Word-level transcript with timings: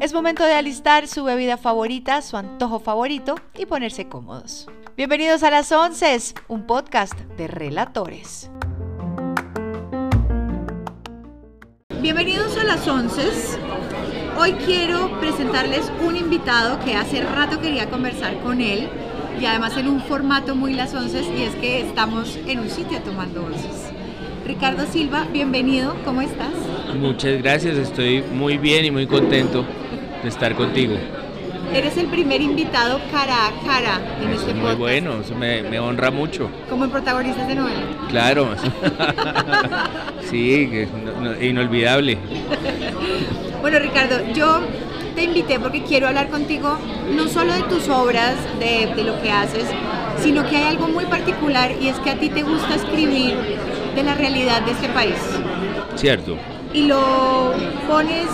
Es 0.00 0.14
momento 0.14 0.42
de 0.44 0.54
alistar 0.54 1.06
su 1.06 1.24
bebida 1.24 1.58
favorita, 1.58 2.22
su 2.22 2.38
antojo 2.38 2.80
favorito 2.80 3.34
y 3.58 3.66
ponerse 3.66 4.08
cómodos. 4.08 4.68
Bienvenidos 4.96 5.42
a 5.42 5.50
Las 5.50 5.70
Once, 5.70 6.34
un 6.48 6.66
podcast 6.66 7.12
de 7.36 7.46
relatores. 7.46 8.50
Bienvenidos 12.00 12.56
a 12.56 12.64
Las 12.64 12.88
Once. 12.88 13.22
Hoy 14.38 14.52
quiero 14.52 15.20
presentarles 15.20 15.92
un 16.06 16.16
invitado 16.16 16.82
que 16.82 16.94
hace 16.94 17.20
rato 17.20 17.60
quería 17.60 17.90
conversar 17.90 18.40
con 18.40 18.62
él 18.62 18.88
y 19.38 19.44
además 19.44 19.76
en 19.76 19.88
un 19.88 20.00
formato 20.00 20.54
muy 20.54 20.72
Las 20.72 20.94
Once 20.94 21.20
y 21.20 21.42
es 21.42 21.54
que 21.56 21.82
estamos 21.82 22.38
en 22.46 22.60
un 22.60 22.70
sitio 22.70 23.02
tomando 23.02 23.44
onces. 23.44 23.87
Ricardo 24.48 24.86
Silva, 24.86 25.26
bienvenido, 25.30 25.94
¿cómo 26.06 26.22
estás? 26.22 26.48
Muchas 26.98 27.42
gracias, 27.42 27.76
estoy 27.76 28.22
muy 28.22 28.56
bien 28.56 28.86
y 28.86 28.90
muy 28.90 29.06
contento 29.06 29.62
de 30.22 30.28
estar 30.30 30.54
contigo. 30.54 30.96
Eres 31.74 31.98
el 31.98 32.06
primer 32.06 32.40
invitado 32.40 32.98
cara 33.12 33.48
a 33.48 33.50
cara 33.66 34.00
en 34.22 34.30
este 34.30 34.54
podcast. 34.54 34.64
Muy 34.64 34.74
bueno, 34.76 35.20
eso 35.20 35.34
me, 35.34 35.78
honra 35.78 36.10
mucho. 36.10 36.48
Como 36.70 36.86
en 36.86 36.90
protagonistas 36.90 37.46
de 37.46 37.56
novela. 37.56 37.82
Claro, 38.08 38.56
sí, 40.30 40.86
inolvidable. 41.42 42.16
bueno, 43.60 43.78
Ricardo, 43.80 44.32
yo 44.32 44.60
te 45.14 45.24
invité 45.24 45.60
porque 45.60 45.82
quiero 45.82 46.08
hablar 46.08 46.30
contigo 46.30 46.78
no 47.14 47.28
solo 47.28 47.52
de 47.52 47.64
tus 47.64 47.86
obras, 47.90 48.34
de, 48.58 48.94
de 48.96 49.04
lo 49.04 49.20
que 49.20 49.30
haces, 49.30 49.66
sino 50.22 50.48
que 50.48 50.56
hay 50.56 50.64
algo 50.64 50.88
muy 50.88 51.04
particular 51.04 51.70
y 51.78 51.88
es 51.88 51.98
que 51.98 52.10
a 52.10 52.18
ti 52.18 52.30
te 52.30 52.44
gusta 52.44 52.76
escribir 52.76 53.57
de 53.98 54.04
la 54.04 54.14
realidad 54.14 54.62
de 54.62 54.70
este 54.72 54.88
país. 54.90 55.16
Cierto. 55.96 56.36
Y 56.72 56.86
lo 56.86 57.52
pones 57.88 58.28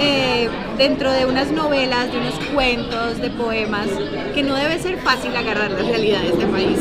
eh, 0.00 0.48
dentro 0.78 1.12
de 1.12 1.26
unas 1.26 1.50
novelas, 1.50 2.10
de 2.10 2.18
unos 2.18 2.34
cuentos, 2.54 3.18
de 3.20 3.28
poemas, 3.28 3.86
que 4.34 4.42
no 4.42 4.54
debe 4.54 4.78
ser 4.78 4.96
fácil 4.96 5.36
agarrar 5.36 5.72
la 5.72 5.82
realidad 5.82 6.20
de 6.20 6.28
este 6.28 6.46
país 6.46 6.78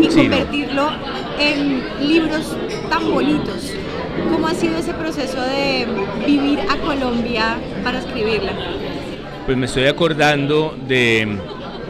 y 0.00 0.06
convertirlo 0.06 0.90
en 1.40 1.82
libros 2.08 2.56
tan 2.88 3.10
bonitos. 3.10 3.72
¿Cómo 4.32 4.46
ha 4.46 4.54
sido 4.54 4.78
ese 4.78 4.94
proceso 4.94 5.40
de 5.40 5.86
vivir 6.24 6.60
a 6.70 6.76
Colombia 6.76 7.56
para 7.82 7.98
escribirla? 7.98 8.52
Pues 9.44 9.58
me 9.58 9.66
estoy 9.66 9.86
acordando 9.86 10.76
de 10.86 11.36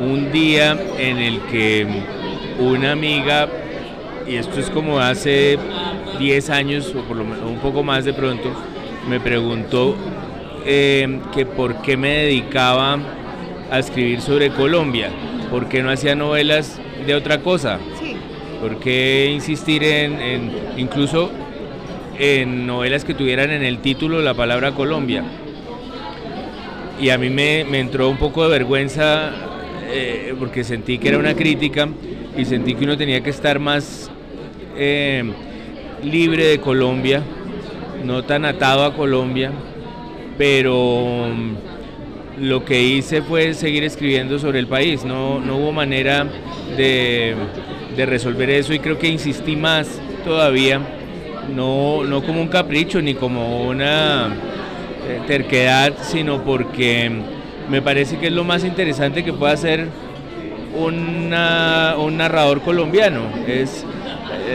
un 0.00 0.32
día 0.32 0.78
en 0.98 1.18
el 1.18 1.40
que 1.42 1.86
una 2.58 2.92
amiga 2.92 3.48
y 4.28 4.36
esto 4.36 4.58
es 4.60 4.70
como 4.70 4.98
hace 4.98 5.58
10 6.18 6.50
años 6.50 6.92
o 6.94 7.02
por 7.02 7.16
lo 7.16 7.24
menos 7.24 7.44
un 7.44 7.58
poco 7.58 7.82
más 7.82 8.04
de 8.04 8.12
pronto, 8.12 8.50
me 9.08 9.20
preguntó 9.20 9.96
eh, 10.64 11.20
que 11.32 11.46
por 11.46 11.82
qué 11.82 11.96
me 11.96 12.08
dedicaba 12.08 12.98
a 13.70 13.78
escribir 13.78 14.20
sobre 14.20 14.50
Colombia, 14.50 15.10
por 15.50 15.68
qué 15.68 15.82
no 15.82 15.90
hacía 15.90 16.14
novelas 16.14 16.80
de 17.06 17.14
otra 17.14 17.40
cosa, 17.40 17.78
por 18.60 18.78
qué 18.78 19.30
insistir 19.32 19.84
en, 19.84 20.50
incluso 20.76 21.30
en 22.18 22.66
novelas 22.66 23.04
que 23.04 23.14
tuvieran 23.14 23.50
en 23.50 23.62
el 23.62 23.78
título 23.78 24.22
la 24.22 24.34
palabra 24.34 24.72
Colombia. 24.72 25.22
Y 27.00 27.10
a 27.10 27.18
mí 27.18 27.28
me, 27.28 27.60
entró 27.78 28.08
un 28.08 28.16
poco 28.16 28.44
de 28.44 28.48
vergüenza 28.48 29.30
eh, 29.88 30.34
porque 30.38 30.64
sentí 30.64 30.98
que 30.98 31.08
era 31.08 31.18
una 31.18 31.34
crítica 31.34 31.88
y 32.36 32.44
sentí 32.44 32.74
que 32.74 32.84
uno 32.84 32.96
tenía 32.96 33.20
que 33.22 33.30
estar 33.30 33.58
más 33.58 34.05
eh, 34.76 35.24
libre 36.02 36.46
de 36.46 36.60
Colombia, 36.60 37.22
no 38.04 38.22
tan 38.24 38.44
atado 38.44 38.84
a 38.84 38.94
Colombia, 38.94 39.50
pero 40.38 41.28
mm, 41.34 42.44
lo 42.44 42.64
que 42.64 42.82
hice 42.82 43.22
fue 43.22 43.54
seguir 43.54 43.84
escribiendo 43.84 44.38
sobre 44.38 44.58
el 44.58 44.66
país, 44.66 45.04
no, 45.04 45.36
hubo 45.36 45.72
manera 45.72 46.26
de, 46.76 47.34
resolver 47.96 48.50
eso 48.50 48.74
y 48.74 48.78
creo 48.78 48.98
que 48.98 49.08
insistí 49.08 49.56
más 49.56 49.88
todavía, 50.24 50.80
no, 51.54 52.04
no 52.04 52.22
como 52.22 52.42
un 52.42 52.48
capricho 52.48 53.00
ni 53.00 53.14
como 53.14 53.62
una 53.62 54.26
eh, 55.08 55.20
terquedad, 55.26 55.94
sino 56.02 56.42
porque 56.42 57.10
me 57.70 57.80
parece 57.80 58.18
que 58.18 58.26
es 58.26 58.32
lo 58.32 58.44
más 58.44 58.64
interesante 58.64 59.24
que 59.24 59.32
puede 59.32 59.54
hacer 59.54 59.86
un 60.76 61.30
narrador 61.30 62.60
colombiano, 62.60 63.22
es 63.46 63.86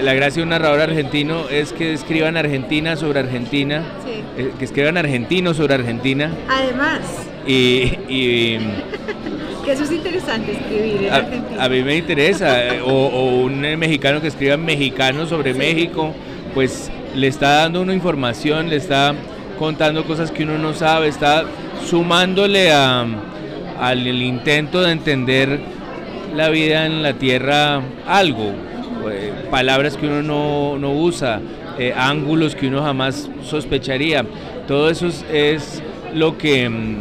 la 0.04 0.14
gracia 0.14 0.40
de 0.40 0.44
un 0.44 0.50
narrador 0.50 0.82
argentino 0.82 1.50
es 1.50 1.74
que 1.74 1.94
escriban 1.94 2.38
Argentina 2.38 2.96
sobre 2.96 3.20
Argentina, 3.20 3.84
eh, 4.38 4.52
que 4.58 4.66
escriban 4.66 4.98
argentino 4.98 5.54
sobre 5.54 5.76
Argentina. 5.76 6.32
Además. 6.50 7.02
Y, 7.46 8.58
que 9.66 9.72
eso 9.72 9.84
es 9.84 9.92
interesante 9.92 10.54
escribir 10.54 11.04
en 11.04 11.14
a, 11.14 11.18
Argentina. 11.18 11.64
A 11.64 11.70
mí 11.70 11.84
me 11.84 11.98
interesa, 11.98 12.76
eh, 12.76 12.82
o, 12.82 13.42
un 13.42 13.62
mexicano 13.78 14.22
que 14.22 14.28
escriba 14.28 14.58
mexicano 14.58 15.26
sobre 15.26 15.54
México, 15.54 16.14
pues 16.54 16.92
le 17.16 17.28
está 17.28 17.58
dando 17.58 17.82
una 17.82 17.94
información, 17.94 18.70
le 18.70 18.78
está 18.78 19.14
contando 19.60 20.06
cosas 20.06 20.32
que 20.32 20.44
uno 20.44 20.58
no 20.58 20.74
sabe, 20.74 21.08
está 21.08 21.46
sumándole 21.86 22.72
a, 22.72 23.06
al 23.80 24.08
intento 24.08 24.82
de 24.82 24.92
entender 24.92 25.60
la 26.36 26.50
vida 26.50 26.86
en 26.86 27.04
la 27.04 27.14
tierra 27.14 27.82
algo, 28.08 28.54
eh, 29.10 29.32
palabras 29.50 29.98
que 29.98 30.08
uno 30.08 30.78
no, 30.78 30.94
usa, 30.94 31.42
eh, 31.80 31.94
ángulos 31.96 32.56
que 32.56 32.68
uno 32.68 32.82
jamás 32.82 33.30
sospecharía. 33.44 34.26
Todo 34.68 34.90
eso 34.90 35.08
es, 35.32 35.82
lo, 36.14 36.38
que, 36.38 36.70
mm, 36.70 36.98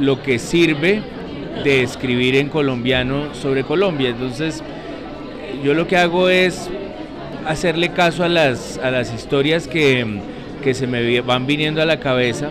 lo 0.00 0.22
que 0.22 0.38
sirve 0.38 1.02
de 1.64 1.82
escribir 1.82 2.36
en 2.36 2.48
colombiano 2.48 3.34
sobre 3.34 3.64
Colombia. 3.64 4.10
Entonces, 4.10 4.62
yo 5.64 5.74
lo 5.74 5.86
que 5.86 5.96
hago 5.96 6.28
es 6.28 6.68
hacerle 7.46 7.90
caso 7.90 8.24
a 8.24 8.28
las, 8.28 8.78
a 8.78 8.90
las 8.90 9.12
historias 9.12 9.66
que, 9.66 10.20
que 10.62 10.74
se 10.74 10.86
me 10.86 11.20
van 11.20 11.46
viniendo 11.46 11.82
a 11.82 11.86
la 11.86 11.98
cabeza 11.98 12.50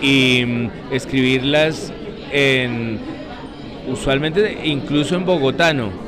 y 0.00 0.44
mm, 0.44 0.70
escribirlas 0.90 1.92
en, 2.32 2.98
usualmente 3.88 4.58
incluso 4.64 5.14
en 5.16 5.24
bogotano 5.24 6.05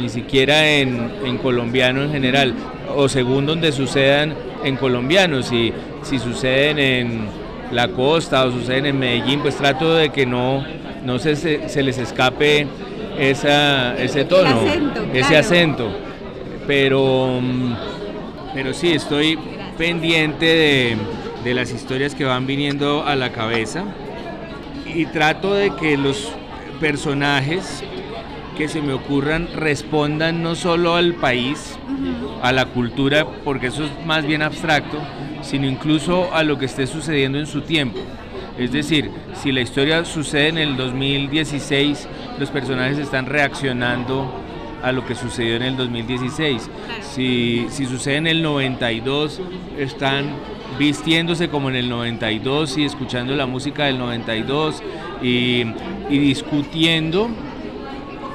ni 0.00 0.08
siquiera 0.08 0.68
en, 0.68 1.38
colombiano 1.42 2.02
en 2.02 2.12
general, 2.12 2.54
o 2.94 3.08
según 3.08 3.46
donde 3.46 3.72
sucedan 3.72 4.34
en 4.64 4.76
colombiano, 4.76 5.42
si, 5.42 5.72
si 6.02 6.18
suceden 6.18 6.78
en 6.78 7.28
la 7.70 7.88
costa 7.88 8.44
o 8.44 8.52
suceden 8.52 8.86
en 8.86 8.98
Medellín, 8.98 9.40
pues 9.40 9.56
trato 9.56 9.94
de 9.94 10.10
que 10.10 10.26
no, 10.26 10.64
no 11.04 11.18
se, 11.18 11.36
se 11.36 11.82
les 11.82 11.98
escape 11.98 12.66
esa, 13.18 13.96
ese 13.96 14.24
tono, 14.24 14.60
ese 15.12 15.36
acento. 15.36 15.90
Pero, 16.66 17.40
pero 18.54 18.74
sí, 18.74 18.92
estoy 18.92 19.38
pendiente 19.78 20.46
de, 20.46 20.96
de 21.44 21.54
las 21.54 21.72
historias 21.72 22.14
que 22.14 22.24
van 22.24 22.46
viniendo 22.46 23.04
a 23.04 23.14
la 23.14 23.30
cabeza 23.30 23.84
y 24.84 25.06
trato 25.06 25.54
de 25.54 25.74
que 25.76 25.96
los 25.96 26.32
personajes 26.80 27.84
que 28.56 28.68
se 28.68 28.80
me 28.80 28.94
ocurran 28.94 29.48
respondan 29.54 30.42
no 30.42 30.54
solo 30.54 30.94
al 30.94 31.14
país, 31.14 31.78
a 32.42 32.52
la 32.52 32.64
cultura, 32.66 33.26
porque 33.44 33.68
eso 33.68 33.84
es 33.84 34.06
más 34.06 34.26
bien 34.26 34.42
abstracto, 34.42 34.98
sino 35.42 35.66
incluso 35.68 36.32
a 36.34 36.42
lo 36.42 36.58
que 36.58 36.64
esté 36.64 36.86
sucediendo 36.86 37.38
en 37.38 37.46
su 37.46 37.60
tiempo. 37.60 38.00
Es 38.58 38.72
decir, 38.72 39.10
si 39.34 39.52
la 39.52 39.60
historia 39.60 40.04
sucede 40.04 40.48
en 40.48 40.58
el 40.58 40.76
2016, 40.76 42.08
los 42.38 42.50
personajes 42.50 42.98
están 42.98 43.26
reaccionando 43.26 44.32
a 44.82 44.92
lo 44.92 45.04
que 45.04 45.14
sucedió 45.14 45.56
en 45.56 45.62
el 45.62 45.76
2016. 45.76 46.70
Si, 47.02 47.66
sucede 47.70 48.16
en 48.16 48.26
el 48.26 48.42
92, 48.42 49.40
están 49.78 50.26
vistiéndose 50.78 51.48
como 51.48 51.68
en 51.68 51.76
el 51.76 51.88
92 51.90 52.78
y 52.78 52.84
escuchando 52.84 53.36
la 53.36 53.46
música 53.46 53.84
del 53.84 53.98
92 53.98 54.82
y, 55.22 55.64
y 56.08 56.18
discutiendo 56.18 57.28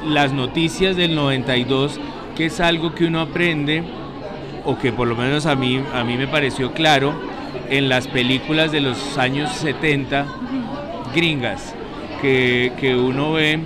las 0.06 0.34
noticias 0.34 0.96
del 0.96 1.16
92, 1.16 2.00
que 2.36 2.46
es 2.46 2.60
algo 2.60 2.96
que 2.96 3.06
uno 3.06 3.22
aprende, 3.22 3.84
o 4.66 4.78
que 4.78 4.92
por 4.92 5.08
lo 5.08 5.16
menos 5.16 5.46
a 5.46 5.56
mí, 5.56 5.82
a 5.94 6.04
mí 6.04 6.18
me 6.18 6.28
pareció 6.28 6.74
claro, 6.74 7.14
en 7.70 7.90
las 7.90 8.08
películas 8.08 8.72
de 8.72 8.82
los 8.82 9.18
años 9.18 9.52
70 9.52 10.26
gringas, 11.14 11.76
que, 12.22 12.74
que 12.80 12.96
uno 12.96 13.34
ve, 13.34 13.60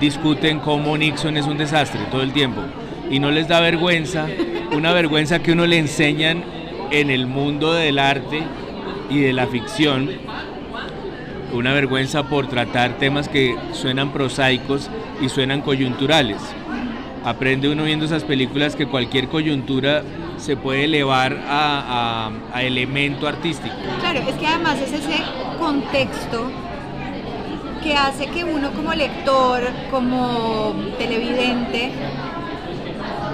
discuten 0.00 0.60
cómo 0.60 0.96
Nixon 0.96 1.36
es 1.36 1.46
un 1.46 1.58
desastre 1.58 2.00
todo 2.10 2.22
el 2.22 2.32
tiempo, 2.32 2.62
y 3.10 3.18
no 3.18 3.30
les 3.30 3.48
da 3.48 3.60
vergüenza, 3.60 4.26
una 4.72 4.92
vergüenza 4.92 5.40
que 5.40 5.52
uno 5.52 5.66
le 5.66 5.78
enseñan 5.78 6.42
en 6.90 7.10
el 7.10 7.26
mundo 7.26 7.72
del 7.72 7.98
arte 7.98 8.42
y 9.10 9.20
de 9.20 9.32
la 9.32 9.46
ficción, 9.46 10.10
una 11.52 11.72
vergüenza 11.72 12.24
por 12.24 12.48
tratar 12.48 12.98
temas 12.98 13.28
que 13.28 13.56
suenan 13.72 14.12
prosaicos 14.12 14.90
y 15.20 15.28
suenan 15.28 15.62
coyunturales. 15.62 16.38
Aprende 17.24 17.68
uno 17.68 17.84
viendo 17.84 18.04
esas 18.04 18.24
películas 18.24 18.76
que 18.76 18.86
cualquier 18.86 19.28
coyuntura 19.28 20.02
se 20.36 20.56
puede 20.56 20.84
elevar 20.84 21.36
a, 21.48 22.30
a 22.52 22.62
elemento 22.62 23.26
artístico. 23.26 23.74
Claro, 24.00 24.20
es 24.20 24.34
que 24.36 24.46
además 24.46 24.78
es 24.80 24.92
ese 24.92 25.22
contexto 25.58 26.50
que 27.82 27.94
hace 27.94 28.26
que 28.26 28.44
uno 28.44 28.72
como 28.72 28.92
lector, 28.94 29.62
como 29.90 30.74
televidente, 30.98 31.92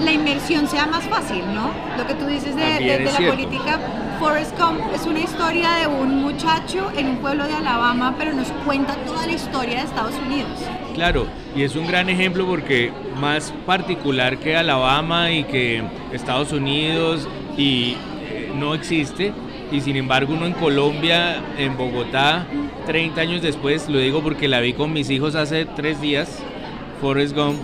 la 0.01 0.13
inmersión 0.13 0.69
sea 0.69 0.87
más 0.87 1.05
fácil, 1.05 1.43
¿no? 1.55 1.71
Lo 1.97 2.07
que 2.07 2.15
tú 2.15 2.27
dices 2.27 2.55
de, 2.57 3.05
la 3.05 3.31
política, 3.31 3.79
Forrest 4.23 4.57
Gump 4.57 4.81
es 4.95 5.05
una 5.05 5.19
historia 5.19 5.69
de 5.81 5.89
un 5.89 6.23
muchacho 6.23 6.93
en 6.97 7.09
un 7.09 7.17
pueblo 7.17 7.45
de 7.45 7.55
Alabama, 7.55 8.15
pero 8.17 8.33
nos 8.33 8.47
cuenta 8.65 8.95
toda 9.05 9.27
la 9.27 9.33
historia 9.33 9.79
de 9.79 9.83
Estados 9.83 10.15
Unidos. 10.25 10.61
Claro, 10.95 11.27
y 11.57 11.63
es 11.65 11.75
un 11.75 11.89
gran 11.89 12.09
ejemplo 12.09 12.47
porque 12.47 12.93
más 13.21 13.53
particular 13.67 14.39
que 14.39 14.55
Alabama 14.55 15.33
y 15.33 15.43
que 15.43 15.83
Estados 16.13 16.53
Unidos 16.53 17.27
y 17.57 17.97
eh, 18.21 18.53
no 18.55 18.75
existe, 18.75 19.33
y 19.73 19.81
sin 19.81 19.97
embargo 19.97 20.35
uno 20.35 20.47
en 20.47 20.53
Colombia, 20.53 21.43
en 21.59 21.77
Bogotá, 21.77 22.47
30 22.87 23.21
años 23.21 23.43
después, 23.43 23.89
lo 23.89 23.99
digo 23.99 24.23
porque 24.23 24.47
la 24.47 24.61
vi 24.61 24.73
con 24.73 24.93
mis 24.93 25.11
hijos 25.11 25.35
hace 25.35 25.65
tres 25.65 26.01
días, 26.01 26.41
Forrest 27.01 27.35
Gump, 27.35 27.59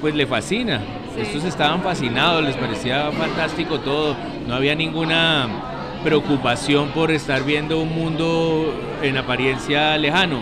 pues 0.00 0.16
le 0.16 0.26
fascina. 0.26 0.80
Estos 1.16 1.44
estaban 1.44 1.82
fascinados, 1.82 2.42
les 2.42 2.56
parecía 2.56 3.12
fantástico 3.12 3.78
todo, 3.78 4.16
no 4.50 4.56
había 4.56 4.74
ninguna 4.74 5.48
preocupación 6.02 6.88
por 6.88 7.12
estar 7.12 7.44
viendo 7.44 7.80
un 7.80 7.94
mundo 7.94 8.74
en 9.00 9.16
apariencia 9.16 9.96
lejano. 9.96 10.40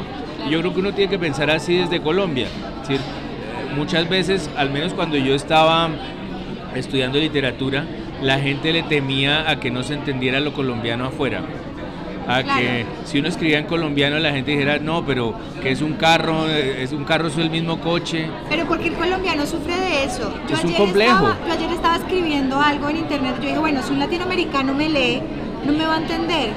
yo 0.48 0.60
creo 0.60 0.72
que 0.72 0.80
uno 0.80 0.94
tiene 0.94 1.10
que 1.10 1.18
pensar 1.18 1.50
así 1.50 1.76
desde 1.76 2.00
Colombia. 2.00 2.48
muchas 3.76 4.08
veces, 4.08 4.48
al 4.56 4.70
menos 4.70 4.94
cuando 4.94 5.18
yo 5.18 5.34
estaba 5.34 5.90
estudiando 6.74 7.18
literatura, 7.18 7.84
la 8.22 8.40
gente 8.40 8.72
le 8.72 8.82
temía 8.82 9.48
a 9.50 9.60
que 9.60 9.70
no 9.70 9.82
se 9.82 9.92
entendiera 9.92 10.40
lo 10.40 10.54
colombiano 10.54 11.04
afuera. 11.04 11.42
A 12.28 12.42
que 12.42 12.84
si 13.06 13.18
uno 13.18 13.28
escribía 13.28 13.58
en 13.58 13.64
colombiano 13.64 14.18
la 14.18 14.32
gente 14.32 14.50
dijera, 14.50 14.78
no, 14.78 15.04
pero 15.04 15.34
que 15.62 15.70
es 15.70 15.80
un 15.80 15.94
carro, 15.94 16.46
es 16.46 16.92
un 16.92 17.04
carro, 17.04 17.28
es 17.28 17.38
el 17.38 17.48
mismo 17.48 17.80
coche. 17.80 18.28
Pero 18.50 18.66
porque 18.66 18.88
el 18.88 18.94
colombiano 18.94 19.46
sufre 19.46 19.74
de 19.74 20.04
eso. 20.04 20.30
es 20.52 20.62
un 20.62 20.74
complejo. 20.74 21.34
yo 21.46 21.52
ayer 21.52 21.72
estaba 21.72 21.96
escribiendo 21.96 22.60
algo 22.60 22.90
en 22.90 22.98
internet, 22.98 23.36
yo 23.36 23.46
dije, 23.46 23.58
bueno, 23.58 23.82
si 23.82 23.92
un 23.92 23.98
latinoamericano 23.98 24.74
me 24.74 24.90
lee, 24.90 25.22
no 25.64 25.72
me 25.72 25.86
va 25.86 25.94
a 25.94 25.98
entender. 25.98 26.50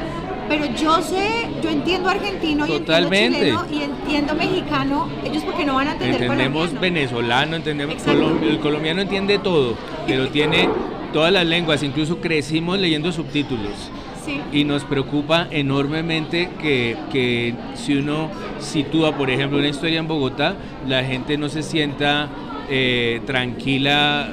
Pero 0.50 0.66
yo 0.76 1.02
sé, 1.02 1.48
yo 1.64 1.70
entiendo 1.70 2.10
argentino 2.10 2.68
y 2.68 2.74
entiendo 2.74 3.10
chileno 3.10 3.66
y 3.72 3.84
entiendo 3.84 4.36
mexicano, 4.36 5.08
ellos 5.24 5.44
porque 5.46 5.64
no 5.64 5.76
van 5.76 5.88
a 5.88 5.92
entender 5.94 6.24
Entendemos 6.24 6.78
venezolano, 6.78 7.56
entendemos, 7.56 7.96
el 8.06 8.60
colombiano 8.60 9.02
entiende 9.02 9.40
todo, 9.40 9.78
pero 10.06 10.28
tiene 10.34 10.68
todas 11.14 11.32
las 11.32 11.46
lenguas, 11.46 11.82
incluso 11.84 12.18
crecimos 12.20 12.78
leyendo 12.80 13.14
subtítulos. 13.14 13.90
Y 14.52 14.64
nos 14.64 14.84
preocupa 14.84 15.48
enormemente 15.50 16.50
que, 16.62 16.98
que, 17.12 17.56
si 17.76 17.96
uno 17.96 18.30
sitúa, 18.60 19.18
por 19.18 19.30
ejemplo, 19.30 19.58
una 19.58 19.68
historia 19.68 20.00
en 20.00 20.08
Bogotá, 20.08 20.56
la 20.88 21.04
gente 21.04 21.38
no 21.38 21.50
se 21.50 21.64
sienta 21.64 22.30
eh, 22.70 23.22
tranquila, 23.26 24.30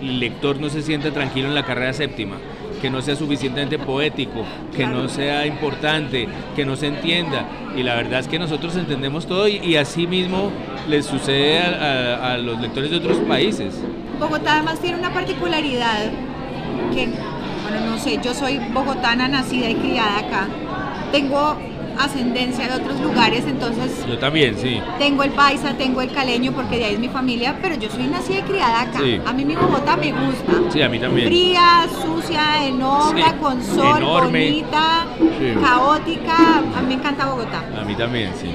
el 0.00 0.20
lector 0.20 0.60
no 0.60 0.68
se 0.68 0.82
sienta 0.82 1.10
tranquilo 1.10 1.48
en 1.48 1.54
la 1.54 1.64
carrera 1.64 1.92
séptima 1.92 2.36
que 2.84 2.90
no 2.90 3.00
sea 3.00 3.16
suficientemente 3.16 3.78
poético, 3.78 4.44
que 4.76 4.86
no 4.86 5.08
sea 5.08 5.46
importante, 5.46 6.28
que 6.54 6.66
no 6.66 6.76
se 6.76 6.88
entienda. 6.88 7.48
Y 7.74 7.82
la 7.82 7.94
verdad 7.94 8.20
es 8.20 8.28
que 8.28 8.38
nosotros 8.38 8.76
entendemos 8.76 9.26
todo 9.26 9.48
y, 9.48 9.74
así 9.76 10.06
mismo 10.06 10.50
les 10.86 11.06
sucede 11.06 11.60
a, 11.60 12.36
los 12.36 12.60
lectores 12.60 12.90
de 12.90 12.98
otros 12.98 13.16
países. 13.20 13.74
Bogotá 14.20 14.56
además 14.56 14.80
tiene 14.80 14.98
una 14.98 15.14
particularidad 15.14 16.10
que, 16.92 17.08
bueno, 17.64 17.86
no 17.90 17.98
sé, 17.98 18.20
yo 18.22 18.34
soy 18.34 18.58
bogotana, 18.72 19.26
nacida 19.26 19.68
y 19.68 19.74
criada 19.74 20.18
acá. 20.18 20.46
Tengo 21.10 21.56
ascendencia 21.98 22.68
de 22.68 22.74
otros 22.74 23.00
lugares, 23.00 23.44
entonces... 23.46 24.04
Yo 24.06 24.18
también, 24.18 24.56
sí. 24.58 24.80
Tengo 24.98 25.22
el 25.22 25.30
paisa, 25.30 25.74
tengo 25.74 26.00
el 26.00 26.10
caleño, 26.10 26.52
porque 26.52 26.76
de 26.76 26.84
ahí 26.86 26.94
es 26.94 26.98
mi 26.98 27.08
familia, 27.08 27.56
pero 27.62 27.76
yo 27.76 27.88
soy 27.88 28.08
nacida 28.08 28.40
y 28.40 28.42
criada 28.42 28.82
acá. 28.82 28.98
A 29.26 29.32
mí 29.32 29.44
mi 29.44 29.54
Bogotá 29.54 29.96
me 29.96 30.12
gusta. 30.12 30.52
Sí, 30.72 30.82
a 30.82 30.88
mí 30.88 30.98
también. 30.98 31.28
Fría, 31.28 31.86
sucia, 32.02 32.66
en 32.66 32.82
obra, 32.82 33.36
con 33.40 33.62
sol, 33.62 34.02
bonita, 34.02 35.06
caótica. 35.62 36.58
A 36.76 36.80
mí 36.82 36.88
me 36.88 36.94
encanta 36.94 37.26
Bogotá. 37.26 37.62
A 37.80 37.84
mí 37.84 37.94
también, 37.94 38.32
sí. 38.40 38.50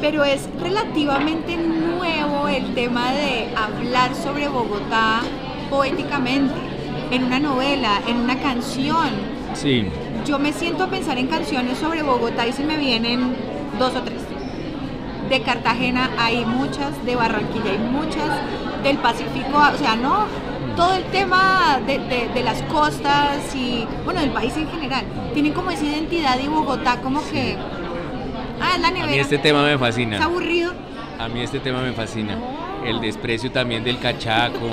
Pero 0.00 0.24
es 0.24 0.48
relativamente 0.60 1.56
nuevo 1.56 2.48
el 2.48 2.74
tema 2.74 3.12
de 3.12 3.48
hablar 3.56 4.14
sobre 4.14 4.48
Bogotá 4.48 5.20
poéticamente, 5.70 6.52
en 7.12 7.24
una 7.24 7.38
novela, 7.38 8.00
en 8.08 8.16
una 8.16 8.38
canción. 8.40 9.10
Sí 9.54 9.86
yo 10.24 10.38
me 10.38 10.52
siento 10.52 10.84
a 10.84 10.86
pensar 10.88 11.18
en 11.18 11.26
canciones 11.26 11.78
sobre 11.78 12.02
Bogotá 12.02 12.46
y 12.46 12.52
se 12.52 12.64
me 12.64 12.76
vienen 12.76 13.34
dos 13.78 13.94
o 13.94 14.02
tres. 14.02 14.20
De 15.28 15.42
Cartagena 15.42 16.10
hay 16.18 16.44
muchas, 16.44 17.04
de 17.04 17.16
Barranquilla 17.16 17.72
hay 17.72 17.78
muchas, 17.78 18.30
del 18.82 18.98
Pacífico, 18.98 19.58
o 19.58 19.78
sea, 19.78 19.96
no, 19.96 20.26
todo 20.76 20.94
el 20.94 21.04
tema 21.04 21.80
de, 21.86 22.42
las 22.42 22.62
costas 22.62 23.54
y, 23.54 23.86
bueno, 24.04 24.20
del 24.20 24.30
país 24.30 24.56
en 24.56 24.68
general. 24.68 25.04
Tienen 25.32 25.52
como 25.52 25.70
esa 25.70 25.84
identidad 25.84 26.38
y 26.38 26.48
Bogotá 26.48 27.00
como 27.00 27.20
que... 27.30 27.56
Ah, 28.60 28.76
es 28.76 28.80
la 28.80 28.90
nevera. 28.90 29.08
A 29.08 29.10
mí 29.10 29.18
este 29.18 29.38
tema 29.38 29.64
me 29.64 29.78
fascina. 29.78 30.16
¿Es 30.16 30.22
aburrido? 30.22 30.72
A 31.18 31.28
mí 31.28 31.40
este 31.40 31.58
tema 31.58 31.80
me 31.82 31.92
fascina. 31.92 32.36
El 32.84 33.00
desprecio 33.00 33.50
también 33.50 33.84
del 33.84 33.98
cachaco, 33.98 34.66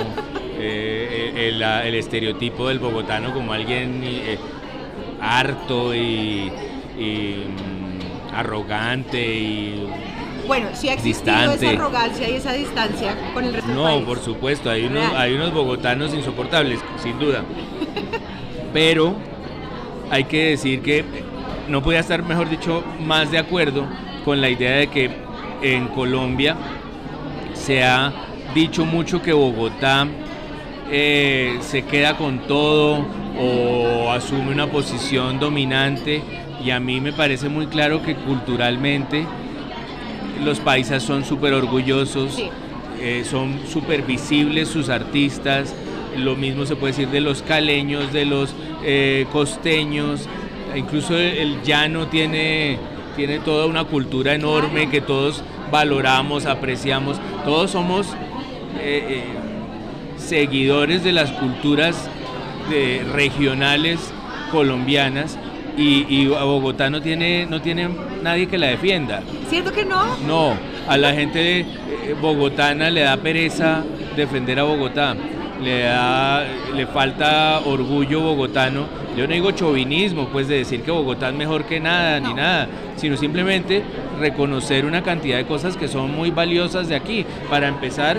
eh, 0.58 1.32
eh, 1.36 1.82
el, 1.86 1.94
estereotipo 1.94 2.68
del 2.68 2.78
bogotano 2.78 3.32
como 3.32 3.52
alguien... 3.52 4.00
Eh, 4.04 4.38
harto 5.20 5.94
y, 5.94 6.50
mm, 6.98 8.34
arrogante 8.34 9.20
y 9.20 9.88
bueno, 10.46 10.68
sí 10.72 10.88
ha 10.88 10.94
existido 10.94 11.52
esa 11.52 11.70
arrogancia 11.70 12.28
y 12.28 12.34
esa 12.34 12.52
distancia 12.52 13.14
con 13.32 13.44
el 13.44 13.54
resto 13.54 13.70
no, 13.72 13.86
del 13.86 13.94
país. 13.96 14.06
por 14.06 14.18
supuesto, 14.18 14.68
hay 14.68 14.86
unos, 14.86 15.12
hay 15.14 15.34
unos 15.34 15.52
bogotanos 15.52 16.12
insoportables, 16.12 16.80
sin 17.00 17.20
duda. 17.20 17.44
Pero 18.72 19.14
hay 20.10 20.24
que 20.24 20.46
decir 20.46 20.82
que 20.82 21.04
no 21.68 21.82
podía 21.82 22.00
estar, 22.00 22.24
mejor 22.24 22.48
dicho, 22.48 22.82
más 23.00 23.30
de 23.30 23.38
acuerdo 23.38 23.86
con 24.24 24.40
la 24.40 24.48
idea 24.48 24.72
de 24.72 24.88
que 24.88 25.10
en 25.62 25.86
Colombia 25.88 26.56
se 27.60 27.84
ha 27.84 28.12
dicho 28.54 28.84
mucho 28.84 29.22
que 29.22 29.32
Bogotá 29.32 30.06
eh, 30.90 31.58
se 31.60 31.82
queda 31.82 32.16
con 32.16 32.40
todo 32.40 33.04
o 33.38 34.10
asume 34.10 34.52
una 34.52 34.66
posición 34.66 35.38
dominante 35.38 36.22
y 36.64 36.70
a 36.70 36.80
mí 36.80 37.00
me 37.00 37.12
parece 37.12 37.48
muy 37.48 37.66
claro 37.66 38.02
que 38.02 38.14
culturalmente 38.14 39.26
los 40.42 40.58
paisas 40.58 41.02
son 41.02 41.24
súper 41.24 41.52
orgullosos, 41.52 42.42
eh, 43.00 43.24
son 43.28 43.60
súper 43.70 44.02
visibles 44.02 44.68
sus 44.68 44.88
artistas, 44.88 45.74
lo 46.16 46.34
mismo 46.36 46.66
se 46.66 46.76
puede 46.76 46.92
decir 46.92 47.08
de 47.08 47.20
los 47.20 47.42
caleños, 47.42 48.12
de 48.12 48.24
los 48.24 48.54
eh, 48.82 49.26
costeños, 49.32 50.28
incluso 50.74 51.16
el, 51.16 51.62
llano 51.62 52.06
tiene, 52.08 52.78
tiene 53.16 53.38
toda 53.38 53.66
una 53.66 53.84
cultura 53.84 54.34
enorme 54.34 54.88
que 54.90 55.00
todos 55.00 55.42
valoramos, 55.70 56.46
apreciamos, 56.46 57.20
todos 57.44 57.70
somos 57.70 58.08
seguidores 60.16 61.04
de 61.04 61.12
las 61.12 61.30
culturas 61.32 62.08
regionales 63.12 63.98
colombianas 64.50 65.38
y, 65.76 66.26
Bogotá 66.26 66.90
no 66.90 67.00
tiene, 67.00 67.46
no 67.46 67.60
tiene 67.60 67.88
nadie 68.22 68.46
que 68.46 68.58
la 68.58 68.68
defienda. 68.68 69.22
¿Cierto 69.48 69.72
que 69.72 69.84
no? 69.84 70.16
No, 70.26 70.54
a 70.88 70.96
la 70.96 71.12
gente 71.12 71.60
eh, 71.60 71.66
bogotana 72.20 72.90
le 72.90 73.02
da 73.02 73.16
pereza 73.16 73.82
defender 74.16 74.58
a 74.58 74.64
Bogotá, 74.64 75.16
le, 75.62 75.80
da, 75.80 76.44
le 76.74 76.86
falta 76.86 77.60
orgullo 77.64 78.20
bogotano. 78.20 78.99
Yo 79.16 79.26
no 79.26 79.34
digo 79.34 79.50
chauvinismo, 79.50 80.28
pues 80.28 80.48
de 80.48 80.58
decir 80.58 80.82
que 80.82 80.90
Bogotá 80.90 81.30
es 81.30 81.34
mejor 81.34 81.64
que 81.64 81.80
nada, 81.80 82.20
ni 82.20 82.32
nada, 82.32 82.68
sino 82.96 83.16
simplemente 83.16 83.82
reconocer 84.18 84.84
una 84.84 85.02
cantidad 85.02 85.36
de 85.36 85.46
cosas 85.46 85.76
que 85.76 85.88
son 85.88 86.14
muy 86.14 86.30
valiosas 86.30 86.88
de 86.88 86.94
aquí. 86.94 87.26
Para 87.48 87.68
empezar, 87.68 88.18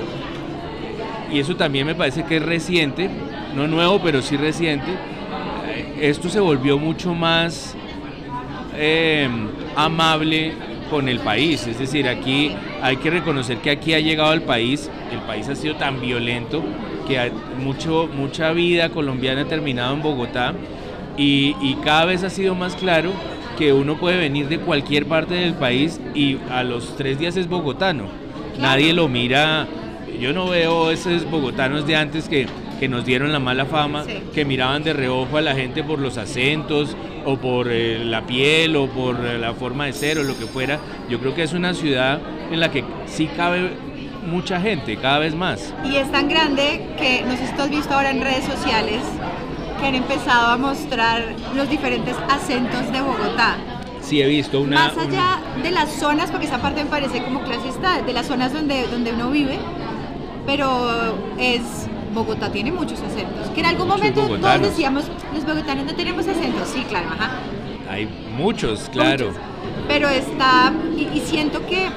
y 1.32 1.40
eso 1.40 1.56
también 1.56 1.88
me 1.88 1.96
parece 1.96 2.24
que 2.26 2.38
es 2.38 2.44
reciente, 2.44 3.10
no 3.56 3.68
nuevo, 3.68 4.02
pero 4.02 4.22
sí 4.22 4.36
reciente, 4.36 4.92
esto 6.00 6.30
se 6.30 6.40
volvió 6.40 6.78
mucho 6.78 7.14
más 7.14 7.76
em, 8.78 9.48
amable 9.76 10.54
con 10.90 11.08
el 11.08 11.20
país. 11.20 11.66
Es 11.68 11.80
decir, 11.80 12.10
aquí 12.10 12.54
hay 12.82 12.98
que 12.98 13.10
reconocer 13.10 13.58
que 13.58 13.72
aquí 13.72 13.94
ha 13.94 14.00
llegado 14.00 14.34
el 14.34 14.42
país, 14.42 14.90
el 15.12 15.20
país 15.20 15.48
ha 15.48 15.56
sido 15.56 15.76
tan 15.76 16.02
violento 16.02 16.62
que 17.08 17.32
mucho, 17.58 18.10
mucha 18.14 18.52
vida 18.52 18.90
colombiana 18.90 19.42
ha 19.42 19.46
terminado 19.46 19.94
en 19.94 20.02
Bogotá 20.02 20.54
y, 21.18 21.76
cada 21.84 22.06
vez 22.06 22.24
ha 22.24 22.30
sido 22.30 22.56
más 22.56 22.76
claro 22.76 23.12
que 23.58 23.74
uno 23.74 23.98
puede 23.98 24.18
venir 24.18 24.48
de 24.48 24.60
cualquier 24.60 25.06
parte 25.06 25.36
del 25.36 25.54
país 25.54 26.00
y 26.16 26.38
a 26.50 26.64
los 26.64 26.96
tres 26.96 27.20
días 27.20 27.38
es 27.38 27.48
bogotano. 27.48 28.06
Nadie 28.60 28.94
lo 28.94 29.08
mira 29.08 29.68
yo 30.20 30.34
no 30.34 30.48
veo 30.48 30.92
esos 30.92 31.30
bogotanos 31.30 31.88
de 31.88 31.96
antes 31.96 32.30
que 32.30 32.46
que 32.82 32.88
nos 32.88 33.06
dieron 33.06 33.32
la 33.32 33.38
mala 33.38 33.68
fama, 33.68 34.06
Sí. 34.06 34.24
que 34.34 34.44
miraban 34.44 34.82
de 34.82 34.94
reojo 34.94 35.38
a 35.38 35.42
la 35.42 35.54
gente 35.54 35.84
por 35.84 36.00
los 36.00 36.18
acentos 36.18 36.98
o 37.26 37.38
por 37.38 37.68
eh, 37.70 38.04
la 38.04 38.26
piel 38.26 38.76
o 38.76 38.88
por 38.88 39.24
eh, 39.24 39.38
la 39.38 39.54
forma 39.54 39.86
de 39.86 39.94
ser 39.94 40.18
o 40.18 40.24
lo 40.24 40.36
que 40.36 40.48
fuera. 40.48 40.80
Yo 41.08 41.20
creo 41.20 41.36
que 41.36 41.44
es 41.44 41.54
una 41.54 41.76
ciudad 41.76 42.20
en 42.52 42.60
la 42.60 42.72
que 42.72 42.84
sí 43.06 43.30
cabe 43.38 43.70
mucha 44.26 44.60
gente, 44.60 44.98
cada 44.98 45.20
vez 45.20 45.36
más. 45.36 45.76
Y 45.86 45.98
es 45.98 46.12
tan 46.12 46.28
grande 46.28 46.88
que, 46.98 47.22
no 47.24 47.38
sé 47.38 47.46
si 47.46 47.54
tú 47.54 47.62
has 47.62 47.70
visto 47.70 47.94
ahora 47.94 48.10
en 48.10 48.20
redes 48.20 48.46
sociales, 48.46 48.98
que 49.82 49.88
han 49.88 49.96
empezado 49.96 50.52
a 50.52 50.58
mostrar 50.58 51.34
los 51.56 51.68
diferentes 51.68 52.16
acentos 52.30 52.92
de 52.92 53.02
Bogotá. 53.02 53.58
Sí 54.00 54.22
he 54.22 54.28
visto 54.28 54.62
una... 54.62 54.88
Más 54.88 54.98
allá 54.98 55.40
de 55.62 55.72
las 55.72 55.92
zonas, 55.92 56.30
porque 56.30 56.46
esa 56.46 56.62
parte 56.62 56.84
me 56.84 56.90
parece 56.90 57.24
como 57.24 57.42
clasista, 57.42 58.02
de 58.02 58.14
las 58.14 58.28
zonas 58.28 58.54
donde, 58.54 58.88
donde 58.88 59.12
uno 59.12 59.32
vive, 59.32 59.58
pero 60.46 61.18
es 61.40 61.62
Bogotá 62.14 62.52
tiene 62.52 62.72
muchos 62.72 63.00
acentos. 63.02 63.50
Que 63.54 63.62
en 63.62 63.66
algún 63.66 63.88
momento 63.88 64.22
todos 64.22 64.62
decíamos, 64.62 65.06
los 65.34 65.46
bogotanos 65.46 65.86
no 65.86 65.96
tenemos 65.96 66.28
acentos. 66.28 66.68
Sí, 66.68 66.84
claro, 66.88 67.10
ajá. 67.10 67.32
hay 67.90 68.08
muchos, 68.38 68.88
claro. 68.92 69.28
Muchos. 69.28 69.42
Pero 69.88 70.10
está, 70.10 70.74
y, 70.96 71.08
y 71.18 71.22
siento 71.26 71.66
que, 71.66 71.88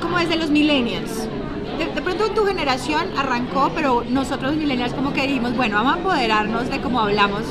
como 0.00 0.18
desde 0.18 0.36
los 0.36 0.50
millennials, 0.50 1.28
de, 1.78 1.86
de 1.86 2.02
pronto 2.02 2.26
en 2.26 2.34
tu 2.34 2.44
generación 2.46 3.02
arrancó, 3.16 3.70
pero 3.74 4.04
nosotros 4.08 4.52
los 4.52 4.60
millennials 4.60 4.92
como 4.94 5.12
que 5.12 5.26
dijimos, 5.26 5.56
bueno, 5.56 5.76
vamos 5.76 5.96
a 5.96 6.00
apoderarnos 6.00 6.68
de 6.70 6.80
cómo 6.80 7.00
hablamos. 7.00 7.42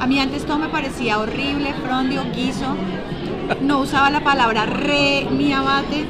A 0.00 0.06
mí 0.06 0.18
antes 0.18 0.44
todo 0.44 0.58
me 0.58 0.68
parecía 0.68 1.18
horrible, 1.18 1.72
frondio, 1.84 2.22
guiso. 2.34 2.74
No 3.60 3.80
usaba 3.80 4.10
la 4.10 4.20
palabra 4.24 4.66
re 4.66 5.26
ni 5.30 5.52
abate. 5.52 6.04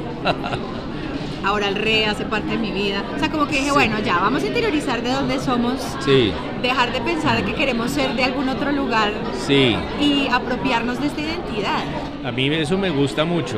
Ahora 1.43 1.67
el 1.67 1.75
re 1.75 2.07
hace 2.07 2.25
parte 2.25 2.51
de 2.51 2.57
mi 2.57 2.71
vida. 2.71 3.03
O 3.15 3.19
sea, 3.19 3.29
como 3.29 3.45
que 3.45 3.57
dije, 3.57 3.65
Sí. 3.65 3.71
bueno, 3.71 3.99
ya, 4.03 4.17
vamos 4.17 4.41
a 4.41 4.47
interiorizar 4.47 5.03
de 5.03 5.11
dónde 5.11 5.39
somos, 5.39 5.73
Sí, 5.99 6.31
dejar 6.63 6.91
de 6.91 7.01
pensar 7.01 7.43
que 7.45 7.53
queremos 7.53 7.91
ser 7.91 8.15
de 8.15 8.23
algún 8.23 8.49
otro 8.49 8.71
lugar 8.71 9.13
sí. 9.45 9.75
y 10.01 10.27
apropiarnos 10.31 10.99
de 10.99 11.07
esta 11.07 11.21
identidad. 11.21 11.83
A 12.23 12.31
mí 12.31 12.47
eso 12.47 12.77
me 12.79 12.89
gusta 12.89 13.25
mucho. 13.25 13.57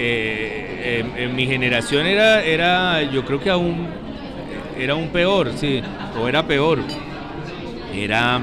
Eh, 0.00 1.04
en, 1.16 1.34
mi 1.34 1.44
generación 1.46 2.06
era, 2.06 2.44
era, 2.44 3.02
yo 3.02 3.24
creo 3.24 3.40
que 3.40 3.50
aún 3.50 3.88
era 4.78 4.94
un 4.94 5.08
peor, 5.08 5.50
sí, 5.56 5.82
o 6.20 6.28
era 6.28 6.44
peor. 6.44 6.78
Era 7.92 8.40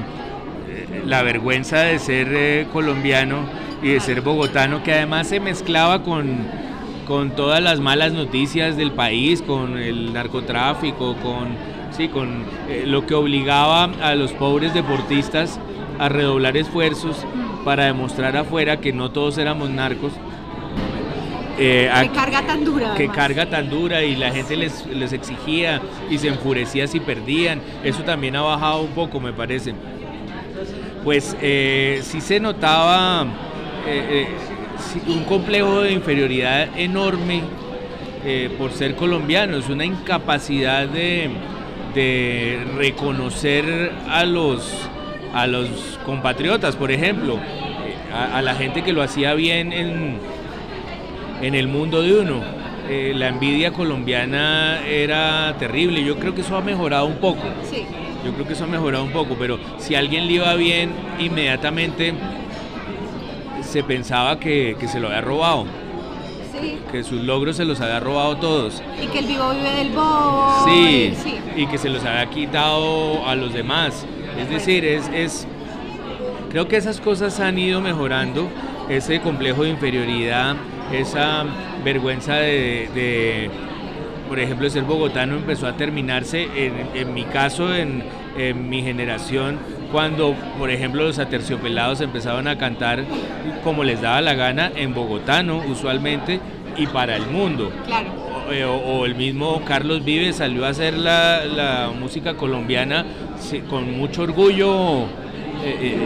eh, 0.68 1.02
la 1.06 1.22
vergüenza 1.22 1.78
de 1.78 1.98
ser 1.98 2.28
eh, 2.30 2.66
colombiano 2.74 3.38
y 3.82 3.88
de 3.88 4.00
ser 4.00 4.20
bogotano, 4.20 4.82
que 4.82 4.92
además 4.92 5.28
se 5.28 5.40
mezclaba 5.40 6.02
con, 6.02 6.40
con 7.06 7.30
todas 7.30 7.62
las 7.62 7.80
malas 7.80 8.12
noticias 8.12 8.76
del 8.76 8.92
país, 8.92 9.40
con 9.40 9.78
el 9.78 10.12
narcotráfico, 10.12 11.16
con, 11.22 11.56
sí, 11.90 12.08
con 12.08 12.44
lo 12.84 13.06
que 13.06 13.14
obligaba 13.14 13.84
a 14.02 14.14
los 14.14 14.32
pobres 14.32 14.74
deportistas 14.74 15.58
a 15.98 16.10
redoblar 16.10 16.58
esfuerzos 16.58 17.24
para 17.64 17.86
demostrar 17.86 18.36
afuera 18.36 18.78
que 18.80 18.92
no 18.92 19.10
todos 19.10 19.38
éramos 19.38 19.70
narcos. 19.70 20.12
Eh, 21.58 21.90
a- 21.92 22.02
Que 22.02 22.10
carga 22.10 22.42
tan 22.46 22.64
dura. 22.64 22.86
que 22.94 23.04
además. 23.04 23.16
carga 23.16 23.46
tan 23.48 23.70
dura 23.70 24.02
y 24.04 24.14
la 24.16 24.30
gente 24.30 24.56
les, 24.56 24.84
les 24.86 25.12
exigía 25.12 25.80
y 26.10 26.18
se 26.18 26.28
enfurecía 26.28 26.86
si 26.86 27.00
perdían. 27.00 27.60
Eso 27.82 28.02
también 28.02 28.36
ha 28.36 28.42
bajado 28.42 28.82
un 28.82 28.90
poco, 28.92 29.20
me 29.20 29.32
parece. 29.32 29.74
Pues 31.04 31.36
eh, 31.40 32.00
sí 32.02 32.20
se 32.20 32.40
notaba 32.40 33.24
eh, 33.86 34.26
eh, 34.26 34.28
un 35.08 35.24
complejo 35.24 35.80
de 35.82 35.92
inferioridad 35.92 36.68
enorme 36.78 37.42
por 38.58 38.72
ser 38.72 38.96
colombianos, 38.96 39.68
una 39.68 39.84
incapacidad 39.84 40.88
de, 40.88 41.30
de 41.94 42.58
reconocer 42.76 43.92
a 44.10 44.24
los, 44.24 44.68
a 45.32 45.46
los 45.46 45.68
compatriotas, 46.04 46.74
por 46.74 46.90
ejemplo, 46.90 47.38
a, 48.12 48.38
a 48.38 48.42
la 48.42 48.56
gente 48.56 48.82
que 48.82 48.92
lo 48.92 49.00
hacía 49.00 49.32
bien 49.34 49.72
en, 49.72 50.18
en 51.42 51.54
el 51.54 51.68
mundo 51.68 52.02
de 52.02 52.18
uno. 52.20 52.40
Eh, 52.88 53.12
la 53.16 53.28
envidia 53.28 53.72
colombiana 53.72 54.80
era 54.86 55.54
terrible. 55.58 56.04
Yo 56.04 56.16
creo 56.18 56.34
que 56.34 56.42
eso 56.42 56.56
ha 56.56 56.60
mejorado 56.60 57.06
un 57.06 57.16
poco. 57.16 57.42
Sí. 57.70 57.84
Yo 58.24 58.32
creo 58.32 58.46
que 58.46 58.52
eso 58.54 58.64
ha 58.64 58.68
mejorado 58.68 59.04
un 59.04 59.10
poco, 59.12 59.36
pero 59.38 59.58
si 59.78 59.94
a 59.94 59.98
alguien 60.00 60.26
le 60.26 60.32
iba 60.34 60.54
bien, 60.54 60.90
inmediatamente 61.18 62.12
se 63.62 63.82
pensaba 63.82 64.38
que, 64.38 64.76
que 64.78 64.88
se 64.88 65.00
lo 65.00 65.08
había 65.08 65.20
robado, 65.20 65.66
Sí. 66.60 66.78
que 66.90 67.04
sus 67.04 67.22
logros 67.22 67.56
se 67.56 67.64
los 67.64 67.80
había 67.80 68.00
robado 68.00 68.36
todos. 68.38 68.82
Y 69.02 69.06
que 69.08 69.18
el 69.18 69.26
vivo 69.26 69.50
vive 69.50 69.70
del 69.74 69.90
bobo. 69.90 70.64
Sí, 70.66 71.12
sí. 71.22 71.34
y 71.56 71.66
que 71.66 71.76
se 71.78 71.88
los 71.90 72.04
había 72.04 72.26
quitado 72.30 73.26
a 73.28 73.34
los 73.34 73.52
demás. 73.52 74.06
Es 74.40 74.48
decir, 74.48 74.84
es, 74.84 75.08
es 75.14 75.46
creo 76.50 76.66
que 76.68 76.76
esas 76.76 77.00
cosas 77.00 77.38
han 77.40 77.58
ido 77.58 77.80
mejorando, 77.80 78.48
ese 78.88 79.20
complejo 79.20 79.64
de 79.64 79.70
inferioridad, 79.70 80.56
esa 80.92 81.44
vergüenza 81.84 82.34
de, 82.36 82.88
de, 82.94 83.50
por 84.28 84.38
ejemplo, 84.38 84.68
ser 84.70 84.84
bogotano 84.84 85.36
empezó 85.36 85.66
a 85.66 85.76
terminarse, 85.76 86.48
en, 86.56 86.72
en 86.94 87.14
mi 87.14 87.24
caso, 87.24 87.74
en, 87.74 88.02
en 88.36 88.68
mi 88.68 88.82
generación, 88.82 89.58
cuando, 89.92 90.34
por 90.58 90.70
ejemplo, 90.70 91.04
los 91.04 91.18
aterciopelados 91.18 92.00
empezaron 92.00 92.48
a 92.48 92.58
cantar 92.58 93.04
como 93.62 93.84
les 93.84 94.00
daba 94.00 94.20
la 94.20 94.34
gana 94.34 94.70
en 94.74 94.94
bogotano, 94.94 95.62
usualmente, 95.68 96.40
y 96.76 96.86
para 96.88 97.16
el 97.16 97.26
mundo 97.28 97.70
Claro. 97.86 98.08
o, 98.48 98.52
eh, 98.52 98.64
o- 98.66 98.74
o 98.76 99.06
el 99.06 99.14
mismo 99.14 99.62
Carlos 99.64 100.04
Vives 100.04 100.36
salió 100.36 100.66
a 100.66 100.68
hacer 100.68 100.92
la, 100.94 101.44
la 101.46 101.90
música 101.98 102.34
colombiana 102.34 103.06
con 103.70 103.96
mucho 103.96 104.22
orgullo 104.24 105.04
eh, 105.04 105.06
eh, 105.80 105.96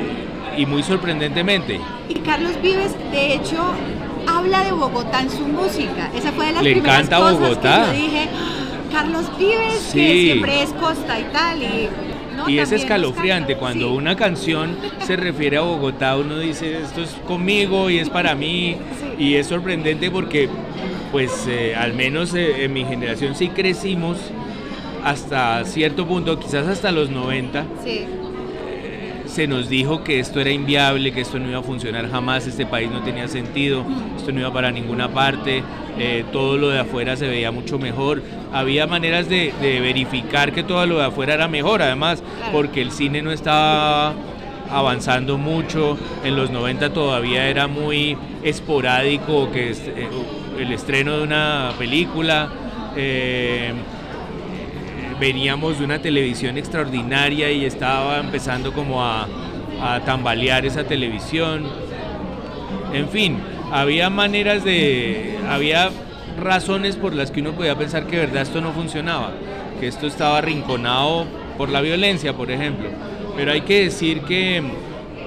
y 0.56 0.66
muy 0.66 0.82
sorprendentemente. 0.84 1.80
Y 2.08 2.14
Carlos 2.20 2.52
Vives, 2.62 2.94
de 3.10 3.34
hecho, 3.34 3.72
habla 4.38 4.64
de 4.64 4.72
Bogotá 4.72 5.20
en 5.22 5.30
su 5.30 5.46
música. 5.46 6.10
Esa 6.14 6.32
fue 6.32 6.46
de 6.46 6.52
las 6.52 6.62
Le 6.62 6.72
primeras 6.72 6.96
encanta 6.98 7.16
cosas 7.18 7.38
Bogotá. 7.40 7.88
que 7.92 7.98
yo 7.98 8.04
dije. 8.04 8.28
"Ah, 8.34 8.92
Carlos 8.92 9.24
Vives, 9.38 9.90
que 9.92 10.12
siempre 10.22 10.62
es 10.62 10.70
costa 10.72 11.20
y 11.20 11.24
tal. 11.32 11.62
Y, 11.62 11.88
¿no? 12.36 12.48
y 12.48 12.58
es 12.58 12.72
escalofriante 12.72 13.56
cuando 13.56 13.88
sí. 13.88 13.94
una 13.96 14.16
canción 14.16 14.76
se 15.06 15.16
refiere 15.16 15.58
a 15.58 15.60
Bogotá, 15.60 16.16
uno 16.16 16.38
dice 16.38 16.78
esto 16.82 17.02
es 17.02 17.10
conmigo 17.26 17.88
y 17.90 17.98
es 17.98 18.08
para 18.10 18.34
mí 18.34 18.76
Sí. 19.18 19.24
y 19.24 19.34
es 19.36 19.46
sorprendente 19.46 20.10
porque 20.10 20.48
pues 21.12 21.46
eh, 21.48 21.74
al 21.76 21.92
menos 21.92 22.34
eh, 22.34 22.64
en 22.64 22.72
mi 22.72 22.84
generación 22.84 23.34
sí 23.36 23.48
crecimos 23.48 24.16
hasta 25.04 25.64
cierto 25.64 26.06
punto, 26.06 26.38
quizás 26.38 26.66
hasta 26.66 26.90
los 26.92 27.10
90, 27.10 27.64
Sí. 27.84 28.06
Se 29.30 29.46
nos 29.46 29.68
dijo 29.68 30.02
que 30.04 30.18
esto 30.20 30.40
era 30.40 30.50
inviable, 30.50 31.12
que 31.12 31.20
esto 31.20 31.38
no 31.38 31.48
iba 31.48 31.60
a 31.60 31.62
funcionar 31.62 32.10
jamás, 32.10 32.46
este 32.46 32.66
país 32.66 32.90
no 32.90 33.02
tenía 33.02 33.28
sentido, 33.28 33.84
esto 34.16 34.32
no 34.32 34.40
iba 34.40 34.52
para 34.52 34.70
ninguna 34.72 35.08
parte, 35.08 35.62
eh, 35.98 36.24
todo 36.32 36.56
lo 36.58 36.68
de 36.68 36.80
afuera 36.80 37.16
se 37.16 37.28
veía 37.28 37.50
mucho 37.50 37.78
mejor. 37.78 38.22
Había 38.52 38.86
maneras 38.86 39.28
de, 39.28 39.54
de 39.60 39.80
verificar 39.80 40.52
que 40.52 40.62
todo 40.62 40.84
lo 40.86 40.98
de 40.98 41.04
afuera 41.06 41.34
era 41.34 41.48
mejor, 41.48 41.82
además, 41.82 42.22
porque 42.52 42.82
el 42.82 42.90
cine 42.90 43.22
no 43.22 43.30
estaba 43.32 44.14
avanzando 44.70 45.38
mucho, 45.38 45.98
en 46.24 46.36
los 46.36 46.50
90 46.50 46.92
todavía 46.92 47.48
era 47.48 47.66
muy 47.66 48.16
esporádico 48.42 49.50
que 49.50 49.70
eh, 49.70 50.08
el 50.58 50.72
estreno 50.72 51.16
de 51.16 51.22
una 51.22 51.72
película. 51.78 52.48
eh, 52.96 53.72
veníamos 55.20 55.78
de 55.78 55.84
una 55.84 56.00
televisión 56.00 56.56
extraordinaria 56.56 57.52
y 57.52 57.66
estaba 57.66 58.18
empezando 58.18 58.72
como 58.72 59.04
a, 59.04 59.28
tambalear 60.04 60.66
esa 60.66 60.84
televisión. 60.84 61.66
En 62.92 63.08
fin, 63.08 63.38
había 63.72 64.10
maneras 64.10 64.62
de... 64.64 65.38
había 65.48 65.90
razones 66.38 66.96
por 66.96 67.14
las 67.14 67.30
que 67.30 67.40
uno 67.40 67.52
podía 67.52 67.76
pensar 67.76 68.06
que 68.06 68.16
de 68.16 68.26
verdad 68.26 68.42
esto 68.42 68.60
no 68.60 68.72
funcionaba, 68.72 69.32
que 69.78 69.86
esto 69.86 70.06
estaba 70.06 70.38
arrinconado 70.38 71.26
por 71.56 71.70
la 71.70 71.80
violencia, 71.80 72.34
por 72.34 72.50
ejemplo. 72.50 72.88
Pero 73.36 73.52
hay 73.52 73.62
que 73.62 73.84
decir 73.84 74.20
que, 74.22 74.62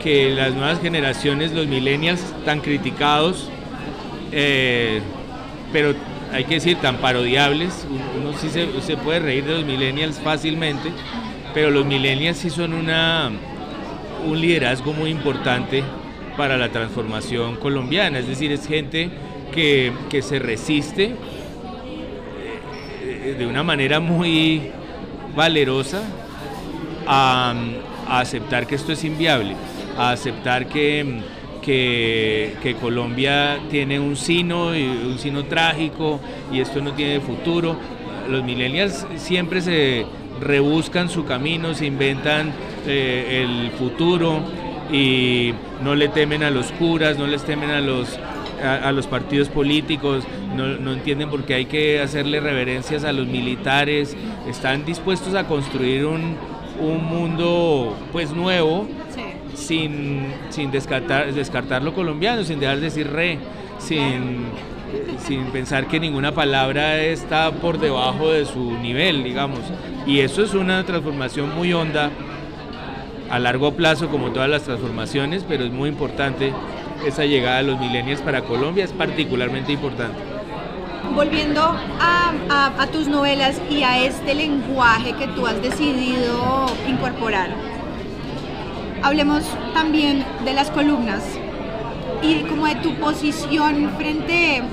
que 0.04 0.32
las 0.32 0.54
nuevas 0.54 0.80
generaciones, 0.82 1.52
los 1.52 1.66
millennials, 1.66 2.22
tan 2.46 2.62
criticados, 2.62 3.50
eh, 4.32 5.02
pero 5.72 5.96
hay 6.34 6.46
que 6.46 6.56
decir 6.56 6.78
tan 6.78 6.98
parodiables, 6.98 7.86
uno 8.20 8.34
sí 8.38 8.50
se, 8.50 8.98
puede 8.98 9.20
reír 9.20 9.46
de 9.46 9.54
los 9.54 9.66
millennials 9.66 10.20
fácilmente, 10.20 10.92
pero 11.54 11.70
los 11.70 11.86
millennials 11.86 12.38
sí 12.38 12.50
son 12.50 12.74
una, 12.74 13.30
un 14.26 14.42
liderazgo 14.42 14.94
muy 14.94 15.12
importante 15.12 15.84
para 16.36 16.58
la 16.58 16.70
transformación 16.70 17.58
colombiana, 17.58 18.18
es 18.18 18.28
decir, 18.28 18.52
es 18.52 18.68
gente 18.68 19.12
que, 19.54 19.94
que 20.10 20.24
se 20.24 20.40
resiste 20.40 21.16
eh, 23.04 23.36
de 23.38 23.46
una 23.46 23.62
manera 23.62 24.00
muy 24.00 24.72
valerosa 25.36 26.02
a 27.06 27.54
aceptar 28.08 28.66
que 28.66 28.74
esto 28.74 28.92
es 28.92 29.04
inviable, 29.04 29.56
a 29.98 30.12
aceptar 30.12 30.66
que, 30.66 31.22
que, 31.64 32.76
Colombia 32.80 33.60
tiene 33.70 34.00
un 34.00 34.16
sino, 34.16 34.68
un 34.68 35.18
sino 35.18 35.46
trágico 35.46 36.20
y 36.52 36.60
esto 36.60 36.82
no 36.82 36.94
tiene 36.94 37.20
futuro. 37.20 37.76
Los 38.30 38.44
millennials 38.44 39.06
siempre 39.18 39.62
se, 39.62 40.06
rebuscan 40.44 41.10
su 41.10 41.26
camino, 41.26 41.74
se 41.74 41.86
inventan 41.86 42.54
eh, 42.86 43.44
el 43.44 43.72
futuro 43.72 44.42
y 44.92 45.54
no 45.84 45.96
le 45.96 46.10
temen 46.10 46.44
a 46.44 46.52
los 46.52 46.72
curas, 46.74 47.18
no 47.18 47.26
les 47.26 47.44
temen 47.44 47.70
a 47.70 47.82
los, 47.82 48.20
a, 48.62 48.92
los 48.92 49.08
partidos 49.08 49.50
políticos, 49.50 50.24
no, 50.56 50.92
entienden 50.92 51.30
por 51.30 51.44
qué 51.44 51.56
hay 51.56 51.66
que 51.66 52.02
hacerle 52.02 52.40
reverencias 52.40 53.04
a 53.04 53.12
los 53.12 53.28
militares, 53.28 54.16
están 54.48 54.86
dispuestos 54.86 55.34
a 55.36 55.48
construir 55.48 56.06
un, 56.06 56.54
mundo 56.80 57.96
pues 58.12 58.32
nuevo 58.32 58.88
sin, 59.56 60.26
sin 60.50 60.72
descartar, 60.72 61.34
descartar 61.34 61.82
lo 61.84 61.94
colombiano, 61.94 62.44
sin 62.44 62.60
dejar 62.60 62.78
de 62.78 62.84
decir 62.84 63.12
re, 63.12 63.40
sin 63.80 64.46
sin 65.26 65.46
pensar 65.46 65.88
que 65.88 66.00
ninguna 66.00 66.34
palabra 66.34 67.02
está 67.02 67.52
por 67.52 67.80
debajo 67.80 68.32
de 68.32 68.46
su 68.46 68.78
nivel, 68.80 69.24
digamos. 69.24 69.60
Y 70.06 70.20
eso 70.20 70.44
es 70.44 70.54
una 70.54 70.84
transformación 70.86 71.56
muy 71.56 71.74
honda 71.74 72.12
a 73.30 73.40
largo 73.40 73.74
plazo, 73.74 74.10
como 74.10 74.32
todas 74.32 74.50
las 74.50 74.64
transformaciones, 74.64 75.46
pero 75.48 75.64
es 75.64 75.72
muy 75.72 75.90
importante 75.90 76.54
esa 77.06 77.26
llegada 77.26 77.58
de 77.58 77.64
los 77.64 77.80
millennials 77.80 78.22
para 78.22 78.42
Colombia, 78.42 78.84
es 78.84 78.92
particularmente 78.92 79.72
importante. 79.72 80.18
Volviendo 81.16 81.76
a, 82.00 82.88
tus 82.92 83.08
novelas 83.08 83.60
y 83.70 83.84
a 83.84 84.04
este 84.06 84.36
lenguaje 84.36 85.14
que 85.14 85.28
tú 85.30 85.48
has 85.48 85.62
decidido 85.62 86.68
incorporar, 86.88 87.50
hablemos 89.04 89.44
también 89.74 90.26
de 90.44 90.54
las 90.54 90.72
columnas 90.72 91.22
y 92.22 92.42
como 92.44 92.66
de 92.66 92.76
tu 92.76 92.96
posición 92.96 93.92
frente 93.98 94.64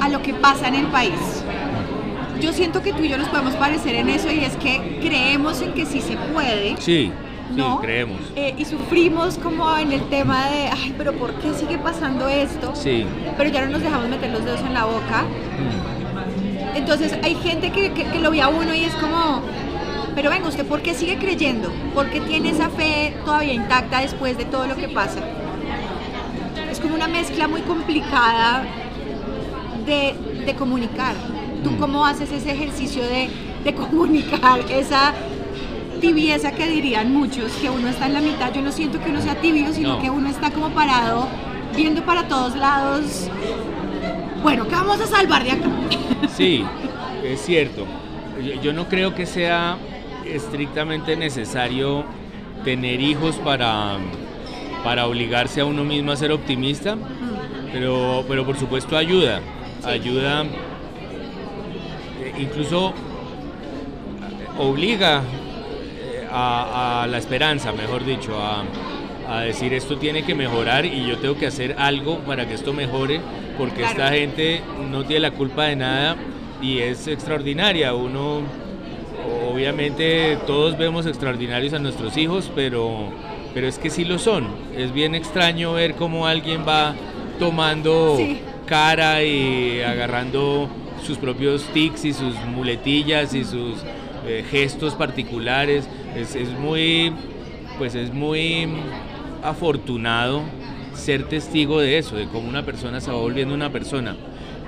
a 0.00 0.08
lo 0.08 0.22
que 0.22 0.32
pasa 0.34 0.68
en 0.68 0.76
el 0.76 0.86
país. 0.86 1.44
Yo 2.40 2.52
siento 2.52 2.82
que 2.82 2.92
tú 2.92 3.02
y 3.02 3.08
yo 3.08 3.18
nos 3.18 3.28
podemos 3.28 3.54
parecer 3.56 3.96
en 3.96 4.08
eso 4.08 4.30
y 4.30 4.44
es 4.44 4.56
que 4.56 5.00
creemos 5.02 5.60
en 5.60 5.72
que 5.74 5.84
sí 5.84 6.00
se 6.00 6.16
puede. 6.32 6.76
Sí. 6.78 7.12
¿no? 7.54 7.80
creemos. 7.80 8.20
Eh, 8.36 8.54
y 8.58 8.64
sufrimos 8.64 9.38
como 9.38 9.76
en 9.76 9.92
el 9.92 10.02
tema 10.08 10.48
de, 10.48 10.68
ay, 10.68 10.94
pero 10.96 11.14
¿por 11.14 11.32
qué 11.34 11.52
sigue 11.54 11.78
pasando 11.78 12.28
esto? 12.28 12.72
Sí. 12.74 13.06
Pero 13.36 13.50
ya 13.50 13.64
no 13.64 13.72
nos 13.72 13.82
dejamos 13.82 14.08
meter 14.08 14.30
los 14.30 14.44
dedos 14.44 14.60
en 14.60 14.74
la 14.74 14.84
boca. 14.84 15.22
Mm. 15.22 16.76
Entonces 16.76 17.18
hay 17.22 17.34
gente 17.36 17.70
que, 17.72 17.92
que, 17.92 18.18
lo 18.20 18.30
ve 18.30 18.42
a 18.42 18.48
uno 18.48 18.74
y 18.74 18.84
es 18.84 18.94
como, 18.94 19.42
pero 20.18 20.30
venga, 20.30 20.48
¿usted 20.48 20.66
por 20.66 20.82
qué 20.82 20.94
sigue 20.94 21.16
creyendo? 21.16 21.70
¿Por 21.94 22.10
qué 22.10 22.20
tiene 22.20 22.50
esa 22.50 22.70
fe 22.70 23.14
todavía 23.24 23.52
intacta 23.52 24.00
después 24.00 24.36
de 24.36 24.46
todo 24.46 24.66
lo 24.66 24.74
que 24.74 24.88
pasa? 24.88 25.20
Es 26.68 26.80
como 26.80 26.96
una 26.96 27.06
mezcla 27.06 27.46
muy 27.46 27.60
complicada 27.60 28.64
de, 29.86 30.16
comunicar. 30.58 31.14
¿Tú 31.62 31.70
mm. 31.70 31.76
cómo 31.76 32.04
haces 32.04 32.32
ese 32.32 32.50
ejercicio 32.50 33.04
de, 33.04 33.30
comunicar 33.76 34.58
esa 34.68 35.14
tibieza 36.00 36.50
que 36.50 36.66
dirían 36.66 37.14
muchos, 37.14 37.52
que 37.52 37.70
uno 37.70 37.86
está 37.86 38.06
en 38.06 38.14
la 38.14 38.20
mitad? 38.20 38.52
Yo 38.52 38.60
no 38.60 38.72
siento 38.72 38.98
que 38.98 39.10
uno 39.10 39.22
sea 39.22 39.40
tibio, 39.40 39.72
sino 39.72 40.02
que 40.02 40.10
uno 40.10 40.30
está 40.30 40.50
como 40.50 40.70
parado, 40.70 41.28
viendo 41.76 42.02
para 42.02 42.26
todos 42.26 42.56
lados. 42.56 43.30
Bueno, 44.42 44.66
¿qué 44.66 44.74
vamos 44.74 45.00
a 45.00 45.06
salvar 45.06 45.44
de 45.44 45.52
acá? 45.52 45.68
Sí, 46.36 46.64
es 47.22 47.40
cierto. 47.40 47.86
Yo 48.60 48.72
no 48.72 48.88
creo 48.88 49.14
que 49.14 49.24
sea 49.24 49.78
estrictamente 50.34 51.16
necesario 51.16 52.04
tener 52.64 53.00
hijos 53.00 53.36
para, 53.36 53.98
para 54.84 55.06
obligarse 55.06 55.60
a 55.60 55.64
uno 55.64 55.84
mismo 55.84 56.12
a 56.12 56.16
ser 56.16 56.32
optimista, 56.32 56.96
mm. 56.96 57.70
pero, 57.72 58.24
pero 58.28 58.44
por 58.44 58.56
supuesto 58.56 58.96
ayuda 58.96 59.40
ayuda, 59.84 60.44
eh, 62.22 62.32
incluso 62.38 62.92
obliga 64.58 65.22
eh, 65.22 66.26
a, 66.30 67.06
la 67.08 67.18
esperanza, 67.18 67.72
mejor 67.72 68.04
dicho, 68.04 68.36
a, 68.40 68.64
decir 69.44 69.74
esto 69.74 69.98
tiene 69.98 70.22
que 70.22 70.34
mejorar 70.34 70.86
y 70.86 71.06
yo 71.06 71.18
tengo 71.18 71.36
que 71.36 71.46
hacer 71.46 71.76
algo 71.78 72.20
para 72.20 72.48
que 72.48 72.54
esto 72.54 72.72
mejore, 72.72 73.20
porque 73.58 73.84
esta 73.84 74.08
gente 74.08 74.62
no 74.90 75.04
tiene 75.04 75.20
la 75.20 75.32
culpa 75.32 75.64
de 75.64 75.76
nada 75.76 76.16
y 76.62 76.78
es 76.78 77.06
extraordinaria. 77.06 77.92
Uno, 77.92 78.40
obviamente, 79.50 80.38
todos 80.46 80.76
vemos 80.78 81.06
extraordinarios 81.06 81.72
a 81.72 81.78
nuestros 81.78 82.16
hijos, 82.16 82.50
pero, 82.54 83.10
pero 83.54 83.66
es 83.66 83.78
que 83.78 83.90
sí 83.90 84.04
lo 84.04 84.18
son. 84.18 84.46
Es 84.76 84.92
bien 84.92 85.14
extraño 85.14 85.72
ver 85.72 85.94
cómo 85.94 86.26
alguien 86.26 86.64
va 86.66 86.94
tomando 87.38 88.18
cara 88.66 89.22
y 89.22 89.80
agarrando 89.80 90.68
sus 91.04 91.18
propios 91.18 91.64
tics 91.72 92.04
y 92.04 92.12
sus 92.12 92.34
muletillas 92.46 93.34
y 93.34 93.44
sus 93.44 93.78
eh, 94.26 94.44
gestos 94.50 94.94
particulares. 94.94 95.88
Es, 96.14 96.36
muy, 96.58 97.12
pues 97.78 97.94
es 97.94 98.12
muy 98.12 98.68
afortunado 99.42 100.42
ser 100.94 101.28
testigo 101.28 101.80
de 101.80 101.98
eso, 101.98 102.16
de 102.16 102.26
cómo 102.26 102.48
una 102.48 102.64
persona 102.64 103.00
se 103.00 103.10
va 103.10 103.16
volviendo 103.16 103.54
una 103.54 103.70
persona. 103.70 104.16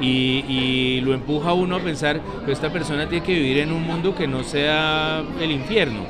Y, 0.00 1.00
lo 1.02 1.14
empuja 1.14 1.50
a 1.50 1.52
uno 1.54 1.76
a 1.76 1.80
pensar 1.80 2.20
que 2.44 2.52
esta 2.52 2.70
persona 2.70 3.08
tiene 3.08 3.24
que 3.24 3.34
vivir 3.34 3.58
en 3.58 3.72
un 3.72 3.82
mundo 3.82 4.14
que 4.14 4.26
no 4.26 4.44
sea 4.44 5.22
el 5.40 5.50
infierno. 5.50 6.00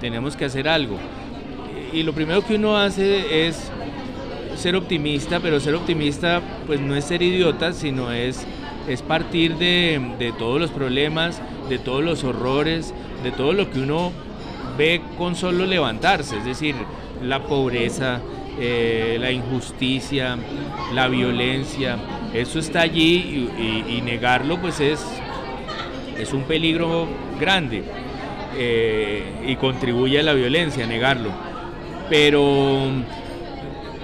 Tenemos 0.00 0.36
que 0.36 0.44
hacer 0.44 0.68
algo. 0.68 0.96
Y 1.92 2.02
lo 2.02 2.12
primero 2.12 2.44
que 2.44 2.56
uno 2.56 2.76
hace 2.76 3.46
es 3.46 3.70
ser 4.56 4.76
optimista, 4.76 5.40
pero 5.40 5.60
ser 5.60 5.74
optimista 5.74 6.40
pues 6.66 6.80
no 6.80 6.94
es 6.94 7.04
ser 7.04 7.22
idiota, 7.22 7.72
sino 7.72 8.12
es, 8.12 8.46
es 8.88 9.02
partir 9.02 9.56
de, 9.56 10.32
todos 10.38 10.60
los 10.60 10.70
problemas, 10.70 11.40
de 11.68 11.78
todos 11.78 12.02
los 12.02 12.24
horrores, 12.24 12.94
de 13.22 13.30
todo 13.30 13.52
lo 13.52 13.70
que 13.70 13.80
uno 13.80 14.12
ve 14.76 15.00
con 15.18 15.36
solo 15.36 15.66
levantarse, 15.66 16.38
es 16.38 16.44
decir, 16.44 16.74
la 17.22 17.44
pobreza, 17.44 18.20
eh, 18.58 19.16
la 19.20 19.30
injusticia, 19.30 20.36
la 20.92 21.08
violencia, 21.08 21.96
eso 22.34 22.58
está 22.58 22.80
allí 22.80 23.48
y, 23.88 24.00
negarlo 24.02 24.60
pues 24.60 24.80
es, 24.80 25.00
es 26.18 26.32
un 26.32 26.42
peligro 26.42 27.06
grande 27.40 27.84
eh, 28.56 29.22
y 29.46 29.56
contribuye 29.56 30.18
a 30.18 30.22
la 30.22 30.34
violencia, 30.34 30.86
negarlo. 30.86 31.30
Pero 32.10 32.90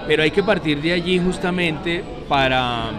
pero 0.07 0.23
hay 0.23 0.31
que 0.31 0.43
partir 0.43 0.81
de 0.81 0.93
allí 0.93 1.19
justamente 1.19 2.03
para 2.27 2.91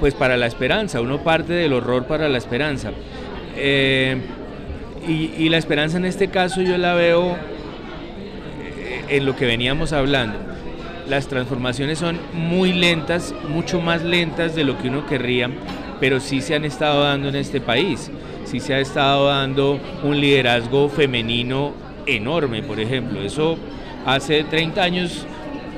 pues 0.00 0.14
para 0.14 0.36
la 0.36 0.46
esperanza, 0.46 1.00
uno 1.00 1.22
parte 1.22 1.52
del 1.52 1.72
horror 1.72 2.06
para 2.06 2.28
la 2.28 2.38
esperanza. 2.38 2.90
Eh, 3.56 4.16
y, 5.06 5.48
la 5.48 5.58
esperanza 5.58 5.96
en 5.96 6.04
este 6.04 6.28
caso 6.28 6.62
yo 6.62 6.78
la 6.78 6.94
veo 6.94 7.36
eh, 8.64 9.04
en 9.08 9.26
lo 9.26 9.36
que 9.36 9.46
veníamos 9.46 9.92
hablando. 9.92 10.51
Las 11.08 11.26
transformaciones 11.26 11.98
son 11.98 12.18
muy 12.32 12.72
lentas, 12.72 13.34
mucho 13.48 13.80
más 13.80 14.02
lentas 14.02 14.54
de 14.54 14.64
lo 14.64 14.78
que 14.78 14.88
uno 14.88 15.06
querría, 15.06 15.50
pero 16.00 16.20
sí 16.20 16.40
se 16.40 16.54
han 16.54 16.64
estado 16.64 17.02
dando 17.02 17.28
en 17.28 17.36
este 17.36 17.60
país. 17.60 18.10
Sí 18.44 18.60
se 18.60 18.74
ha 18.74 18.80
estado 18.80 19.26
dando 19.28 19.80
un 20.02 20.20
liderazgo 20.20 20.88
femenino 20.88 21.72
enorme, 22.06 22.62
por 22.62 22.78
ejemplo. 22.80 23.20
Eso 23.22 23.56
hace 24.04 24.44
30 24.44 24.82
años 24.82 25.26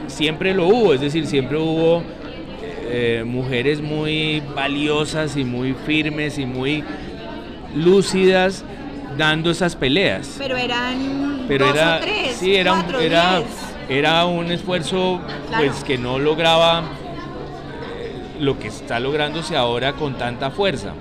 siempre 0.06 0.54
lo 0.54 0.66
hubo, 0.66 0.94
es 0.94 1.00
decir, 1.00 1.26
siempre 1.26 1.58
hubo 1.58 2.02
eh, 2.86 3.24
mujeres 3.26 3.80
muy 3.80 4.42
valiosas 4.54 5.36
y 5.36 5.44
muy 5.44 5.74
firmes 5.86 6.38
y 6.38 6.46
muy 6.46 6.84
lúcidas 7.74 8.64
dando 9.16 9.50
esas 9.50 9.76
peleas. 9.76 10.36
Pero 10.38 10.56
eran 10.56 11.44
Pero 11.48 11.68
era, 11.70 12.00
tres, 12.00 12.36
sí, 12.36 12.54
era, 12.54 12.74
un, 12.74 12.94
era, 12.94 13.42
era 13.88 14.26
un 14.26 14.50
esfuerzo 14.50 15.20
pues 15.56 15.84
que 15.84 15.98
no 15.98 16.18
lograba 16.18 16.82
eh, 17.98 18.12
lo 18.40 18.58
que 18.58 18.68
está 18.68 19.00
lográndose 19.00 19.56
ahora 19.56 19.92
con 19.92 20.14
tanta 20.14 20.50
fuerza. 20.50 20.94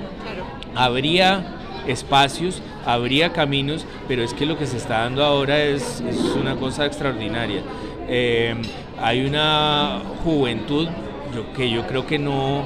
Habría 0.75 1.43
espacios, 1.87 2.61
habría 2.85 3.33
caminos, 3.33 3.85
pero 4.07 4.23
es 4.23 4.33
que 4.33 4.45
lo 4.45 4.57
que 4.57 4.65
se 4.65 4.77
está 4.77 4.99
dando 4.99 5.23
ahora 5.23 5.61
es, 5.61 6.03
una 6.39 6.55
cosa 6.55 6.85
extraordinaria. 6.85 7.61
Eh, 8.07 8.55
hay 9.01 9.25
una 9.25 10.01
juventud 10.23 10.87
que 11.55 11.69
yo 11.69 11.87
creo 11.87 12.05
que 12.05 12.19
no, 12.19 12.65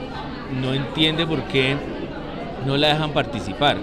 no 0.61 0.73
entiende 0.73 1.25
por 1.25 1.43
qué 1.43 1.77
no 2.65 2.77
la 2.77 2.89
dejan 2.89 3.11
participar. 3.11 3.77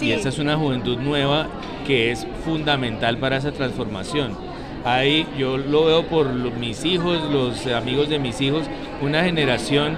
Y 0.00 0.12
esa 0.12 0.30
es 0.30 0.38
una 0.38 0.56
juventud 0.56 0.98
nueva 0.98 1.46
que 1.86 2.10
es 2.10 2.26
fundamental 2.44 3.18
para 3.18 3.36
esa 3.36 3.52
transformación. 3.52 4.36
Hay, 4.84 5.26
yo 5.38 5.56
lo 5.58 5.84
veo 5.84 6.02
por 6.04 6.32
mis 6.32 6.84
hijos, 6.84 7.20
los 7.30 7.66
amigos 7.66 8.08
de 8.08 8.18
mis 8.18 8.40
hijos, 8.40 8.64
una 9.00 9.24
generación 9.24 9.96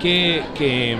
que, 0.00 0.42
que 0.54 0.96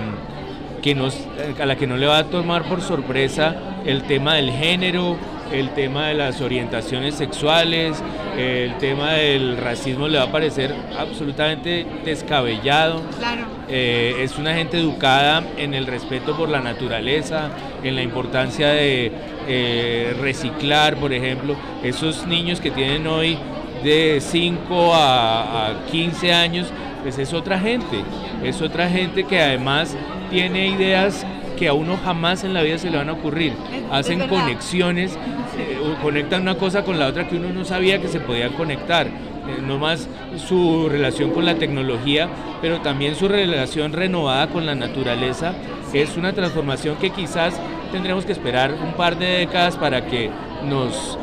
que 0.81 0.95
nos, 0.95 1.17
a 1.59 1.65
la 1.65 1.75
que 1.75 1.87
no 1.87 1.97
le 1.97 2.07
va 2.07 2.19
a 2.19 2.23
tomar 2.25 2.63
por 2.63 2.81
sorpresa 2.81 3.55
el 3.85 4.03
tema 4.03 4.35
del 4.35 4.51
género 4.51 5.17
el 5.51 5.69
tema 5.71 6.07
de 6.07 6.13
las 6.13 6.41
orientaciones 6.41 7.15
sexuales, 7.15 8.01
el 8.37 8.77
tema 8.77 9.13
del 9.13 9.57
racismo 9.57 10.07
le 10.07 10.17
va 10.17 10.25
a 10.25 10.31
parecer 10.31 10.73
absolutamente 10.97 11.85
descabellado. 12.05 13.01
Claro. 13.17 13.45
Eh, 13.67 14.15
es 14.21 14.37
una 14.37 14.53
gente 14.53 14.79
educada 14.79 15.43
en 15.57 15.73
el 15.73 15.85
respeto 15.85 16.35
por 16.35 16.49
la 16.49 16.61
naturaleza, 16.61 17.49
en 17.83 17.95
la 17.95 18.01
importancia 18.01 18.69
de 18.69 19.11
eh, 19.47 20.15
reciclar, 20.19 20.95
por 20.97 21.13
ejemplo. 21.13 21.55
Esos 21.83 22.25
niños 22.27 22.59
que 22.59 22.71
tienen 22.71 23.07
hoy 23.07 23.37
de 23.83 24.19
5 24.21 24.93
a, 24.93 25.67
a 25.67 25.85
15 25.91 26.33
años, 26.33 26.67
pues 27.03 27.17
es 27.17 27.33
otra 27.33 27.59
gente, 27.59 28.03
es 28.43 28.61
otra 28.61 28.89
gente 28.89 29.23
que 29.23 29.41
además 29.41 29.95
tiene 30.29 30.67
ideas 30.67 31.25
que 31.59 31.67
a 31.67 31.73
uno 31.73 31.97
jamás 31.97 32.45
en 32.45 32.53
la 32.53 32.61
vida 32.61 32.77
se 32.77 32.89
le 32.89 32.97
van 32.97 33.09
a 33.09 33.13
ocurrir. 33.13 33.53
Hacen 33.91 34.27
conexiones, 34.29 35.15
eh, 35.57 35.77
conectan 36.01 36.43
una 36.43 36.55
cosa 36.55 36.85
con 36.85 36.97
la 36.97 37.07
otra 37.07 37.27
que 37.27 37.35
uno 37.35 37.49
no 37.49 37.65
sabía 37.65 38.01
que 38.01 38.07
se 38.07 38.21
podía 38.21 38.47
conectar. 38.49 39.07
Eh, 39.07 39.61
no 39.61 39.77
más 39.77 40.07
su 40.37 40.87
relación 40.89 41.31
con 41.31 41.45
la 41.45 41.55
tecnología, 41.55 42.29
pero 42.61 42.79
también 42.79 43.15
su 43.15 43.27
relación 43.27 43.91
renovada 43.91 44.47
con 44.47 44.65
la 44.65 44.73
naturaleza. 44.73 45.53
Es 45.91 46.15
una 46.15 46.31
transformación 46.31 46.95
que 46.95 47.09
quizás 47.09 47.59
tendremos 47.91 48.25
que 48.25 48.31
esperar 48.31 48.73
un 48.73 48.93
par 48.93 49.17
de 49.19 49.25
décadas 49.25 49.75
para 49.75 50.05
que 50.05 50.29
nos, 50.63 51.17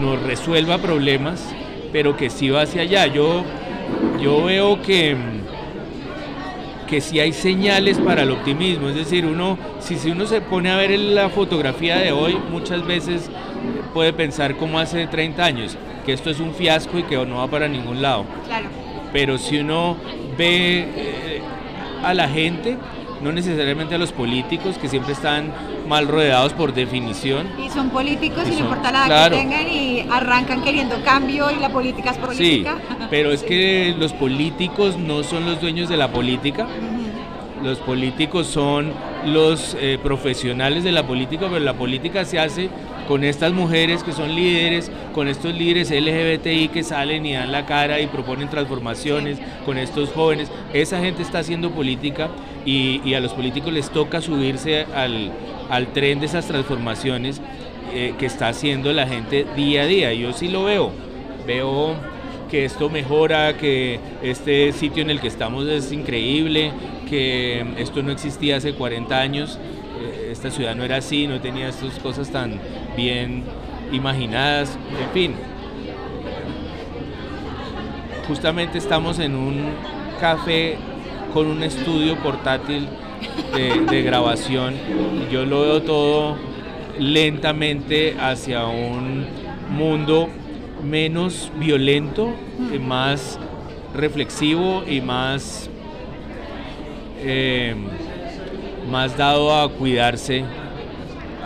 nos 0.00 0.22
resuelva 0.22 0.78
problemas, 0.78 1.42
pero 1.92 2.14
que 2.14 2.28
sí 2.28 2.50
va 2.50 2.62
hacia 2.62 2.82
allá. 2.82 3.06
Yo, 3.06 3.42
yo 4.20 4.44
veo 4.44 4.82
que 4.82 5.16
que 6.88 7.00
si 7.00 7.20
hay 7.20 7.32
señales 7.32 7.98
para 7.98 8.22
el 8.22 8.30
optimismo, 8.30 8.88
es 8.88 8.96
decir, 8.96 9.26
uno, 9.26 9.58
si, 9.78 9.96
si 9.96 10.10
uno 10.10 10.26
se 10.26 10.40
pone 10.40 10.70
a 10.70 10.76
ver 10.76 10.98
la 10.98 11.28
fotografía 11.28 11.98
de 11.98 12.12
hoy, 12.12 12.36
muchas 12.50 12.84
veces 12.86 13.30
puede 13.92 14.12
pensar 14.12 14.56
como 14.56 14.78
hace 14.78 15.06
30 15.06 15.44
años, 15.44 15.76
que 16.04 16.12
esto 16.12 16.30
es 16.30 16.40
un 16.40 16.54
fiasco 16.54 16.98
y 16.98 17.02
que 17.02 17.16
no 17.26 17.36
va 17.36 17.46
para 17.48 17.68
ningún 17.68 18.00
lado. 18.00 18.24
Claro. 18.46 18.68
Pero 19.12 19.38
si 19.38 19.58
uno 19.58 19.96
ve 20.36 20.88
eh, 20.96 21.42
a 22.02 22.14
la 22.14 22.28
gente, 22.28 22.76
no 23.22 23.32
necesariamente 23.32 23.94
a 23.94 23.98
los 23.98 24.12
políticos 24.12 24.78
que 24.78 24.88
siempre 24.88 25.12
están 25.12 25.52
mal 25.88 26.06
rodeados 26.06 26.52
por 26.52 26.74
definición. 26.74 27.48
Y 27.64 27.70
son 27.70 27.90
políticos 27.90 28.44
y, 28.46 28.50
no 28.50 28.58
importa 28.58 28.92
la 28.92 29.06
edad 29.06 29.30
que 29.30 29.36
tengan 29.36 29.68
y 29.68 30.06
arrancan 30.10 30.62
queriendo 30.62 31.02
cambio 31.02 31.50
y 31.50 31.56
la 31.56 31.70
política 31.70 32.10
es 32.10 32.18
política. 32.18 32.76
Sí, 32.76 33.06
pero 33.10 33.32
es 33.32 33.42
que 33.48 33.94
los 33.98 34.12
políticos 34.12 34.96
no 34.96 35.22
son 35.22 35.46
los 35.46 35.60
dueños 35.60 35.88
de 35.88 35.96
la 35.96 36.12
política. 36.12 36.66
Los 37.62 37.78
políticos 37.78 38.46
son 38.46 38.92
los 39.26 39.76
eh, 39.80 39.98
profesionales 40.00 40.84
de 40.84 40.92
la 40.92 41.04
política, 41.04 41.46
pero 41.50 41.58
la 41.58 41.74
política 41.74 42.24
se 42.24 42.38
hace 42.38 42.70
con 43.08 43.24
estas 43.24 43.52
mujeres 43.52 44.04
que 44.04 44.12
son 44.12 44.34
líderes, 44.34 44.92
con 45.14 45.28
estos 45.28 45.54
líderes 45.54 45.90
LGBTI 45.90 46.68
que 46.68 46.82
salen 46.84 47.24
y 47.24 47.32
dan 47.32 47.50
la 47.50 47.64
cara 47.64 48.00
y 48.00 48.06
proponen 48.06 48.50
transformaciones, 48.50 49.38
con 49.64 49.78
estos 49.78 50.10
jóvenes. 50.10 50.52
Esa 50.74 51.00
gente 51.00 51.22
está 51.22 51.38
haciendo 51.38 51.70
política 51.70 52.28
y, 52.66 53.14
a 53.14 53.20
los 53.20 53.32
políticos 53.32 53.72
les 53.72 53.88
toca 53.90 54.20
subirse 54.20 54.86
al, 54.94 55.32
tren 55.92 56.20
de 56.20 56.26
esas 56.26 56.46
transformaciones 56.46 57.40
eh, 57.92 58.14
que 58.18 58.26
está 58.26 58.48
haciendo 58.48 58.92
la 58.92 59.06
gente 59.06 59.46
día 59.56 59.82
a 59.82 59.86
día. 59.86 60.12
Yo 60.12 60.32
sí 60.32 60.48
lo 60.48 60.64
veo, 60.64 60.92
veo 61.46 61.94
que 62.50 62.64
esto 62.64 62.88
mejora, 62.88 63.56
que 63.56 64.00
este 64.22 64.72
sitio 64.72 65.02
en 65.02 65.10
el 65.10 65.20
que 65.20 65.28
estamos 65.28 65.66
es 65.66 65.92
increíble, 65.92 66.72
que 67.08 67.64
esto 67.78 68.02
no 68.02 68.10
existía 68.10 68.56
hace 68.56 68.72
40 68.72 69.18
años, 69.18 69.58
eh, 70.00 70.30
esta 70.32 70.50
ciudad 70.50 70.74
no 70.74 70.84
era 70.84 70.96
así, 70.96 71.26
no 71.26 71.40
tenía 71.40 71.68
estas 71.68 71.98
cosas 71.98 72.30
tan 72.30 72.58
bien 72.96 73.44
imaginadas, 73.92 74.78
en 75.00 75.10
fin. 75.12 75.34
Justamente 78.26 78.78
estamos 78.78 79.18
en 79.18 79.34
un 79.34 79.70
café 80.20 80.76
con 81.32 81.46
un 81.46 81.62
estudio 81.62 82.16
portátil 82.16 82.86
de, 83.54 84.02
grabación. 84.02 84.74
Yo 85.30 85.44
lo 85.44 85.62
veo 85.62 85.82
todo 85.82 86.36
lentamente 86.98 88.16
hacia 88.18 88.66
un 88.66 89.26
mundo 89.70 90.28
menos 90.82 91.50
violento, 91.56 92.32
más 92.80 93.38
reflexivo 93.94 94.84
y 94.86 95.00
más, 95.00 95.68
eh, 97.20 97.74
más 98.90 99.16
dado 99.16 99.54
a 99.54 99.68
cuidarse, 99.70 100.44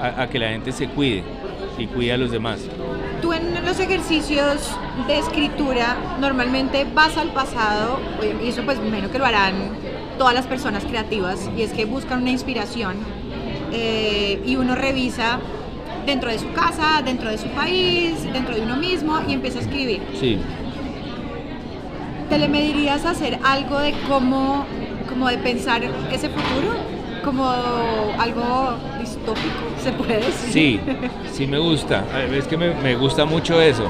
a, 0.00 0.26
que 0.28 0.38
la 0.38 0.48
gente 0.48 0.72
se 0.72 0.88
cuide 0.88 1.22
y 1.78 1.86
cuide 1.86 2.12
a 2.12 2.16
los 2.16 2.30
demás. 2.30 2.60
Tú 3.20 3.32
en 3.32 3.64
los 3.64 3.78
ejercicios 3.78 4.76
de 5.06 5.18
escritura 5.18 5.96
normalmente 6.20 6.86
vas 6.92 7.16
al 7.16 7.32
pasado, 7.32 8.00
y 8.42 8.48
eso 8.48 8.62
pues 8.64 8.80
menos 8.80 9.10
que 9.10 9.18
lo 9.18 9.24
harán 9.24 9.54
todas 10.22 10.34
las 10.36 10.46
personas 10.46 10.84
creativas, 10.84 11.50
y 11.58 11.62
es 11.62 11.72
que 11.72 11.84
buscan 11.84 12.22
una 12.22 12.30
inspiración 12.30 12.94
eh, 13.72 14.40
y 14.46 14.54
uno 14.54 14.76
revisa 14.76 15.40
dentro 16.06 16.30
de 16.30 16.38
su 16.38 16.52
casa, 16.52 17.02
dentro 17.04 17.28
de 17.28 17.38
su 17.38 17.48
país, 17.48 18.22
dentro 18.32 18.54
de 18.54 18.60
uno 18.60 18.76
mismo 18.76 19.20
y 19.26 19.32
empieza 19.32 19.58
a 19.58 19.62
escribir. 19.62 20.00
Sí. 20.20 20.38
¿Te 22.30 22.38
le 22.38 22.46
medirías 22.46 23.04
a 23.04 23.10
hacer 23.10 23.40
algo 23.42 23.80
de 23.80 23.94
cómo, 24.06 24.64
como 25.08 25.26
de 25.26 25.38
pensar 25.38 25.82
ese 26.12 26.28
futuro? 26.28 26.70
Como 27.24 27.48
algo 28.18 28.76
distópico, 29.00 29.62
¿se 29.82 29.92
puede 29.92 30.16
decir? 30.16 30.52
Sí, 30.52 30.80
sí 31.32 31.46
me 31.46 31.58
gusta. 31.58 32.04
Es 32.32 32.46
que 32.46 32.56
me, 32.56 32.94
gusta 32.96 33.24
mucho 33.24 33.60
eso. 33.60 33.86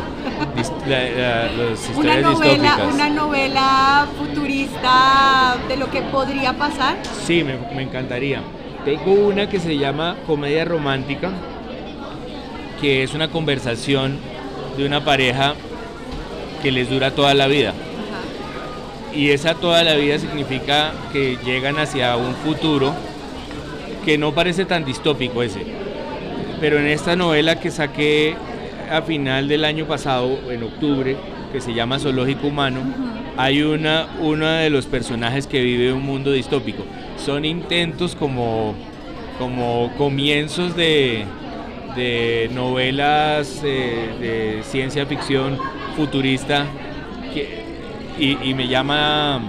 una 1.97 2.21
novela, 2.21 2.79
una 2.93 3.09
novela 3.09 4.07
futurista 4.19 5.57
de 5.67 5.77
lo 5.77 5.91
que 5.91 6.03
podría 6.03 6.53
pasar. 6.53 6.99
Sí, 7.25 7.43
me, 7.43 7.57
me 7.75 7.83
encantaría. 7.83 8.43
Tengo 8.85 9.13
una 9.13 9.49
que 9.49 9.61
se 9.61 9.79
llama 9.79 10.17
Comedia 10.27 10.65
Romántica, 10.65 11.31
que 12.81 13.03
es 13.03 13.15
una 13.15 13.29
conversación 13.29 14.19
de 14.77 14.85
una 14.85 15.05
pareja 15.05 15.55
que 16.63 16.71
les 16.71 16.91
dura 16.91 17.13
toda 17.13 17.33
la 17.33 17.47
vida. 17.47 17.73
Y 19.15 19.31
esa 19.31 19.55
toda 19.55 19.83
la 19.85 19.95
vida 19.95 20.19
significa 20.19 20.93
que 21.13 21.39
llegan 21.45 21.79
hacia 21.79 22.17
un 22.17 22.35
futuro 22.35 22.95
que 24.05 24.19
no 24.19 24.35
parece 24.35 24.65
tan 24.65 24.85
distópico 24.85 25.43
ese. 25.43 25.65
Pero 26.61 26.79
en 26.79 26.87
esta 26.87 27.17
novela 27.17 27.59
que 27.61 27.71
saqué 27.71 28.37
a 28.91 29.03
final 29.03 29.49
del 29.49 29.65
año 29.65 29.87
pasado, 29.87 30.39
en 30.51 30.63
octubre, 30.63 31.17
que 31.53 31.61
se 31.61 31.75
llama 31.75 31.99
Zoológico 31.99 32.47
Humano, 32.47 32.81
hay 33.37 33.63
una, 33.63 34.09
uno 34.21 34.47
de 34.47 34.71
los 34.71 34.87
personajes 34.87 35.47
que 35.47 35.61
vive 35.63 35.93
un 35.93 36.05
mundo 36.05 36.33
distópico. 36.33 36.85
Son 37.17 37.45
intentos 37.45 38.15
como, 38.15 38.75
como 39.39 39.93
comienzos 39.97 40.77
de, 40.77 41.25
de 41.97 42.51
novelas 42.53 43.63
eh, 43.65 44.11
de 44.21 44.63
ciencia 44.63 45.07
ficción 45.07 45.59
futurista 45.97 46.67
y, 48.19 48.55
me, 48.55 48.69
llama, 48.69 49.41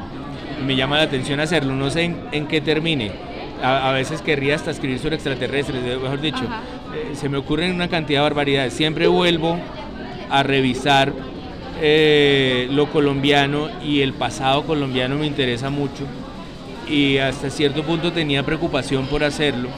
me 0.66 0.76
llama 0.76 0.98
la 0.98 1.04
atención 1.04 1.40
hacerlo. 1.40 1.74
No 1.74 1.90
sé 1.90 2.14
en, 2.32 2.48
qué 2.48 2.62
termine. 2.62 3.12
A, 3.64 3.92
veces 3.92 4.22
querría 4.22 4.56
hasta 4.56 4.72
escribir 4.72 5.00
sobre 5.00 5.16
extraterrestres, 5.16 5.82
mejor 6.02 6.20
dicho. 6.20 6.44
Eh, 6.94 7.16
se 7.16 7.30
me 7.30 7.38
ocurren 7.38 7.74
una 7.74 7.88
cantidad 7.88 8.20
de 8.20 8.24
barbaridades. 8.24 8.74
Siempre 8.74 9.08
vuelvo 9.08 9.58
a 10.30 10.44
revisar 10.44 11.14
eh, 11.82 12.68
lo 12.72 12.90
colombiano 12.90 13.70
y 13.84 14.02
el 14.02 14.14
pasado 14.14 14.64
colombiano 14.64 15.16
me 15.16 15.26
interesa 15.26 15.70
mucho. 15.70 16.06
Y 16.88 17.18
hasta 17.18 17.50
cierto 17.50 17.84
punto 17.84 18.12
tenía 18.12 18.44
preocupación 18.44 19.08
por 19.08 19.24
hacerlo. 19.24 19.70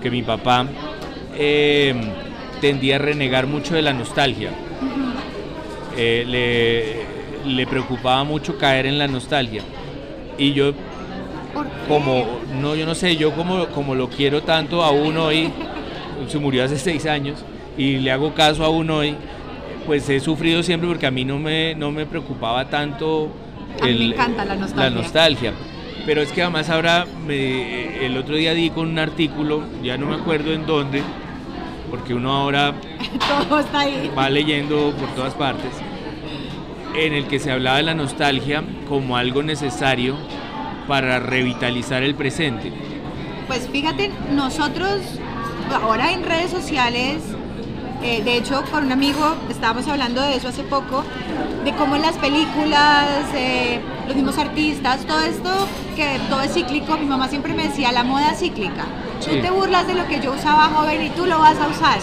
Que 0.00 0.10
mi 0.10 0.22
papá 0.22 0.66
eh, 1.36 1.94
tendía 2.60 2.96
a 2.96 2.98
renegar 2.98 3.46
mucho 3.46 3.74
de 3.74 3.82
la 3.82 3.92
nostalgia. 3.92 4.50
Eh, 5.96 7.04
le, 7.44 7.66
preocupaba 7.66 8.24
mucho 8.24 8.58
caer 8.58 8.86
en 8.86 8.98
la 8.98 9.08
nostalgia. 9.08 9.62
Y 10.38 10.52
yo, 10.52 10.72
como, 11.88 12.40
no, 12.60 12.74
yo 12.74 12.86
no 12.86 12.94
sé, 12.94 13.16
yo 13.16 13.32
como, 13.32 13.66
como 13.68 13.94
lo 13.94 14.08
quiero 14.08 14.42
tanto 14.42 14.82
aún 14.82 15.16
hoy, 15.16 15.50
se 16.28 16.38
murió 16.38 16.64
hace 16.64 16.78
seis 16.78 17.06
años, 17.06 17.44
y 17.76 17.98
le 17.98 18.10
hago 18.10 18.34
caso 18.34 18.64
aún 18.64 18.90
hoy, 18.90 19.16
pues 19.86 20.08
he 20.08 20.20
sufrido 20.20 20.62
siempre 20.62 20.88
porque 20.88 21.06
a 21.06 21.10
mí 21.10 21.24
no 21.24 21.38
me, 21.38 21.74
no 21.74 21.90
me 21.90 22.06
preocupaba 22.06 22.68
tanto 22.68 23.30
la 24.76 24.90
nostalgia. 24.90 25.52
Pero 26.04 26.20
es 26.20 26.32
que 26.32 26.42
además 26.42 26.68
ahora, 26.68 27.06
el 27.28 28.16
otro 28.16 28.34
día 28.34 28.54
di 28.54 28.70
con 28.70 28.88
un 28.88 28.98
artículo, 28.98 29.62
ya 29.82 29.96
no 29.96 30.06
me 30.06 30.16
acuerdo 30.16 30.52
en 30.52 30.66
dónde, 30.66 31.02
porque 31.90 32.14
uno 32.14 32.32
ahora 32.32 32.74
va 34.18 34.30
leyendo 34.30 34.92
por 34.98 35.08
todas 35.14 35.34
partes, 35.34 35.70
en 36.96 37.12
el 37.12 37.26
que 37.26 37.38
se 37.38 37.52
hablaba 37.52 37.76
de 37.76 37.84
la 37.84 37.94
nostalgia 37.94 38.64
como 38.88 39.16
algo 39.16 39.42
necesario 39.42 40.16
para 40.86 41.18
revitalizar 41.18 42.02
el 42.02 42.14
presente. 42.14 42.72
Pues 43.46 43.68
fíjate, 43.70 44.10
nosotros 44.34 45.00
ahora 45.82 46.12
en 46.12 46.24
redes 46.24 46.50
sociales 46.50 47.22
Eh, 48.04 48.20
de 48.24 48.36
hecho, 48.36 48.64
con 48.72 48.86
un 48.86 48.90
amigo 48.90 49.36
estábamos 49.48 49.86
hablando 49.86 50.20
de 50.22 50.34
eso 50.34 50.48
hace 50.48 50.64
poco, 50.64 51.04
de 51.64 51.72
cómo 51.74 51.94
en 51.94 52.02
las 52.02 52.16
películas, 52.16 53.06
eh, 53.32 53.78
los 54.08 54.16
mismos 54.16 54.38
artistas, 54.38 55.06
todo 55.06 55.20
esto, 55.20 55.68
que 55.94 56.18
todo 56.28 56.40
es 56.40 56.52
cíclico, 56.52 56.96
mi 56.96 57.06
mamá 57.06 57.28
siempre 57.28 57.54
me 57.54 57.68
decía, 57.68 57.92
la 57.92 58.02
moda 58.02 58.34
cíclica. 58.34 58.86
Tú 59.24 59.40
te 59.40 59.50
burlas 59.52 59.86
de 59.86 59.94
lo 59.94 60.08
que 60.08 60.18
yo 60.18 60.32
usaba 60.32 60.64
joven 60.74 61.00
y 61.00 61.10
tú 61.10 61.26
lo 61.26 61.38
vas 61.38 61.56
a 61.60 61.68
usar. 61.68 62.00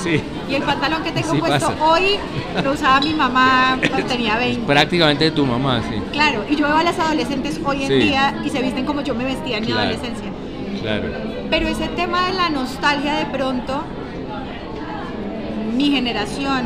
Y 0.49 0.55
el 0.55 0.63
pantalón 0.63 1.03
que 1.03 1.11
tengo 1.11 1.35
puesto 1.35 1.73
hoy 1.79 2.17
lo 2.63 2.71
usaba 2.71 2.99
mi 3.01 3.13
mamá 3.13 3.77
cuando 3.87 4.07
tenía 4.07 4.37
20. 4.37 4.65
Prácticamente 4.65 5.25
de 5.25 5.31
tu 5.31 5.45
mamá, 5.45 5.81
sí. 5.87 5.95
Claro, 6.11 6.43
y 6.49 6.55
yo 6.55 6.65
veo 6.65 6.77
a 6.77 6.83
las 6.83 6.97
adolescentes 6.97 7.59
hoy 7.63 7.83
en 7.83 7.99
día 7.99 8.41
y 8.43 8.49
se 8.49 8.61
visten 8.61 8.85
como 8.85 9.01
yo 9.01 9.13
me 9.13 9.25
vestía 9.25 9.57
en 9.57 9.65
mi 9.65 9.71
adolescencia. 9.71 10.29
Claro. 10.81 11.09
Pero 11.49 11.67
ese 11.67 11.87
tema 11.89 12.27
de 12.27 12.33
la 12.33 12.49
nostalgia 12.49 13.13
de 13.13 13.25
pronto 13.25 13.83
mi 15.75 15.91
generación, 15.91 16.63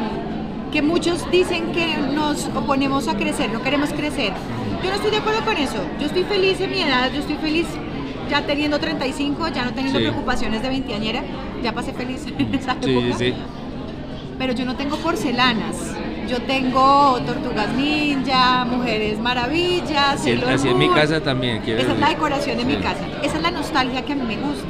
que 0.71 0.81
muchos 0.81 1.29
dicen 1.29 1.71
que 1.71 1.97
nos 1.97 2.47
oponemos 2.47 3.07
a 3.07 3.15
crecer, 3.15 3.51
no 3.51 3.61
queremos 3.61 3.91
crecer. 3.91 4.33
Yo 4.83 4.89
no 4.89 4.95
estoy 4.95 5.11
de 5.11 5.17
acuerdo 5.17 5.45
con 5.45 5.57
eso. 5.57 5.77
Yo 5.99 6.07
estoy 6.07 6.23
feliz 6.23 6.59
en 6.61 6.71
mi 6.71 6.81
edad, 6.81 7.11
yo 7.13 7.19
estoy 7.19 7.35
feliz 7.35 7.67
ya 8.29 8.41
teniendo 8.45 8.79
35, 8.79 9.49
ya 9.49 9.65
no 9.65 9.73
teniendo 9.73 9.99
preocupaciones 9.99 10.63
de 10.63 10.69
veinteañera, 10.69 11.21
ya 11.61 11.73
pasé 11.73 11.93
feliz 11.93 12.25
en 12.39 12.55
esa 12.55 12.71
época. 12.71 12.85
Sí, 12.85 13.13
sí. 13.17 13.33
Pero 14.43 14.55
yo 14.55 14.65
no 14.65 14.75
tengo 14.75 14.97
porcelanas. 14.97 15.95
Yo 16.27 16.41
tengo 16.41 17.17
tortugas 17.25 17.73
ninja, 17.75 18.65
mujeres 18.65 19.17
maravillas. 19.17 20.19
así 20.19 20.67
en 20.67 20.77
mi 20.77 20.89
casa 20.89 21.21
también. 21.21 21.63
Esa 21.65 21.93
es 21.93 21.97
la 21.97 22.09
decoración 22.09 22.57
de 22.57 22.65
mi 22.65 22.75
casa. 22.75 23.07
Esa 23.23 23.37
es 23.37 23.41
la 23.41 23.51
nostalgia 23.51 24.01
que 24.01 24.11
a 24.11 24.15
mí 24.17 24.23
me 24.23 24.35
gusta. 24.35 24.67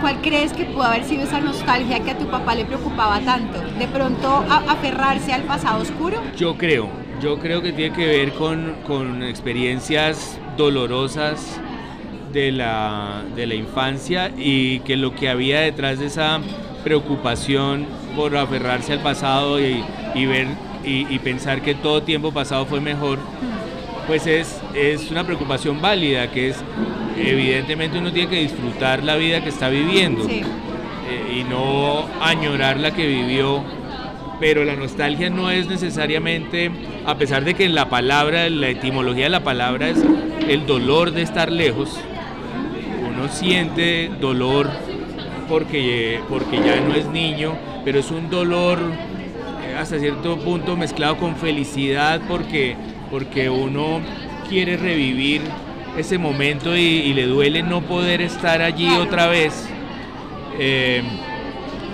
¿Cuál 0.00 0.20
crees 0.20 0.52
que 0.52 0.64
pudo 0.64 0.84
haber 0.84 1.02
sido 1.02 1.24
esa 1.24 1.40
nostalgia 1.40 1.98
que 2.04 2.12
a 2.12 2.16
tu 2.16 2.26
papá 2.26 2.54
le 2.54 2.64
preocupaba 2.64 3.18
tanto? 3.18 3.60
¿De 3.80 3.88
pronto 3.88 4.44
aferrarse 4.48 5.32
al 5.32 5.42
pasado 5.42 5.82
oscuro? 5.82 6.22
Yo 6.36 6.56
creo, 6.56 6.88
yo 7.20 7.40
creo 7.40 7.62
que 7.62 7.72
tiene 7.72 7.96
que 7.96 8.06
ver 8.06 8.32
con, 8.34 9.24
experiencias 9.24 10.38
dolorosas 10.56 11.58
de 12.32 12.52
la, 12.52 13.24
de 13.34 13.48
la 13.48 13.56
infancia 13.56 14.30
y 14.36 14.78
que 14.80 14.96
lo 14.96 15.16
que 15.16 15.28
había 15.28 15.62
detrás 15.62 15.98
de 15.98 16.06
esa 16.06 16.38
preocupación 16.84 18.03
por 18.14 18.36
aferrarse 18.36 18.92
al 18.92 19.00
pasado 19.00 19.60
y, 19.60 19.82
ver 20.14 20.48
y, 20.84 21.18
pensar 21.18 21.62
que 21.62 21.74
todo 21.74 22.02
tiempo 22.02 22.32
pasado 22.32 22.66
fue 22.66 22.80
mejor, 22.80 23.18
pues 24.06 24.26
es, 24.26 24.60
es 24.74 25.10
una 25.10 25.24
preocupación 25.24 25.80
válida, 25.80 26.30
que 26.30 26.50
es 26.50 26.56
evidentemente 27.16 27.98
uno 27.98 28.12
tiene 28.12 28.28
que 28.28 28.40
disfrutar 28.40 29.02
la 29.02 29.16
vida 29.16 29.42
que 29.42 29.48
está 29.48 29.68
viviendo 29.68 30.26
eh, 30.28 31.40
y 31.40 31.44
no 31.44 32.06
añorar 32.20 32.78
la 32.78 32.92
que 32.92 33.06
vivió, 33.06 33.62
pero 34.40 34.64
la 34.64 34.76
nostalgia 34.76 35.30
no 35.30 35.50
es 35.50 35.66
necesariamente, 35.68 36.70
a 37.06 37.16
pesar 37.16 37.44
de 37.44 37.54
que 37.54 37.64
en 37.64 37.74
la 37.74 37.88
palabra, 37.88 38.48
la 38.50 38.68
etimología 38.68 39.24
de 39.24 39.30
la 39.30 39.44
palabra 39.44 39.88
es 39.88 39.98
el 40.48 40.66
dolor 40.66 41.12
de 41.12 41.22
estar 41.22 41.50
lejos, 41.50 41.98
uno 43.08 43.28
siente 43.28 44.10
dolor 44.20 44.70
porque, 45.48 46.20
porque 46.28 46.56
ya 46.56 46.80
no 46.80 46.94
es 46.94 47.06
niño, 47.06 47.54
pero 47.84 47.98
es 47.98 48.10
un 48.10 48.30
dolor 48.30 48.78
eh, 49.62 49.76
hasta 49.78 49.98
cierto 49.98 50.38
punto 50.38 50.76
mezclado 50.76 51.16
con 51.16 51.36
felicidad 51.36 52.20
porque, 52.28 52.76
porque 53.10 53.50
uno 53.50 54.00
quiere 54.48 54.76
revivir 54.76 55.42
ese 55.96 56.18
momento 56.18 56.76
y, 56.76 57.12
le 57.14 57.26
duele 57.26 57.62
no 57.62 57.82
poder 57.82 58.20
estar 58.20 58.62
allí 58.62 58.88
otra 58.88 59.28
vez. 59.28 59.68
Eh, 60.58 61.02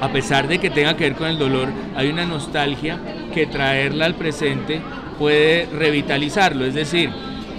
a 0.01 0.09
pesar 0.09 0.49
de 0.49 0.59
que 0.59 0.71
tenga 0.71 0.97
que 0.97 1.05
ver 1.05 1.15
con 1.15 1.29
el 1.29 1.39
dolor, 1.39 1.69
hay 1.95 2.09
una 2.09 2.25
nostalgia 2.25 2.99
que 3.35 3.47
traerla 3.47 4.07
al 4.07 4.15
presente 4.15 4.81
puede 5.19 5.67
revitalizarlo. 5.67 6.65
Es 6.65 6.75
decir, 6.75 7.11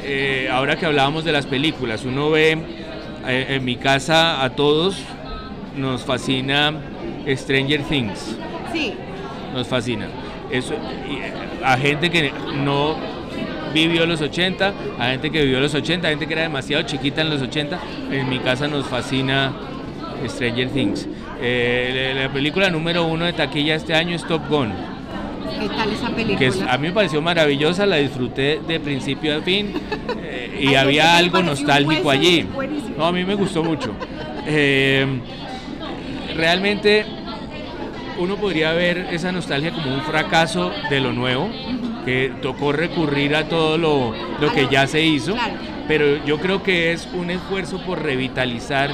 eh, 0.03 0.49
ahora 0.51 0.75
que 0.77 0.87
hablábamos 0.87 1.23
de 1.23 1.31
las 1.31 1.45
películas, 1.45 2.03
uno 2.03 2.31
ve 2.31 2.57
eh, 3.27 3.45
en 3.49 3.63
mi 3.63 3.75
casa 3.75 4.43
a 4.43 4.49
todos 4.49 4.97
nos 5.77 6.03
fascina 6.03 6.73
Stranger 7.27 7.83
Things. 7.83 8.37
Sí. 8.71 8.93
Nos 9.53 9.67
fascina. 9.67 10.07
Eso, 10.51 10.75
a 11.63 11.77
gente 11.77 12.09
que 12.09 12.31
no 12.63 12.95
vivió 13.73 14.05
los 14.05 14.21
80, 14.21 14.73
a 14.99 15.05
gente 15.11 15.31
que 15.31 15.43
vivió 15.43 15.59
los 15.59 15.73
80, 15.73 16.07
a 16.07 16.09
gente 16.09 16.27
que 16.27 16.33
era 16.33 16.43
demasiado 16.43 16.83
chiquita 16.83 17.21
en 17.21 17.29
los 17.29 17.41
80. 17.41 17.79
En 18.11 18.29
mi 18.29 18.39
casa 18.39 18.67
nos 18.67 18.85
fascina 18.85 19.53
Stranger 20.27 20.69
Things. 20.69 21.07
Eh, 21.41 22.13
la, 22.15 22.31
película 22.31 22.69
número 22.69 23.05
uno 23.05 23.25
de 23.25 23.33
taquilla 23.33 23.75
este 23.75 23.93
año 23.93 24.15
es 24.15 24.25
Top 24.25 24.47
Gun. 24.49 24.71
¿Qué 25.59 25.67
tal 25.67 25.91
esa 25.91 26.09
película? 26.09 26.37
Que 26.37 26.51
a 26.69 26.77
mí 26.77 26.87
me 26.87 26.93
pareció 26.93 27.21
maravillosa, 27.21 27.85
la 27.85 27.97
disfruté 27.97 28.61
de 28.67 28.79
principio 28.79 29.37
a 29.37 29.41
fin 29.41 29.73
eh, 30.23 30.59
y 30.61 30.75
había 30.75 31.17
algo 31.17 31.41
nostálgico 31.41 32.09
allí. 32.09 32.47
No, 32.97 33.05
a 33.05 33.11
mí 33.11 33.23
me 33.23 33.35
gustó 33.35 33.63
mucho. 33.63 33.91
Eh, 34.45 35.05
realmente 36.41 37.05
uno 38.17 38.35
podría 38.35 38.73
ver 38.73 39.09
esa 39.11 39.31
nostalgia 39.31 39.71
como 39.71 39.93
un 39.93 40.01
fracaso 40.01 40.71
de 40.89 40.99
lo 40.99 41.13
nuevo 41.13 41.51
que 42.03 42.33
tocó 42.41 42.71
recurrir 42.71 43.35
a 43.35 43.47
todo 43.47 43.77
lo, 43.77 44.51
que 44.51 44.67
ya 44.71 44.87
se 44.87 45.03
hizo, 45.03 45.35
pero 45.87 46.25
yo 46.25 46.39
creo 46.39 46.63
que 46.63 46.93
es 46.93 47.07
un 47.13 47.29
esfuerzo 47.29 47.79
por 47.85 48.01
revitalizar 48.01 48.89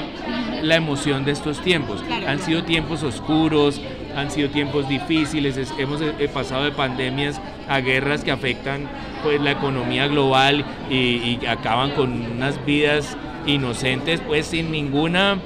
la 0.60 0.76
emoción 0.76 1.24
de 1.24 1.32
estos 1.32 1.62
tiempos. 1.62 2.04
han 2.26 2.38
sido 2.38 2.64
tiempos 2.64 3.02
oscuros, 3.02 3.80
han 4.14 4.30
sido 4.30 4.50
tiempos 4.50 4.86
difíciles, 4.86 5.72
hemos 5.78 6.02
eh, 6.02 6.30
pasado 6.30 6.64
de 6.64 6.72
pandemias 6.72 7.40
a 7.66 7.80
guerras 7.80 8.24
que 8.24 8.30
afectan 8.30 8.90
pues 9.22 9.40
la 9.40 9.52
economía 9.52 10.06
global 10.06 10.66
y, 10.90 11.38
y 11.40 11.46
acaban 11.48 11.92
con 11.92 12.12
unas 12.30 12.62
vidas 12.66 13.16
inocentes 13.46 14.20
pues 14.20 14.48
sin 14.48 14.70
ninguna 14.70 15.38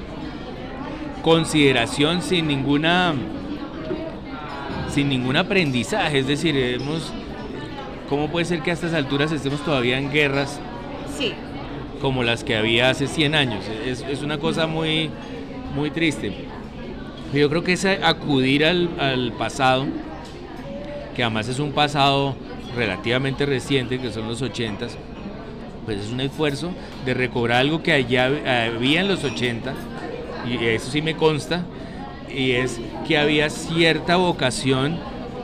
consideración, 1.23 2.21
sin 2.21 2.47
ninguna 2.47 3.15
sin 4.93 5.09
ningún 5.09 5.37
aprendizaje, 5.37 6.19
es 6.19 6.27
decir, 6.27 6.55
hemos 6.55 7.11
¿Cómo 8.13 8.27
puede 8.27 8.45
ser 8.45 8.61
que 8.61 8.69
a 8.69 8.75
estas 8.75 8.93
alturas 8.93 9.31
estemos 9.31 9.65
todavía 9.65 9.97
en 9.97 10.11
guerras? 10.11 10.59
Sí. 11.17 11.33
Como 11.99 12.23
las 12.23 12.43
que 12.43 12.55
había 12.55 12.91
hace 12.91 13.07
100 13.07 13.33
años. 13.33 13.65
Es, 13.85 14.21
una 14.21 14.37
cosa 14.37 14.67
muy, 14.67 15.09
muy 15.75 15.89
triste. 15.89 16.31
Yo 17.33 17.49
creo 17.49 17.63
que 17.63 17.73
es 17.73 17.85
acudir 17.85 18.65
al, 18.65 19.33
pasado, 19.39 19.87
que 21.15 21.23
además 21.23 21.47
es 21.47 21.57
un 21.57 21.71
pasado 21.71 22.35
relativamente 22.75 23.47
reciente, 23.47 23.99
que 23.99 24.11
son 24.11 24.27
los 24.27 24.41
80 24.41 24.87
pues 25.85 25.99
es 25.99 26.11
un 26.11 26.21
esfuerzo 26.21 26.71
de 27.03 27.13
recobrar 27.13 27.59
algo 27.59 27.83
que 27.83 27.91
allá 27.91 28.27
había 28.67 29.01
en 29.01 29.07
los 29.09 29.23
80, 29.23 29.73
y 30.47 30.63
eso 30.65 30.91
sí 30.91 31.01
me 31.01 31.15
consta, 31.15 31.63
y 32.33 32.51
es 32.51 32.79
que 33.07 33.17
había 33.17 33.49
cierta 33.49 34.15
vocación 34.15 34.97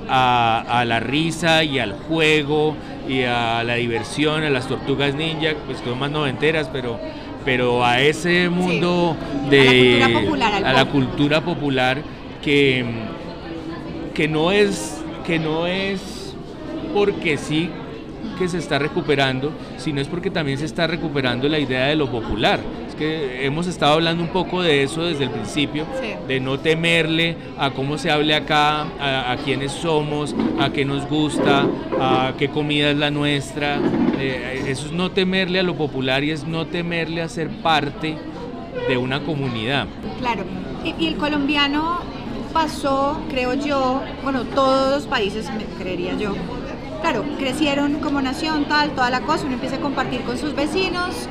a, 0.10 0.84
la 0.88 1.00
risa 1.00 1.64
y 1.64 1.80
al 1.80 1.94
juego 1.94 2.76
y 3.08 3.24
a 3.24 3.64
la 3.64 3.76
diversión, 3.76 4.44
a 4.44 4.50
las 4.50 4.68
tortugas 4.68 5.14
ninja, 5.16 5.52
pues 5.66 5.80
son 5.80 6.00
más 6.00 6.12
noventeras, 6.12 6.70
pero, 6.72 7.00
pero 7.46 7.86
a 7.86 8.02
ese 8.02 8.50
mundo 8.50 9.16
de... 9.50 10.04
A 10.64 10.74
la 10.74 10.86
cultura 10.86 11.42
popular, 11.42 12.02
que, 12.44 12.86
que, 14.14 14.28
no 14.28 14.52
es, 14.52 15.02
que 15.26 15.38
no 15.38 15.68
es 15.68 16.34
porque 16.94 17.38
sí 17.38 17.70
que 18.38 18.48
se 18.48 18.58
está 18.58 18.80
recuperando, 18.80 19.52
sino 19.78 20.02
es 20.02 20.08
porque 20.08 20.32
también 20.32 20.58
se 20.58 20.66
está 20.66 20.88
recuperando 20.88 21.48
la 21.50 21.60
idea 21.60 21.86
de 21.86 21.96
lo 21.96 22.10
popular 22.10 22.60
que 23.00 23.46
hemos 23.46 23.66
estado 23.66 23.94
hablando 23.94 24.22
un 24.22 24.30
poco 24.30 24.62
de 24.62 24.84
eso 24.84 25.06
desde 25.06 25.24
el 25.24 25.30
principio, 25.30 25.86
de 26.28 26.40
no 26.42 26.60
temerle 26.60 27.38
a 27.58 27.72
cómo 27.72 27.98
se 27.98 28.12
hable 28.12 28.36
acá, 28.36 28.82
a, 29.00 29.38
quiénes 29.38 29.72
somos, 29.72 30.36
a 30.60 30.70
qué 30.72 30.84
nos 30.84 31.08
gusta, 31.08 31.66
a 31.98 32.34
qué 32.38 32.50
comida 32.50 32.92
es 32.92 32.98
la 32.98 33.10
nuestra. 33.10 33.80
Eh, 34.20 34.66
eso 34.68 34.88
es 34.88 34.92
no 34.92 35.12
temerle 35.12 35.62
a 35.62 35.64
lo 35.64 35.76
popular 35.76 36.26
y 36.26 36.32
es 36.32 36.46
no 36.46 36.68
temerle 36.68 37.22
a 37.22 37.30
ser 37.30 37.48
parte 37.48 38.18
de 38.90 38.98
una 38.98 39.22
comunidad. 39.22 39.88
Claro, 40.20 40.44
y, 40.84 41.08
el 41.08 41.16
colombiano 41.16 42.00
pasó, 42.52 43.22
creo 43.30 43.54
yo, 43.54 44.02
bueno, 44.24 44.44
todos 44.44 44.92
los 44.92 45.08
países, 45.08 45.50
creería 45.80 46.18
yo, 46.18 46.34
claro, 47.02 47.24
crecieron 47.38 48.02
como 48.02 48.22
nación, 48.22 48.66
tal, 48.66 48.92
toda 48.92 49.10
la 49.10 49.22
cosa, 49.22 49.46
uno 49.46 49.54
empieza 49.54 49.78
a 49.78 49.80
compartir 49.80 50.22
con 50.24 50.38
sus 50.38 50.54
vecinos, 50.54 51.30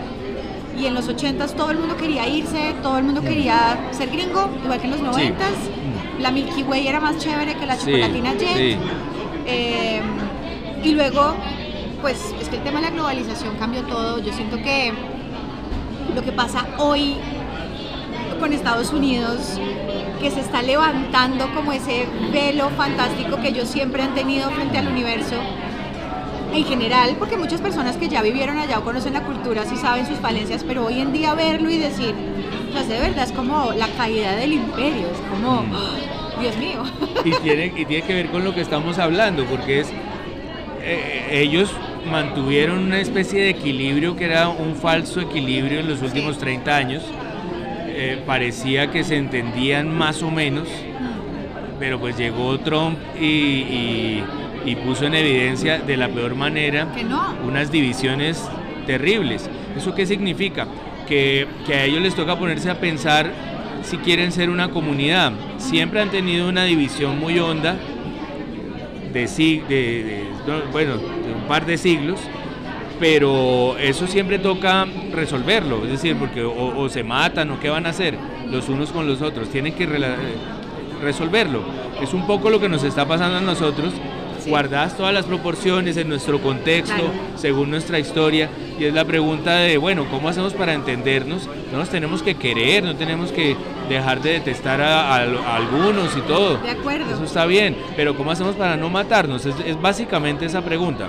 y 0.79 0.87
en 0.87 0.95
los 0.95 1.09
80s 1.09 1.55
todo 1.55 1.71
el 1.71 1.79
mundo 1.79 1.97
quería 1.97 2.27
irse, 2.29 2.75
todo 2.83 2.99
el 2.99 3.05
mundo 3.05 3.23
quería 3.23 3.79
ser 3.91 4.11
gringo, 4.11 4.49
igual 4.63 4.81
que 4.81 4.87
en 4.87 4.91
los 4.93 5.01
90s. 5.01 6.21
La 6.21 6.31
Milky 6.31 6.63
Way 6.63 6.89
era 6.89 7.01
más 7.01 7.19
chévere 7.19 7.55
que 7.55 7.67
la 7.67 7.79
chocolatina 7.79 8.35
Jet. 8.35 8.79
Eh, 9.47 10.01
y 10.83 10.91
luego, 10.93 11.35
pues 12.01 12.35
es 12.41 12.49
que 12.49 12.57
el 12.57 12.63
tema 12.63 12.81
de 12.81 12.87
la 12.87 12.91
globalización 12.91 13.57
cambió 13.57 13.83
todo. 13.83 14.19
Yo 14.19 14.33
siento 14.33 14.57
que 14.57 14.93
lo 16.15 16.23
que 16.23 16.33
pasa 16.33 16.67
hoy 16.79 17.17
con 18.39 18.53
Estados 18.53 18.93
Unidos 18.93 19.59
que 20.21 20.31
se 20.31 20.41
está 20.41 20.63
levantando 20.63 21.53
como 21.55 21.73
ese 21.73 22.07
velo 22.33 22.71
fantástico 22.71 23.41
que 23.41 23.49
ellos 23.49 23.69
siempre 23.69 24.03
han 24.03 24.15
tenido 24.15 24.51
frente 24.51 24.79
al 24.79 24.89
universo 24.89 25.37
en 26.59 26.65
general, 26.65 27.15
porque 27.19 27.37
muchas 27.37 27.61
personas 27.61 27.97
que 27.97 28.09
ya 28.09 28.21
vivieron 28.21 28.59
allá 28.59 28.79
o 28.79 28.85
conocen 28.85 29.13
la 29.15 29.23
cultura 29.23 29.65
sí 29.65 29.77
saben 29.77 30.07
sus 30.07 30.19
falencias, 30.19 30.65
pero 30.65 30.87
hoy 30.87 31.01
en 31.01 31.13
día 31.13 31.35
verlo 31.35 31.71
y 31.71 31.79
decir, 31.79 32.15
o 32.71 32.73
sea, 32.73 32.83
de 32.83 33.01
verdad 33.01 33.25
es 33.25 33.33
como 33.33 33.73
la 33.73 33.87
caída 33.97 34.35
del 34.35 34.55
imperio, 34.55 35.09
es 35.09 35.19
como, 35.31 35.63
mm. 35.63 35.73
¡oh! 35.73 36.41
Dios 36.41 36.57
mío. 36.57 36.83
Y 37.25 37.31
tiene, 37.43 37.67
y 37.67 37.85
tiene 37.85 38.07
que 38.07 38.15
ver 38.15 38.29
con 38.31 38.45
lo 38.45 38.55
que 38.55 38.61
estamos 38.61 38.99
hablando, 38.99 39.45
porque 39.45 39.81
es, 39.81 39.89
eh, 40.83 41.29
ellos 41.31 41.71
mantuvieron 42.11 42.79
una 42.79 43.01
especie 43.01 43.43
de 43.43 43.51
equilibrio 43.51 44.17
que 44.17 44.25
era 44.25 44.49
un 44.49 44.75
falso 44.77 45.21
equilibrio 45.21 45.81
en 45.81 45.89
los 45.89 46.03
últimos 46.03 46.39
30 46.39 46.77
años. 46.77 47.03
Eh, 47.89 48.23
parecía 48.25 48.91
que 48.91 49.03
se 49.03 49.17
entendían 49.17 49.93
más 49.93 50.23
o 50.23 50.31
menos, 50.31 50.69
pero 51.81 51.99
pues 51.99 52.17
llegó 52.17 52.59
Trump 52.61 52.99
y 53.21 54.23
y 54.48 54.48
puso 54.77 55.07
en 55.07 55.15
evidencia 55.15 55.79
de 55.79 55.97
la 55.97 56.09
peor 56.09 56.35
manera 56.35 56.89
unas 57.47 57.71
divisiones 57.71 58.49
terribles. 58.87 59.49
¿Eso 59.77 59.95
qué 59.95 60.07
significa? 60.07 60.67
Que, 61.07 61.47
a 61.69 61.85
ellos 61.85 62.03
les 62.03 62.15
toca 62.15 62.39
ponerse 62.39 62.71
a 62.71 62.81
pensar 62.81 63.31
si 63.83 63.97
quieren 63.99 64.33
ser 64.33 64.51
una 64.51 64.71
comunidad. 64.71 65.33
Siempre 65.59 66.01
han 66.01 66.11
tenido 66.11 66.49
una 66.49 66.65
división 66.65 67.19
muy 67.19 67.39
honda 67.39 67.77
de, 69.13 69.27
de, 69.69 70.25
bueno, 70.73 70.97
de 70.97 71.33
un 71.33 71.43
par 71.47 71.67
de 71.67 71.79
siglos, 71.79 72.21
pero 72.99 73.77
eso 73.79 74.07
siempre 74.07 74.39
toca 74.39 74.87
resolverlo, 75.13 75.85
es 75.85 75.93
decir, 75.93 76.17
porque 76.17 76.43
o, 76.43 76.89
se 76.89 77.05
matan 77.05 77.51
o 77.51 77.61
qué 77.61 77.69
van 77.69 77.87
a 77.87 77.91
hacer 77.91 78.17
los 78.51 78.69
unos 78.69 78.91
con 78.91 79.07
los 79.07 79.23
otros, 79.23 79.49
tienen 79.51 79.75
que 79.75 79.87
resolverlo. 81.03 81.63
Es 82.03 82.15
un 82.15 82.27
poco 82.27 82.51
lo 82.51 82.61
que 82.61 82.69
nos 82.69 82.85
está 82.85 83.07
pasando 83.07 83.39
a 83.39 83.41
nosotros 83.41 83.93
guardadas 84.47 84.97
todas 84.97 85.13
las 85.13 85.25
proporciones 85.25 85.97
en 85.97 86.09
nuestro 86.09 86.41
contexto, 86.41 87.03
según 87.37 87.71
nuestra 87.71 87.99
historia, 87.99 88.49
y 88.79 88.85
es 88.85 88.95
la 88.95 89.05
pregunta 89.05 89.57
de, 89.57 89.77
bueno, 89.79 90.07
¿cómo 90.11 90.29
hacemos 90.29 90.55
para 90.55 90.73
entendernos? 90.73 91.49
No 91.73 91.79
nos 91.79 91.89
tenemos 91.89 92.23
que 92.23 92.37
querer, 92.37 92.85
no 92.85 92.97
tenemos 92.97 93.33
que 93.33 93.57
dejar 93.89 94.23
de 94.23 94.33
detestar 94.33 94.81
a, 94.81 95.17
algunos 95.57 96.17
y 96.17 96.21
todo. 96.23 96.59
De 96.59 96.71
acuerdo. 96.71 97.13
Eso 97.13 97.25
está 97.25 97.47
bien, 97.47 97.77
pero 97.97 98.17
¿cómo 98.17 98.31
hacemos 98.31 98.55
para 98.55 98.77
no 98.77 98.91
matarnos? 98.91 99.47
Es, 99.47 99.81
básicamente 99.81 100.47
esa 100.47 100.63
pregunta, 100.63 101.09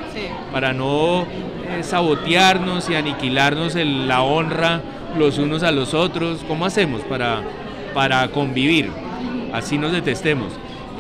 para 0.52 0.74
no 0.74 1.24
eh, 1.24 1.84
sabotearnos 1.84 2.90
y 2.90 2.96
aniquilarnos 2.96 3.76
la 3.76 4.22
honra 4.22 4.82
los 5.18 5.38
unos 5.38 5.64
a 5.64 5.72
los 5.72 5.94
otros, 5.94 6.40
¿cómo 6.48 6.66
hacemos 6.66 7.02
para, 7.02 7.42
para 7.94 8.28
convivir? 8.30 8.92
Así 9.54 9.78
nos 9.78 9.92
detestemos. 9.92 10.54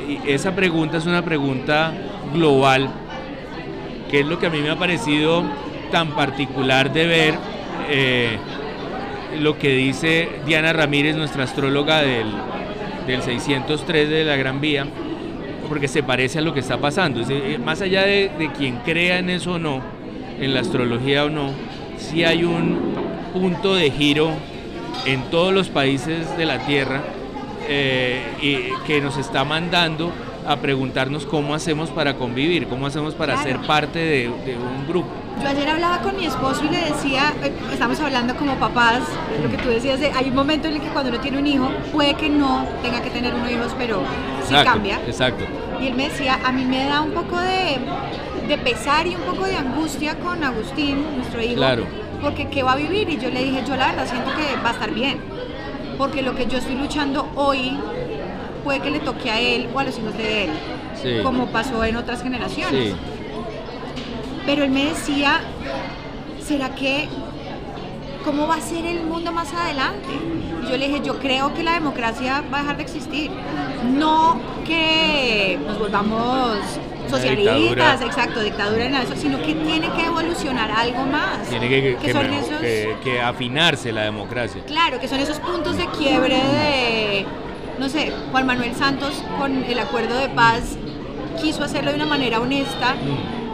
Y 0.07 0.19
esa 0.29 0.55
pregunta 0.55 0.97
es 0.97 1.05
una 1.05 1.21
pregunta 1.23 1.93
global, 2.33 2.89
que 4.09 4.21
es 4.21 4.25
lo 4.25 4.39
que 4.39 4.47
a 4.47 4.49
mí 4.49 4.59
me 4.59 4.69
ha 4.69 4.77
parecido 4.77 5.43
tan 5.91 6.09
particular 6.11 6.91
de 6.91 7.07
ver 7.07 7.33
eh, 7.89 8.37
lo 9.39 9.57
que 9.57 9.69
dice 9.69 10.29
Diana 10.45 10.73
Ramírez, 10.73 11.15
nuestra 11.15 11.43
astróloga 11.43 12.01
del, 12.01 12.27
603 13.07 14.09
de 14.09 14.23
la 14.23 14.35
Gran 14.35 14.61
Vía, 14.61 14.85
porque 15.67 15.87
se 15.87 16.03
parece 16.03 16.39
a 16.39 16.41
lo 16.41 16.53
que 16.53 16.59
está 16.59 16.77
pasando. 16.77 17.21
Más 17.63 17.81
allá 17.81 18.03
de, 18.03 18.51
quien 18.55 18.77
crea 18.77 19.17
en 19.19 19.31
eso 19.31 19.53
o 19.53 19.59
no, 19.59 19.81
en 20.39 20.53
la 20.53 20.59
astrología 20.59 21.25
o 21.25 21.29
no, 21.29 21.51
si 21.97 22.23
hay 22.23 22.43
un 22.43 22.93
punto 23.33 23.73
de 23.73 23.89
giro 23.89 24.31
en 25.05 25.23
todos 25.31 25.53
los 25.53 25.69
países 25.69 26.37
de 26.37 26.45
la 26.45 26.59
Tierra 26.59 27.01
eh, 27.67 28.21
y 28.41 28.85
que 28.85 29.01
nos 29.01 29.17
está 29.17 29.43
mandando 29.43 30.11
a 30.49 30.55
preguntarnos 30.55 31.27
cómo 31.27 31.53
hacemos 31.53 31.91
para 31.91 32.15
convivir, 32.15 32.67
cómo 32.67 32.87
hacemos 32.87 33.13
para 33.13 33.37
ser 33.43 33.59
parte 33.67 33.99
de, 33.99 34.27
un 34.27 34.87
grupo. 34.87 35.07
Yo 35.39 35.47
ayer 35.47 35.69
hablaba 35.69 36.01
con 36.01 36.17
mi 36.17 36.25
esposo 36.25 36.65
y 36.65 36.69
le 36.69 36.85
decía, 36.85 37.35
eh, 37.43 37.53
estamos 37.71 37.99
hablando 37.99 38.35
como 38.35 38.55
papás, 38.55 39.03
lo 39.43 39.49
que 39.51 39.57
tú 39.57 39.69
decías, 39.69 39.99
de, 39.99 40.07
hay 40.11 40.29
un 40.29 40.35
momento 40.35 40.67
en 40.67 40.73
el 40.73 40.81
que 40.81 40.87
cuando 40.87 41.11
uno 41.11 41.21
tiene 41.21 41.37
un 41.37 41.45
hijo, 41.45 41.69
puede 41.93 42.15
que 42.15 42.29
no 42.29 42.65
tenga 42.81 42.99
que 43.03 43.11
tener 43.11 43.35
unos 43.35 43.51
hijos, 43.51 43.75
pero 43.77 44.01
sí 44.43 44.55
cambia. 44.63 44.99
Exacto. 45.05 45.45
Y 45.79 45.85
él 45.85 45.93
me 45.93 46.09
decía, 46.09 46.39
a 46.43 46.51
mí 46.51 46.65
me 46.65 46.83
da 46.85 47.01
un 47.01 47.11
poco 47.11 47.37
de, 47.39 47.77
de 48.47 48.57
pesar 48.57 49.05
y 49.05 49.15
un 49.15 49.21
poco 49.21 49.45
de 49.45 49.55
angustia 49.55 50.15
con 50.15 50.43
Agustín, 50.43 51.05
nuestro 51.15 51.43
hijo, 51.43 51.57
claro. 51.57 51.85
porque 52.23 52.47
¿qué 52.47 52.63
va 52.63 52.71
a 52.71 52.75
vivir? 52.75 53.07
Y 53.07 53.19
yo 53.19 53.29
le 53.29 53.43
dije, 53.43 53.63
yo 53.67 53.75
la 53.75 53.89
verdad 53.89 54.07
siento 54.09 54.31
que 54.31 54.59
va 54.63 54.69
a 54.69 54.73
estar 54.73 54.91
bien, 54.91 55.19
porque 55.99 56.23
lo 56.23 56.33
que 56.33 56.47
yo 56.47 56.57
estoy 56.57 56.73
luchando 56.73 57.29
hoy 57.35 57.77
puede 58.69 58.81
que 58.81 58.91
le 58.91 58.99
toque 58.99 59.31
a 59.31 59.41
él 59.41 59.67
o 59.73 59.79
a 59.79 59.83
los 59.83 59.97
hijos 59.97 60.15
de 60.15 60.43
él, 60.43 61.23
como 61.23 61.47
pasó 61.47 61.83
en 61.83 61.95
otras 61.95 62.21
generaciones. 62.21 62.93
Pero 64.45 64.63
él 64.63 64.69
me 64.69 64.85
decía, 64.85 65.41
¿será 66.39 66.75
que 66.75 67.07
cómo 68.23 68.45
va 68.47 68.57
a 68.57 68.61
ser 68.61 68.85
el 68.85 69.01
mundo 69.05 69.31
más 69.31 69.51
adelante? 69.55 70.09
Yo 70.69 70.77
le 70.77 70.87
dije, 70.87 71.01
yo 71.03 71.17
creo 71.17 71.51
que 71.55 71.63
la 71.63 71.73
democracia 71.73 72.43
va 72.53 72.59
a 72.59 72.61
dejar 72.61 72.77
de 72.77 72.83
existir. 72.83 73.31
No 73.97 74.39
que 74.67 75.57
nos 75.65 75.79
volvamos 75.79 76.59
socialistas, 77.09 78.03
exacto, 78.03 78.39
dictadura 78.43 78.85
en 78.85 78.93
eso, 78.93 79.15
sino 79.15 79.41
que 79.41 79.55
tiene 79.55 79.89
que 79.93 80.05
evolucionar 80.05 80.69
algo 80.69 81.05
más. 81.05 81.41
Tiene 81.49 81.67
que, 81.69 82.95
que 83.03 83.19
afinarse 83.19 83.91
la 83.91 84.03
democracia. 84.03 84.61
Claro, 84.67 84.99
que 84.99 85.07
son 85.07 85.19
esos 85.19 85.39
puntos 85.39 85.75
de 85.75 85.87
quiebre 85.87 86.35
de 86.35 87.25
no 87.79 87.87
sé, 87.87 88.11
Juan 88.31 88.45
Manuel 88.45 88.75
Santos 88.75 89.23
con 89.39 89.63
el 89.63 89.79
acuerdo 89.79 90.17
de 90.17 90.29
paz 90.29 90.77
quiso 91.41 91.63
hacerlo 91.63 91.91
de 91.91 91.95
una 91.95 92.05
manera 92.05 92.39
honesta. 92.41 92.95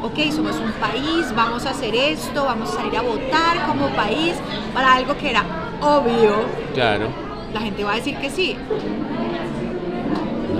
Ok, 0.01 0.31
somos 0.31 0.55
un 0.57 0.71
país, 0.73 1.33
vamos 1.35 1.65
a 1.65 1.71
hacer 1.71 1.95
esto, 1.95 2.43
vamos 2.43 2.69
a 2.71 2.73
salir 2.73 2.97
a 2.97 3.01
votar 3.01 3.67
como 3.67 3.87
país 3.89 4.33
para 4.73 4.95
algo 4.95 5.15
que 5.17 5.29
era 5.29 5.43
obvio. 5.81 6.43
Claro. 6.73 7.07
La 7.53 7.61
gente 7.61 7.83
va 7.83 7.93
a 7.93 7.95
decir 7.95 8.17
que 8.17 8.29
sí. 8.29 8.55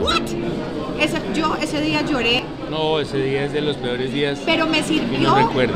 ¿What? 0.02 0.22
yo 1.34 1.56
ese 1.62 1.82
día 1.82 2.02
lloré. 2.04 2.44
No, 2.70 3.00
ese 3.00 3.18
día 3.18 3.46
es 3.46 3.54
de 3.54 3.62
los 3.62 3.78
peores 3.78 4.14
días. 4.14 4.40
Pero 4.46 4.68
me 4.68 4.82
sirvió 4.84 5.34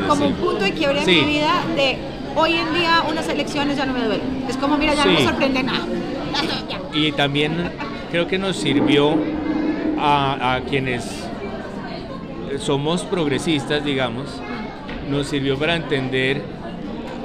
como 0.08 0.26
un 0.26 0.34
punto 0.34 0.64
de 0.64 0.72
quiebre 0.72 1.00
en 1.00 1.06
mi 1.06 1.24
vida 1.24 1.62
de 1.76 1.98
hoy 2.36 2.54
en 2.54 2.72
día 2.72 3.04
unas 3.08 3.28
elecciones 3.28 3.76
ya 3.76 3.86
no 3.86 3.92
me 3.92 4.04
duelen. 4.04 4.46
Es 4.48 4.56
como, 4.56 4.76
mira, 4.76 4.94
ya 4.94 5.04
no 5.04 5.12
me 5.12 5.24
sorprende 5.24 5.62
nada. 5.62 5.86
Y 6.92 7.12
también 7.12 7.70
creo 8.10 8.26
que 8.26 8.38
nos 8.38 8.56
sirvió 8.56 9.16
a, 9.98 10.60
quienes 10.68 11.24
somos 12.58 13.02
progresistas, 13.02 13.84
digamos, 13.84 14.40
nos 15.08 15.28
sirvió 15.28 15.58
para 15.58 15.76
entender 15.76 16.42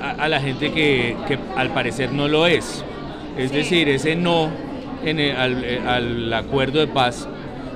a, 0.01 0.27
la 0.27 0.39
gente 0.39 0.71
que, 0.71 1.15
al 1.55 1.69
parecer 1.71 2.11
no 2.11 2.27
lo 2.27 2.45
es. 2.47 2.83
Es 3.37 3.51
decir, 3.51 3.89
ese 3.89 4.15
no 4.15 4.49
en 5.03 5.19
al, 5.19 6.33
acuerdo 6.33 6.79
de 6.79 6.87
paz, 6.87 7.27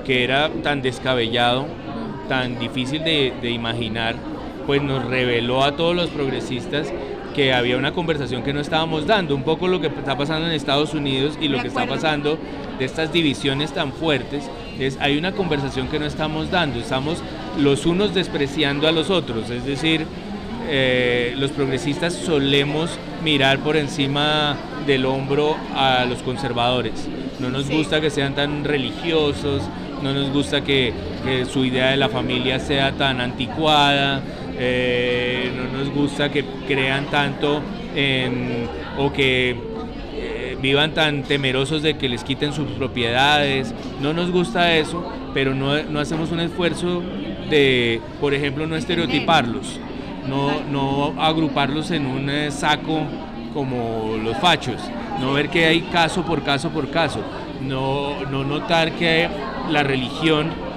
que 0.05 0.23
era 0.23 0.49
tan 0.63 0.81
descabellado, 0.81 1.65
tan 2.27 2.59
difícil 2.59 3.03
de, 3.03 3.33
de 3.41 3.51
imaginar, 3.51 4.15
pues 4.67 4.81
nos 4.83 5.03
reveló 5.05 5.63
a 5.63 5.75
todos 5.75 5.95
los 5.95 6.09
progresistas 6.09 6.91
que 7.33 7.53
había 7.53 7.77
una 7.77 7.93
conversación 7.93 8.43
que 8.43 8.53
no 8.53 8.59
estábamos 8.59 9.05
dando, 9.05 9.35
un 9.35 9.43
poco 9.43 9.67
lo 9.67 9.79
que 9.81 9.87
está 9.87 10.17
pasando 10.17 10.47
en 10.47 10.53
Estados 10.53 10.93
Unidos 10.93 11.37
y 11.39 11.47
lo 11.47 11.59
que 11.61 11.67
está 11.67 11.85
pasando 11.85 12.37
de 12.77 12.85
estas 12.85 13.11
divisiones 13.11 13.73
tan 13.73 13.93
fuertes, 13.93 14.49
es 14.79 14.97
hay 14.99 15.17
una 15.17 15.33
conversación 15.33 15.87
que 15.87 15.99
no 15.99 16.05
estamos 16.05 16.49
dando, 16.49 16.79
estamos 16.79 17.21
los 17.57 17.85
unos 17.85 18.13
despreciando 18.13 18.87
a 18.87 18.91
los 18.91 19.09
otros, 19.09 19.49
es 19.49 19.65
decir, 19.65 20.05
eh, 20.69 21.33
los 21.37 21.51
progresistas 21.51 22.13
solemos 22.13 22.91
mirar 23.23 23.59
por 23.59 23.75
encima 23.75 24.55
del 24.85 25.05
hombro 25.05 25.55
a 25.75 26.05
los 26.05 26.19
conservadores, 26.19 27.07
no 27.39 27.49
nos 27.49 27.69
gusta 27.69 28.01
que 28.01 28.09
sean 28.09 28.35
tan 28.35 28.63
religiosos, 28.63 29.63
no 30.01 30.13
nos 30.13 30.31
gusta 30.31 30.61
que, 30.61 30.93
que 31.25 31.45
su 31.45 31.65
idea 31.65 31.91
de 31.91 31.97
la 31.97 32.09
familia 32.09 32.59
sea 32.59 32.93
tan 32.93 33.19
anticuada, 33.19 34.21
eh, 34.61 35.51
no 35.55 35.77
nos 35.77 35.89
gusta 35.89 36.29
que 36.29 36.43
crean 36.67 37.05
tanto 37.05 37.61
en, 37.95 38.67
o 38.97 39.11
que 39.13 39.55
eh, 40.15 40.57
vivan 40.61 40.93
tan 40.93 41.23
temerosos 41.23 41.81
de 41.81 41.97
que 41.97 42.09
les 42.09 42.25
quiten 42.25 42.51
sus 42.51 42.67
propiedades, 42.71 43.73
no 44.01 44.13
nos 44.13 44.31
gusta 44.31 44.75
eso, 44.75 45.09
pero 45.33 45.55
no, 45.55 45.81
no 45.83 46.01
hacemos 46.01 46.31
un 46.31 46.41
esfuerzo 46.41 47.01
de, 47.49 48.01
por 48.19 48.33
ejemplo, 48.33 48.67
no 48.67 48.75
estereotiparlos, 48.75 49.79
no, 50.27 50.61
no 50.69 51.21
agruparlos 51.21 51.91
en 51.91 52.05
un 52.05 52.29
eh, 52.29 52.51
saco 52.51 53.03
como 53.53 54.17
los 54.21 54.37
fachos, 54.39 54.81
no 55.21 55.33
ver 55.33 55.47
que 55.47 55.65
hay 55.65 55.81
caso 55.83 56.23
por 56.23 56.43
caso 56.43 56.69
por 56.69 56.89
caso, 56.91 57.21
no, 57.61 58.25
no 58.25 58.43
notar 58.43 58.91
que 58.91 59.29
la 59.71 59.83
religión 59.83 60.68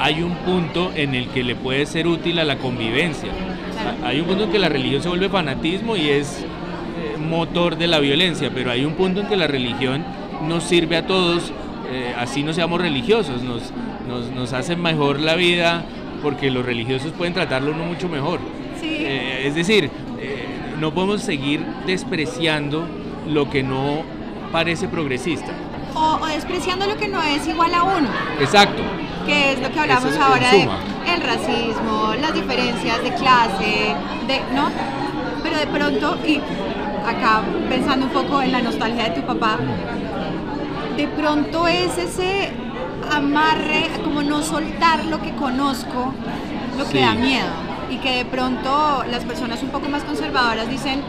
hay 0.00 0.22
un 0.22 0.34
punto 0.36 0.92
en 0.94 1.14
el 1.14 1.28
que 1.28 1.44
le 1.44 1.54
puede 1.54 1.86
ser 1.86 2.06
útil 2.06 2.38
a 2.38 2.44
la 2.44 2.58
convivencia. 2.58 3.30
Hay 4.02 4.20
un 4.20 4.26
punto 4.26 4.44
en 4.44 4.50
que 4.50 4.58
la 4.58 4.68
religión 4.68 5.02
se 5.02 5.08
vuelve 5.08 5.28
fanatismo 5.28 5.96
y 5.96 6.08
es 6.08 6.40
eh, 6.40 7.18
motor 7.18 7.76
de 7.76 7.86
la 7.86 7.98
violencia, 7.98 8.50
pero 8.52 8.70
hay 8.70 8.84
un 8.84 8.94
punto 8.94 9.20
en 9.20 9.28
que 9.28 9.36
la 9.36 9.46
religión 9.46 10.04
nos 10.46 10.64
sirve 10.64 10.96
a 10.96 11.06
todos, 11.06 11.52
eh, 11.90 12.14
así 12.18 12.42
no 12.42 12.52
seamos 12.52 12.80
religiosos, 12.80 13.42
nos, 13.42 13.72
nos, 14.08 14.30
nos 14.30 14.52
hace 14.52 14.76
mejor 14.76 15.20
la 15.20 15.34
vida 15.36 15.84
porque 16.22 16.50
los 16.50 16.64
religiosos 16.64 17.12
pueden 17.12 17.34
tratarlo 17.34 17.72
uno 17.72 17.84
mucho 17.84 18.08
mejor. 18.08 18.40
Eh, 18.82 19.44
es 19.46 19.54
decir, 19.54 19.90
eh, 20.20 20.46
no 20.78 20.92
podemos 20.92 21.22
seguir 21.22 21.64
despreciando 21.86 22.86
lo 23.28 23.50
que 23.50 23.62
no 23.62 24.02
parece 24.52 24.88
progresista. 24.88 25.52
O, 25.94 26.26
despreciando 26.26 26.86
lo 26.86 26.96
que 26.96 27.08
no 27.08 27.22
es 27.22 27.46
igual 27.46 27.74
a 27.74 27.82
uno. 27.82 28.08
Exacto. 28.40 28.82
Que 29.30 29.52
es 29.52 29.60
lo 29.60 29.70
que 29.70 29.78
hablamos 29.78 30.16
ahora 30.16 30.50
de 30.50 30.68
el 31.06 31.20
racismo, 31.22 32.14
las 32.20 32.34
diferencias 32.34 33.00
de 33.02 33.14
clase, 33.14 33.94
de, 34.26 34.40
¿no? 34.54 34.70
Pero 35.42 35.56
de 35.56 35.66
pronto, 35.68 36.18
y 36.26 36.40
acá 37.06 37.42
pensando 37.68 38.06
un 38.06 38.12
poco 38.12 38.42
en 38.42 38.50
la 38.50 38.60
nostalgia 38.60 39.04
de 39.04 39.20
tu 39.20 39.26
papá, 39.26 39.56
de 40.96 41.06
pronto 41.06 41.68
es 41.68 41.96
ese 41.96 42.50
amarre, 43.12 43.88
como 44.02 44.22
no 44.22 44.42
soltar 44.42 45.04
lo 45.04 45.22
que 45.22 45.32
conozco, 45.36 46.12
lo 46.76 46.88
que 46.88 47.00
da 47.00 47.14
miedo. 47.14 47.48
Y 47.88 47.98
que 47.98 48.16
de 48.16 48.24
pronto 48.24 49.04
las 49.10 49.24
personas 49.24 49.62
un 49.62 49.70
poco 49.70 49.88
más 49.88 50.02
conservadoras 50.02 50.68
dicen, 50.68 51.02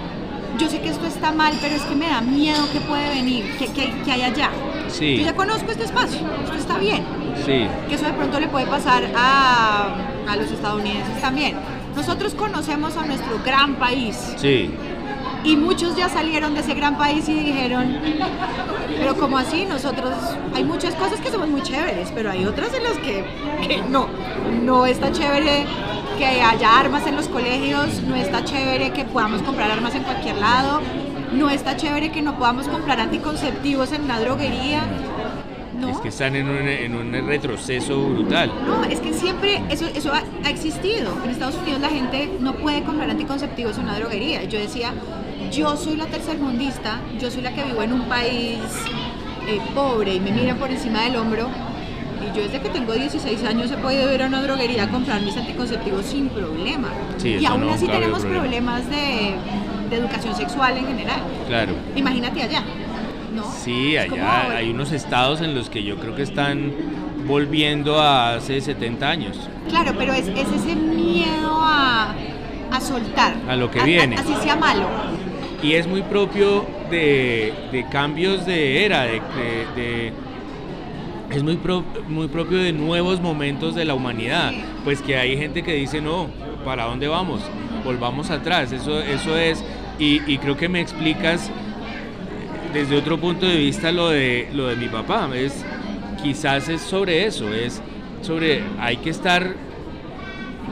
yo 0.60 0.70
sé 0.70 0.80
que 0.82 0.90
esto 0.90 1.08
está 1.08 1.32
mal, 1.32 1.54
pero 1.60 1.76
es 1.76 1.82
que 1.82 1.96
me 1.96 2.08
da 2.08 2.22
miedo 2.22 2.64
que 2.72 2.82
puede 2.82 3.10
venir, 3.10 3.58
que, 3.58 3.68
que, 3.68 4.12
hay 4.12 4.22
allá. 4.22 4.52
Sí. 4.90 5.18
Yo 5.18 5.26
ya 5.26 5.36
conozco 5.36 5.72
este 5.72 5.86
espacio, 5.86 6.20
esto 6.44 6.56
está 6.56 6.78
bien. 6.78 7.04
Sí. 7.46 7.68
Que 7.89 7.96
eso 7.96 8.06
de 8.06 8.14
pronto 8.14 8.39
le 8.39 8.48
puede 8.48 8.66
pasar 8.68 9.04
a, 9.16 9.96
a 10.28 10.36
los 10.36 10.52
estadounidenses 10.52 11.20
también. 11.22 11.56
Nosotros 11.96 12.34
conocemos 12.34 12.96
a 12.98 13.06
nuestro 13.06 13.39
gran 13.44 13.76
país. 13.76 14.34
Sí. 14.38 14.72
Y 15.44 15.58
muchos 15.58 15.96
ya 15.96 16.08
salieron 16.08 16.54
de 16.54 16.60
ese 16.60 16.76
gran 16.76 16.98
país 16.98 17.28
y 17.28 17.34
dijeron, 17.34 17.98
pero 18.98 19.16
como 19.16 19.39
así, 19.39 19.66
nosotros, 19.66 20.14
hay 20.54 20.64
muchas 20.64 20.94
cosas 20.94 21.20
que 21.20 21.32
somos 21.32 21.50
muy 21.50 21.64
chéveres, 21.64 22.12
pero 22.14 22.30
hay 22.30 22.46
otras 22.46 22.72
en 22.76 22.84
las 22.84 22.94
que, 23.00 23.26
que 23.68 23.82
no, 23.89 24.08
no 24.62 24.86
está 24.86 25.12
chévere 25.12 25.66
que 26.20 26.26
haya 26.26 26.80
armas 26.80 27.08
en 27.08 27.16
los 27.16 27.28
colegios, 27.28 28.04
no 28.04 28.16
está 28.16 28.46
chévere 28.46 28.92
que 28.92 29.04
podamos 29.04 29.42
comprar 29.42 29.72
armas 29.72 29.96
en 29.96 30.04
cualquier 30.04 30.38
lado, 30.38 30.80
no 31.34 31.50
está 31.50 31.76
chévere 31.76 32.12
que 32.12 32.22
no 32.22 32.38
podamos 32.38 32.68
comprar 32.68 33.00
anticonceptivos 33.00 33.92
en 33.94 34.04
una 34.04 34.20
droguería. 34.20 34.84
¿No? 35.82 35.90
Es 35.90 35.98
que 35.98 36.10
están 36.10 36.36
en 36.36 36.48
un, 36.48 36.68
en 36.68 36.96
un, 36.96 37.28
retroceso 37.28 38.00
brutal. 38.10 38.52
No, 38.66 38.84
es 38.84 39.00
que 39.00 39.14
siempre 39.14 39.62
eso, 39.70 39.86
eso 39.88 40.14
ha, 40.14 40.24
ha, 40.46 40.50
existido. 40.50 41.12
En 41.24 41.32
Estados 41.32 41.56
Unidos 41.56 41.82
la 41.82 41.90
gente 41.90 42.30
no 42.40 42.54
puede 42.54 42.84
comprar 42.84 43.10
anticonceptivos 43.10 43.78
en 43.78 43.86
una 43.86 43.98
droguería. 43.98 44.44
Yo 44.44 44.60
decía, 44.60 44.94
yo 45.52 45.76
soy 45.76 45.98
la 45.98 46.06
tercermundista, 46.06 47.02
yo 47.20 47.30
soy 47.30 47.42
la 47.42 47.54
que 47.54 47.64
vivo 47.64 47.82
en 47.82 47.94
un 47.94 48.04
país 48.04 48.60
eh, 49.48 49.60
pobre 49.74 50.16
y 50.16 50.20
me 50.20 50.32
miran 50.32 50.58
por 50.58 50.70
encima 50.70 51.04
del 51.04 51.16
hombro. 51.16 51.50
Y 52.22 52.38
yo 52.38 52.44
desde 52.44 52.62
que 52.62 52.70
tengo 52.70 52.94
16 52.94 53.44
años 53.44 53.72
he 53.72 53.78
podido 53.78 54.14
ir 54.14 54.22
a 54.22 54.28
una 54.28 54.42
droguería 54.44 54.84
a 54.84 54.90
comprar 54.90 55.22
mis 55.22 55.36
anticonceptivos 55.36 56.06
sin 56.06 56.30
problema. 56.30 56.90
y 57.24 57.44
aún 57.46 57.68
así 57.70 57.88
tenemos 57.88 58.24
problemas 58.24 58.88
de, 58.90 59.36
educación 59.92 60.34
sexual 60.36 60.78
en 60.78 60.88
general. 60.88 61.20
Claro. 61.50 61.74
Imagínate 61.98 62.42
allá. 62.42 62.64
¿No? 63.42 63.52
Sí, 63.52 63.98
allá 63.98 64.56
hay 64.56 64.72
unos 64.72 64.92
estados 64.92 65.42
en 65.42 65.56
los 65.56 65.70
que 65.70 65.84
yo 65.84 65.98
creo 65.98 66.16
que 66.16 66.24
están 66.24 66.72
volviendo 67.28 68.00
a 68.00 68.36
hace 68.36 68.62
70 68.62 69.10
años. 69.10 69.39
Claro, 69.70 69.94
pero 69.98 70.14
es, 70.14 70.28
ese 70.28 70.76
miedo 70.76 71.60
a, 71.62 72.16
soltar. 72.80 73.34
A 73.48 73.56
lo 73.56 73.70
que 73.70 73.82
viene. 73.84 74.16
así 74.16 74.34
sea 74.42 74.56
malo 74.56 74.88
y 75.64 75.74
es 75.74 75.88
muy 75.88 76.02
propio 76.02 76.66
de, 76.89 77.86
cambios 77.92 78.46
de 78.46 78.86
era, 78.86 79.04
de, 79.04 80.12
es 81.30 81.44
muy, 81.44 81.60
muy 82.08 82.28
propio 82.28 82.58
de 82.58 82.74
nuevos 82.74 83.22
momentos 83.22 83.76
de 83.76 83.86
la 83.86 83.94
humanidad, 83.94 84.54
pues 84.84 85.02
que 85.02 85.18
hay 85.18 85.38
gente 85.38 85.64
que 85.64 85.74
dice, 85.74 86.02
no, 86.02 86.28
¿para 86.66 86.86
dónde 86.86 87.08
vamos? 87.08 87.42
Volvamos 87.84 88.32
atrás, 88.32 88.72
eso, 88.72 89.00
eso 89.00 89.38
es, 89.38 89.64
y, 90.00 90.38
creo 90.39 90.58
que 90.58 90.68
me 90.68 90.82
explicas 90.82 91.52
desde 92.74 92.96
otro 92.98 93.18
punto 93.18 93.46
de 93.46 93.58
vista 93.58 93.92
lo 93.92 94.10
de, 94.10 94.50
lo 94.54 94.68
de 94.68 94.76
mi 94.76 94.88
papá, 94.88 95.30
es, 95.36 95.66
quizás 96.22 96.70
es 96.70 96.82
sobre 96.82 97.26
eso, 97.26 97.54
es 97.54 97.82
sobre, 98.22 98.64
hay 98.80 98.98
que 98.98 99.10
estar 99.10 99.56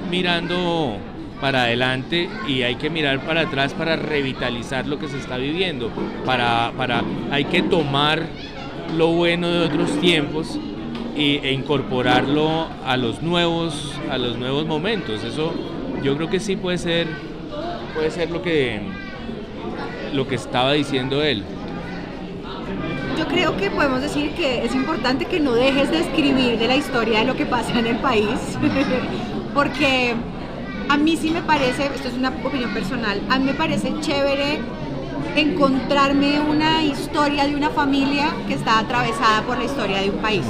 mirando 0.09 0.97
para 1.41 1.63
adelante 1.63 2.29
y 2.47 2.63
hay 2.63 2.75
que 2.75 2.89
mirar 2.89 3.19
para 3.21 3.41
atrás 3.41 3.73
para 3.73 3.95
revitalizar 3.95 4.87
lo 4.87 4.99
que 4.99 5.07
se 5.07 5.17
está 5.17 5.37
viviendo. 5.37 5.89
Para, 6.25 6.71
para, 6.77 7.03
hay 7.31 7.45
que 7.45 7.61
tomar 7.61 8.27
lo 8.97 9.07
bueno 9.07 9.49
de 9.49 9.65
otros 9.65 9.99
tiempos 9.99 10.59
e 11.15 11.51
incorporarlo 11.51 12.67
a 12.85 12.95
los 12.95 13.21
nuevos, 13.21 13.93
a 14.09 14.17
los 14.17 14.37
nuevos 14.37 14.65
momentos. 14.65 15.23
Eso 15.23 15.53
yo 16.03 16.15
creo 16.15 16.29
que 16.29 16.39
sí 16.39 16.55
puede 16.55 16.77
ser, 16.77 17.07
puede 17.93 18.11
ser 18.11 18.31
lo 18.31 18.41
que, 18.41 18.79
lo 20.13 20.27
que 20.27 20.35
estaba 20.35 20.73
diciendo 20.73 21.21
él. 21.23 21.43
Yo 23.19 23.27
creo 23.27 23.57
que 23.57 23.69
podemos 23.69 24.01
decir 24.01 24.31
que 24.31 24.63
es 24.63 24.73
importante 24.73 25.25
que 25.25 25.41
no 25.41 25.51
dejes 25.51 25.91
de 25.91 25.99
escribir 25.99 26.57
de 26.57 26.69
la 26.69 26.77
historia 26.77 27.19
de 27.19 27.25
lo 27.25 27.35
que 27.35 27.45
pasa 27.45 27.77
en 27.77 27.85
el 27.85 27.97
país, 27.97 28.39
porque 29.53 30.15
a 30.87 30.95
mí 30.95 31.17
sí 31.17 31.29
me 31.29 31.41
parece, 31.41 31.87
esto 31.87 32.07
es 32.07 32.13
una 32.13 32.29
opinión 32.29 32.73
personal, 32.73 33.21
a 33.29 33.37
mí 33.37 33.43
me 33.43 33.53
parece 33.53 33.93
chévere 33.99 34.59
encontrarme 35.35 36.39
una 36.39 36.81
historia 36.81 37.45
de 37.45 37.57
una 37.57 37.71
familia 37.71 38.33
que 38.47 38.53
está 38.53 38.79
atravesada 38.79 39.41
por 39.41 39.57
la 39.57 39.65
historia 39.65 39.99
de 39.99 40.11
un 40.11 40.19
país. 40.19 40.45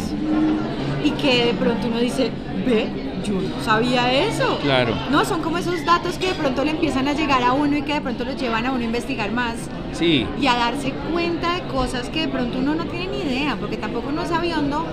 Y 1.03 1.09
que 1.11 1.45
de 1.47 1.53
pronto 1.55 1.87
uno 1.87 1.99
dice, 1.99 2.29
ve, 2.67 2.87
yo 3.25 3.33
no 3.33 3.63
sabía 3.63 4.13
eso. 4.13 4.59
Claro. 4.61 4.95
No, 5.09 5.25
son 5.25 5.41
como 5.41 5.57
esos 5.57 5.83
datos 5.85 6.19
que 6.19 6.27
de 6.27 6.35
pronto 6.35 6.63
le 6.63 6.69
empiezan 6.69 7.07
a 7.07 7.13
llegar 7.13 7.41
a 7.41 7.53
uno 7.53 7.77
y 7.77 7.81
que 7.81 7.95
de 7.95 8.01
pronto 8.01 8.25
los 8.25 8.35
llevan 8.35 8.67
a 8.67 8.71
uno 8.71 8.81
a 8.81 8.85
investigar 8.85 9.31
más. 9.31 9.55
Sí. 9.93 10.25
Y 10.39 10.47
a 10.47 10.55
darse 10.55 10.93
cuenta 11.11 11.55
de 11.55 11.61
cosas 11.63 12.09
que 12.09 12.21
de 12.21 12.27
pronto 12.27 12.57
uno 12.59 12.75
no 12.75 12.85
tiene 12.85 13.07
ni 13.07 13.21
idea, 13.21 13.55
porque 13.59 13.77
tampoco 13.77 14.09
uno 14.09 14.23
es 14.23 14.29
sabiondo. 14.29 14.85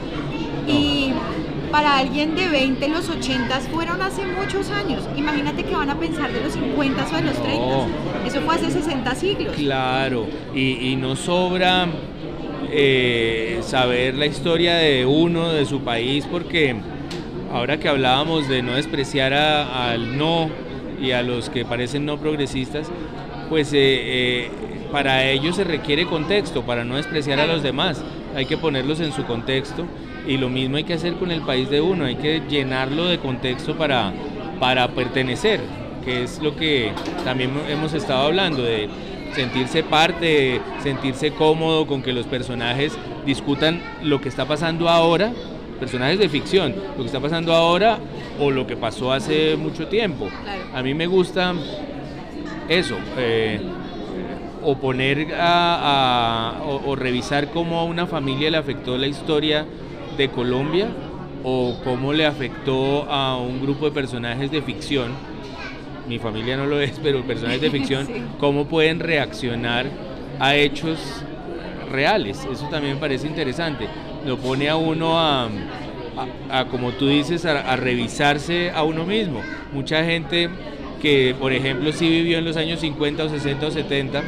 Y 0.66 1.12
para 1.70 1.98
alguien 1.98 2.34
de 2.34 2.48
20 2.48 2.88
los 2.88 3.08
80 3.08 3.60
fueron 3.72 4.02
hace 4.02 4.22
muchos 4.26 4.70
años. 4.70 5.08
Imagínate 5.16 5.64
que 5.64 5.74
van 5.74 5.90
a 5.90 5.98
pensar 5.98 6.32
de 6.32 6.40
los 6.40 6.52
50 6.54 7.06
o 7.06 7.16
de 7.16 7.22
los 7.22 7.42
30. 7.42 7.64
Eso 8.26 8.40
fue 8.40 8.54
hace 8.54 8.70
60 8.70 9.14
siglos. 9.14 9.54
Claro, 9.56 10.26
y, 10.54 10.90
y 10.90 10.96
no 10.96 11.14
sobra 11.16 11.88
eh, 12.70 13.60
saber 13.62 14.14
la 14.14 14.26
historia 14.26 14.76
de 14.76 15.06
uno, 15.06 15.52
de 15.52 15.66
su 15.66 15.80
país, 15.80 16.26
porque 16.30 16.76
ahora 17.52 17.78
que 17.78 17.88
hablábamos 17.88 18.48
de 18.48 18.62
no 18.62 18.74
despreciar 18.74 19.32
al 19.32 20.18
no 20.18 20.50
y 21.00 21.12
a 21.12 21.22
los 21.22 21.48
que 21.48 21.64
parecen 21.64 22.04
no 22.04 22.18
progresistas, 22.18 22.90
pues 23.48 23.72
eh, 23.72 23.78
eh, 23.78 24.50
para 24.90 25.24
ellos 25.24 25.56
se 25.56 25.64
requiere 25.64 26.06
contexto, 26.06 26.62
para 26.62 26.84
no 26.84 26.96
despreciar 26.96 27.40
a 27.40 27.46
los 27.46 27.62
demás, 27.62 28.02
hay 28.34 28.46
que 28.46 28.56
ponerlos 28.56 29.00
en 29.00 29.12
su 29.12 29.24
contexto 29.24 29.86
y 30.26 30.36
lo 30.36 30.48
mismo 30.48 30.76
hay 30.76 30.84
que 30.84 30.94
hacer 30.94 31.14
con 31.14 31.30
el 31.30 31.42
país 31.42 31.70
de 31.70 31.80
uno, 31.80 32.04
hay 32.04 32.16
que 32.16 32.42
llenarlo 32.48 33.06
de 33.06 33.18
contexto 33.18 33.76
para, 33.76 34.12
para 34.60 34.88
pertenecer, 34.88 35.60
que 36.04 36.24
es 36.24 36.40
lo 36.40 36.56
que 36.56 36.92
también 37.24 37.50
hemos 37.68 37.94
estado 37.94 38.26
hablando, 38.26 38.62
de 38.62 38.88
sentirse 39.34 39.82
parte, 39.82 40.60
sentirse 40.82 41.30
cómodo 41.32 41.86
con 41.86 42.02
que 42.02 42.12
los 42.12 42.26
personajes 42.26 42.96
discutan 43.24 43.80
lo 44.02 44.20
que 44.20 44.28
está 44.28 44.46
pasando 44.46 44.88
ahora, 44.88 45.32
personajes 45.78 46.18
de 46.18 46.28
ficción, 46.28 46.74
lo 46.96 47.02
que 47.02 47.06
está 47.06 47.20
pasando 47.20 47.54
ahora 47.54 47.98
o 48.40 48.50
lo 48.50 48.66
que 48.66 48.76
pasó 48.76 49.12
hace 49.12 49.56
mucho 49.56 49.88
tiempo. 49.88 50.28
A 50.74 50.82
mí 50.82 50.94
me 50.94 51.06
gusta 51.06 51.54
eso. 52.68 52.96
Eh, 53.18 53.60
o 54.68 54.76
poner 54.78 55.28
a, 55.38 56.60
o, 56.64 56.96
revisar 56.96 57.50
cómo 57.52 57.78
a 57.78 57.84
una 57.84 58.08
familia 58.08 58.50
le 58.50 58.56
afectó 58.56 58.98
la 58.98 59.06
historia 59.06 59.64
de 60.16 60.28
Colombia 60.28 60.88
o 61.44 61.78
cómo 61.84 62.12
le 62.12 62.26
afectó 62.26 63.04
a 63.08 63.36
un 63.36 63.62
grupo 63.62 63.84
de 63.84 63.92
personajes 63.92 64.50
de 64.50 64.60
ficción, 64.62 65.12
mi 66.08 66.18
familia 66.18 66.56
no 66.56 66.66
lo 66.66 66.80
es, 66.80 66.98
pero 67.00 67.22
personajes 67.22 67.60
de 67.60 67.70
ficción, 67.78 68.08
cómo 68.40 68.66
pueden 68.66 68.98
reaccionar 68.98 69.86
a 70.40 70.56
hechos 70.56 70.98
reales. 71.92 72.44
Eso 72.50 72.66
también 72.68 72.94
me 72.94 73.00
parece 73.00 73.28
interesante. 73.28 73.86
Lo 74.26 74.36
pone 74.36 74.68
a 74.68 74.74
uno 74.74 75.16
a, 75.16 75.48
como 76.72 76.90
tú 76.90 77.06
dices, 77.06 77.44
a, 77.44 77.76
revisarse 77.76 78.72
a 78.72 78.82
uno 78.82 79.06
mismo. 79.06 79.42
Mucha 79.72 80.04
gente 80.04 80.50
que, 81.00 81.36
por 81.38 81.52
ejemplo, 81.52 81.92
sí 81.92 82.08
vivió 82.08 82.38
en 82.38 82.44
los 82.44 82.56
años 82.56 82.80
50 82.80 83.22
o 83.22 83.28
60 83.28 83.66
o 83.66 83.70
70, 83.70 84.22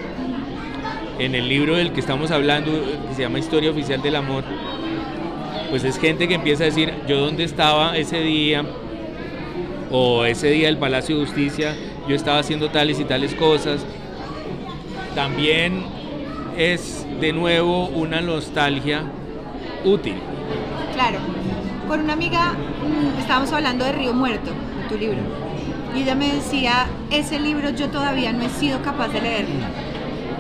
en 1.19 1.35
el 1.35 1.49
libro 1.49 1.77
del 1.77 1.93
que 1.93 2.01
estamos 2.01 2.31
hablando, 2.31 2.71
que 3.09 3.15
se 3.15 3.23
llama 3.23 3.39
Historia 3.39 3.71
Oficial 3.71 4.01
del 4.03 4.17
Amor, 4.17 4.45
pues 5.71 5.85
es 5.85 5.99
gente 5.99 6.29
que 6.29 6.35
empieza 6.35 6.63
a 6.65 6.67
decir, 6.67 6.95
yo 7.07 7.21
dónde 7.21 7.45
estaba 7.45 7.97
ese 7.97 8.21
día, 8.21 8.65
o 9.91 10.25
ese 10.25 10.51
día 10.51 10.67
del 10.67 10.79
Palacio 10.79 11.19
de 11.19 11.25
Justicia, 11.25 11.75
yo 12.09 12.15
estaba 12.15 12.39
haciendo 12.39 12.71
tales 12.71 13.01
y 13.01 13.05
tales 13.05 13.35
cosas. 13.35 13.85
También 15.15 15.83
es 16.57 17.07
de 17.21 17.33
nuevo 17.33 17.87
una 17.89 18.21
nostalgia 18.21 19.03
útil. 19.85 20.15
Claro. 20.95 21.19
Con 21.87 22.01
una 22.01 22.13
amiga 22.13 22.53
mm, 22.53 23.21
estábamos 23.21 23.53
hablando 23.53 23.85
de 23.85 23.93
Río 23.93 24.13
Muerto, 24.13 24.51
tu 24.91 24.99
libro, 24.99 25.19
y 25.97 26.03
ella 26.03 26.15
me 26.15 26.35
decía, 26.35 26.87
ese 27.11 27.41
libro 27.41 27.71
yo 27.71 27.89
todavía 27.89 28.33
no 28.33 28.45
he 28.45 28.51
sido 28.51 28.83
capaz 28.83 29.09
de 29.09 29.23
leerlo. 29.23 29.55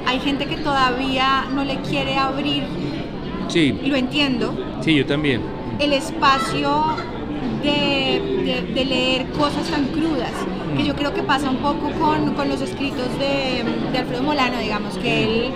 Hay 0.08 0.20
gente 0.20 0.46
que 0.46 0.56
todavía 0.56 1.44
no 1.54 1.64
le 1.64 1.76
quiere 1.82 2.16
abrir, 2.16 2.64
Sí, 3.48 3.78
lo 3.84 3.94
entiendo, 3.94 4.54
sí, 4.80 4.94
yo 4.96 5.04
también. 5.04 5.42
el 5.78 5.92
espacio 5.92 6.96
de, 7.62 8.42
de- 8.44 8.72
de 8.74 8.84
leer 8.86 9.26
cosas 9.32 9.66
tan 9.68 9.84
crudas, 9.88 10.32
que 10.76 10.84
yo 10.84 10.94
creo 10.94 11.12
que 11.12 11.22
pasa 11.22 11.50
un 11.50 11.58
poco 11.58 11.90
con, 12.00 12.32
con 12.34 12.48
los 12.48 12.60
escritos 12.62 13.06
de, 13.18 13.64
de 13.92 13.98
Alfredo 13.98 14.22
Molano, 14.22 14.58
digamos, 14.60 14.96
que 14.96 15.24
él 15.24 15.50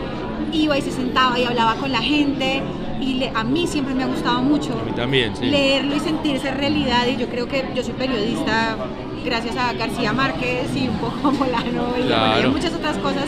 iba 0.53 0.76
y 0.76 0.82
se 0.82 0.90
sentaba 0.90 1.38
y 1.38 1.44
hablaba 1.44 1.76
con 1.76 1.90
la 1.90 2.03
gente, 2.03 2.62
y 3.00 3.14
le- 3.14 3.32
a 3.34 3.44
mí 3.44 3.66
siempre 3.66 3.94
me 3.94 4.03
ha 4.05 4.07
gustado 4.07 4.42
mucho 4.42 4.72
A 4.72 4.84
mí 4.84 4.92
también, 4.94 5.34
sí. 5.34 5.46
leerlo 5.46 5.96
y 5.96 6.00
sentir 6.00 6.36
esa 6.36 6.50
realidad, 6.53 7.07
y 7.07 7.16
yo 7.16 7.26
creo 7.28 7.48
que 7.48 7.64
yo 7.74 7.82
soy 7.82 7.94
periodista 7.94 8.76
gracias 9.24 9.57
a 9.57 9.72
García 9.72 10.12
Márquez 10.12 10.68
y 10.76 10.88
un 10.88 10.96
poco 10.98 11.28
a 11.28 11.30
Molano 11.30 11.94
y, 11.98 12.03
bueno, 12.03 12.48
y 12.48 12.50
muchas 12.53 12.74
otras 12.74 12.98
cosas, 12.98 13.24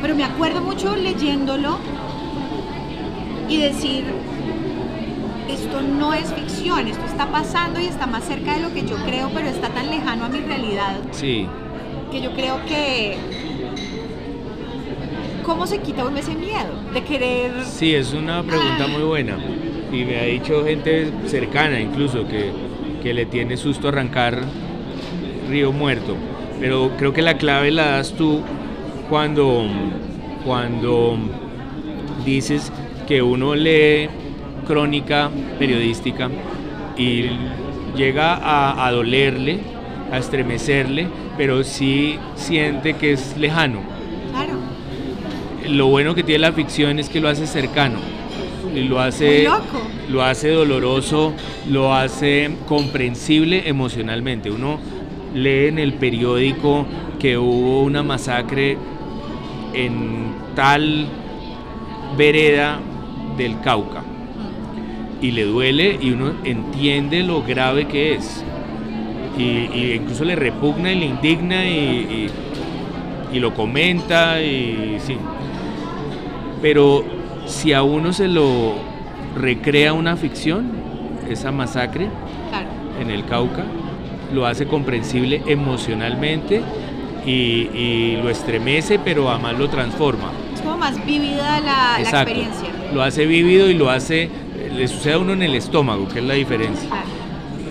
pero 0.00 0.14
me 0.14 0.24
acuerdo 0.24 0.60
mucho 0.60 0.94
leyéndolo 0.96 1.78
y 3.48 3.58
decir, 3.58 4.04
esto 5.48 5.80
no 5.80 6.12
es 6.12 6.32
ficción, 6.32 6.88
esto 6.88 7.04
está 7.04 7.26
pasando 7.30 7.80
y 7.80 7.86
está 7.86 8.06
más 8.06 8.24
cerca 8.24 8.54
de 8.54 8.62
lo 8.62 8.72
que 8.72 8.84
yo 8.84 8.96
creo, 9.04 9.30
pero 9.34 9.48
está 9.48 9.68
tan 9.68 9.88
lejano 9.90 10.24
a 10.24 10.28
mi 10.28 10.40
realidad 10.40 10.96
Sí, 11.12 11.46
que 12.10 12.20
yo 12.20 12.32
creo 12.32 12.64
que... 12.66 13.16
¿Cómo 15.44 15.66
se 15.68 15.78
quita 15.78 16.04
uno 16.04 16.18
ese 16.18 16.34
miedo 16.34 16.74
de 16.92 17.04
querer... 17.04 17.52
sí, 17.64 17.94
es 17.94 18.12
una 18.12 18.42
pregunta 18.42 18.88
muy 18.88 19.02
buena. 19.02 19.38
Y 19.92 20.04
me 20.04 20.18
ha 20.18 20.24
dicho 20.24 20.64
gente 20.64 21.12
cercana 21.26 21.78
incluso 21.80 22.26
que, 22.26 22.50
que 23.00 23.14
le 23.14 23.26
tiene 23.26 23.56
susto 23.56 23.88
arrancar 23.88 24.40
Río 25.48 25.70
Muerto. 25.70 26.16
Pero 26.58 26.90
creo 26.98 27.12
que 27.12 27.22
la 27.22 27.38
clave 27.38 27.70
la 27.70 27.92
das 27.92 28.12
tú 28.14 28.42
cuando, 29.08 29.66
cuando 30.44 31.16
dices 32.24 32.72
que 33.06 33.22
uno 33.22 33.54
lee 33.54 34.08
crónica 34.66 35.30
periodística 35.58 36.28
y 36.96 37.24
llega 37.96 38.34
a, 38.34 38.86
a 38.86 38.92
dolerle, 38.92 39.60
a 40.12 40.18
estremecerle, 40.18 41.06
pero 41.36 41.62
sí 41.64 42.18
siente 42.34 42.94
que 42.94 43.12
es 43.12 43.36
lejano. 43.36 43.80
Claro, 44.32 44.54
Lo 45.68 45.86
bueno 45.86 46.14
que 46.14 46.22
tiene 46.22 46.40
la 46.40 46.52
ficción 46.52 46.98
es 46.98 47.08
que 47.08 47.20
lo 47.20 47.28
hace 47.28 47.46
cercano, 47.46 47.98
y 48.74 48.80
lo 48.82 49.00
hace, 49.00 49.44
loco. 49.44 49.82
lo 50.10 50.22
hace 50.22 50.50
doloroso, 50.50 51.32
lo 51.70 51.94
hace 51.94 52.50
comprensible 52.66 53.68
emocionalmente. 53.68 54.50
Uno 54.50 54.78
lee 55.34 55.68
en 55.68 55.78
el 55.78 55.94
periódico 55.94 56.86
que 57.18 57.38
hubo 57.38 57.82
una 57.82 58.02
masacre 58.02 58.76
en 59.74 60.34
tal 60.54 61.06
vereda 62.16 62.78
del 63.36 63.60
Cauca 63.60 64.02
y 65.20 65.30
le 65.32 65.44
duele 65.44 65.98
y 66.00 66.10
uno 66.10 66.32
entiende 66.44 67.22
lo 67.22 67.42
grave 67.42 67.86
que 67.86 68.14
es. 68.14 68.44
Y, 69.38 69.42
y 69.42 69.92
incluso 70.00 70.24
le 70.24 70.34
repugna 70.36 70.90
y 70.92 70.98
le 70.98 71.06
indigna 71.06 71.66
y, 71.66 71.70
y- 71.70 72.30
y 73.36 73.40
lo 73.40 73.52
comenta 73.54 74.40
y 74.40 74.96
sí. 75.00 75.16
Pero 76.62 77.04
si 77.46 77.72
a 77.72 77.82
uno 77.82 78.12
se 78.12 78.28
lo 78.28 78.74
recrea 79.36 79.92
una 79.92 80.16
ficción, 80.16 80.70
esa 81.28 81.52
masacre 81.52 82.08
Claro. 82.48 82.68
en 83.00 83.10
el 83.10 83.24
Cauca, 83.26 83.64
lo 84.32 84.46
hace 84.46 84.66
comprensible 84.66 85.42
emocionalmente 85.46 86.62
y, 87.26 87.68
y 87.74 88.18
lo 88.22 88.30
estremece, 88.30 88.98
pero 88.98 89.28
además 89.28 89.58
lo 89.58 89.68
transforma. 89.68 90.30
Es 90.54 90.60
como 90.60 90.78
más 90.78 91.04
vívida 91.04 91.60
la, 91.60 92.00
experiencia. 92.00 92.68
Lo 92.94 93.02
hace 93.02 93.26
vívido 93.26 93.68
y 93.68 93.74
lo 93.74 93.90
hace, 93.90 94.30
le 94.74 94.88
sucede 94.88 95.14
a 95.14 95.18
uno 95.18 95.32
en 95.32 95.42
el 95.42 95.54
estómago, 95.54 96.08
que 96.08 96.20
es 96.20 96.24
la 96.24 96.34
diferencia. 96.34 96.88
Claro. 96.88 97.06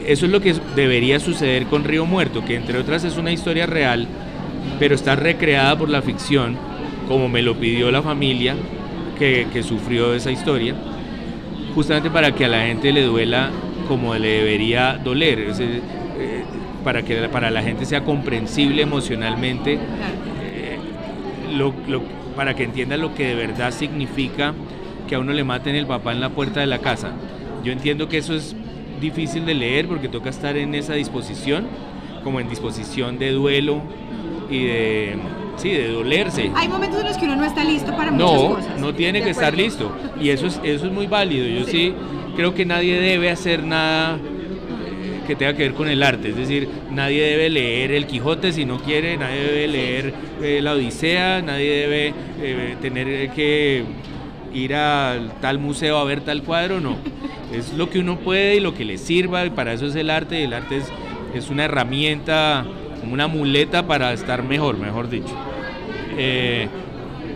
Eso 0.05 0.27
es 0.27 0.31
lo 0.31 0.39
que 0.39 0.53
debería 0.75 1.19
suceder 1.19 1.65
con 1.65 1.83
Río 1.83 2.05
Muerto, 2.05 2.45
que 2.45 2.55
entre 2.55 2.77
otras 2.77 3.03
es 3.05 3.17
una 3.17 3.31
historia 3.31 3.65
real, 3.65 4.07
pero 4.77 4.93
está 4.93 5.15
recreada 5.15 5.75
por 5.77 5.89
la 5.89 6.01
ficción, 6.01 6.57
como 7.07 7.27
me 7.27 7.41
lo 7.41 7.55
pidió 7.55 7.89
la 7.91 8.03
familia 8.03 8.55
que, 9.17 9.47
que 9.51 9.63
sufrió 9.63 10.13
esa 10.13 10.31
historia, 10.31 10.75
justamente 11.73 12.11
para 12.11 12.33
que 12.33 12.45
a 12.45 12.49
la 12.49 12.65
gente 12.65 12.91
le 12.91 13.03
duela 13.03 13.49
como 13.87 14.13
le 14.15 14.27
debería 14.27 14.99
doler, 15.03 15.39
es 15.39 15.57
decir, 15.57 15.81
eh, 16.19 16.43
para 16.86 17.01
que 17.03 17.15
para 17.29 17.49
la 17.51 17.61
gente 17.63 17.83
sea 17.86 18.05
comprensible 18.05 18.81
emocionalmente 18.83 19.73
eh, 19.73 20.77
lo- 21.57 21.73
lo- 21.88 22.03
para 22.38 22.53
que 22.55 22.63
entienda 22.63 22.95
lo 22.95 23.13
que 23.15 23.25
de 23.27 23.36
verdad 23.36 23.71
significa 23.71 24.53
que 25.09 25.15
a 25.15 25.19
uno 25.19 25.33
le 25.33 25.43
maten 25.43 25.75
el 25.75 25.86
papá 25.88 26.11
en 26.13 26.21
la 26.21 26.29
puerta 26.29 26.59
de 26.61 26.67
la 26.67 26.79
casa. 26.79 27.09
Yo 27.63 27.71
entiendo 27.71 28.07
que 28.07 28.17
eso 28.19 28.33
es 28.36 28.55
difícil 29.01 29.45
de 29.45 29.53
leer 29.55 29.88
porque 29.88 30.07
toca 30.09 30.29
estar 30.29 30.55
en 30.57 30.75
esa 30.75 30.93
disposición, 30.93 31.65
como 32.23 32.39
en 32.39 32.47
disposición 32.49 33.17
de 33.19 33.31
duelo 33.31 33.81
y 34.49 34.63
de, 34.65 35.15
sí, 35.57 35.69
de 35.71 35.91
dolerse. 35.91 36.51
Hay 36.55 36.67
momentos 36.67 36.99
en 37.01 37.07
los 37.07 37.17
que 37.17 37.25
uno 37.25 37.36
no 37.36 37.45
está 37.45 37.63
listo 37.63 37.95
para 37.95 38.11
muchas 38.11 38.31
No, 38.31 38.49
cosas. 38.55 38.79
no 38.79 38.93
tiene 38.93 39.19
De 39.19 39.25
que 39.25 39.31
estar 39.31 39.55
listo. 39.55 39.91
Y 40.21 40.29
eso 40.29 40.47
es, 40.47 40.59
eso 40.63 40.86
es 40.88 40.91
muy 40.91 41.07
válido. 41.07 41.47
Yo 41.47 41.65
Sí. 41.65 41.71
sí. 41.71 41.93
creo 42.36 42.53
que 42.53 42.65
nadie 42.65 42.99
debe 42.99 43.29
hacer 43.29 43.63
nada 43.63 44.17
que 45.26 45.36
tenga 45.36 45.53
que 45.53 45.63
ver 45.63 45.73
con 45.73 45.88
el 45.88 46.03
arte. 46.03 46.30
Es 46.30 46.36
decir, 46.36 46.67
nadie 46.91 47.23
debe 47.23 47.49
leer 47.49 47.91
El 47.91 48.07
Quijote 48.07 48.51
si 48.51 48.65
no 48.65 48.80
quiere, 48.80 49.17
nadie 49.17 49.41
debe 49.41 49.67
leer 49.67 50.13
eh, 50.41 50.59
La 50.61 50.73
Odisea, 50.73 51.41
nadie 51.41 51.71
debe 51.71 52.13
eh, 52.41 52.76
tener 52.82 53.30
que 53.32 53.84
ir 54.53 54.73
a 54.76 55.17
tal 55.41 55.59
museo 55.59 55.97
a 55.97 56.03
ver 56.05 56.21
tal 56.21 56.43
cuadro, 56.43 56.80
no. 56.80 56.97
Es 57.53 57.73
lo 57.73 57.89
que 57.89 57.99
uno 57.99 58.17
puede 58.19 58.55
y 58.55 58.59
lo 58.59 58.73
que 58.73 58.84
le 58.84 58.97
sirva, 58.97 59.45
y 59.45 59.49
para 59.49 59.73
eso 59.73 59.86
es 59.86 59.95
el 59.95 60.09
arte. 60.09 60.39
Y 60.39 60.43
el 60.43 60.53
arte 60.53 60.78
es, 60.78 60.86
es 61.34 61.49
una 61.49 61.65
herramienta, 61.65 62.65
como 62.99 63.13
una 63.13 63.28
muleta 63.28 63.86
para 63.88 64.11
estar 64.13 64.43
mejor, 64.43 64.78
mejor 64.78 65.09
dicho. 65.09 65.34
Eh, 66.17 66.67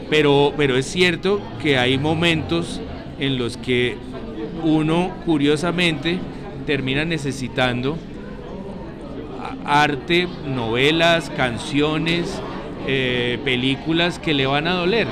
pero, 0.10 0.54
pero 0.58 0.76
es 0.76 0.88
cierto 0.88 1.42
que 1.62 1.78
hay 1.78 1.98
momentos 1.98 2.82
en 3.20 3.38
los 3.38 3.58
que 3.58 3.98
uno, 4.64 5.12
curiosamente, 5.26 6.20
termina 6.70 7.04
necesitando 7.04 7.98
arte, 9.66 10.28
novelas, 10.46 11.32
canciones, 11.36 12.40
eh, 12.86 13.40
películas 13.44 14.20
que 14.20 14.36
le 14.36 14.46
van 14.46 14.68
a 14.68 14.74
doler. 14.74 15.08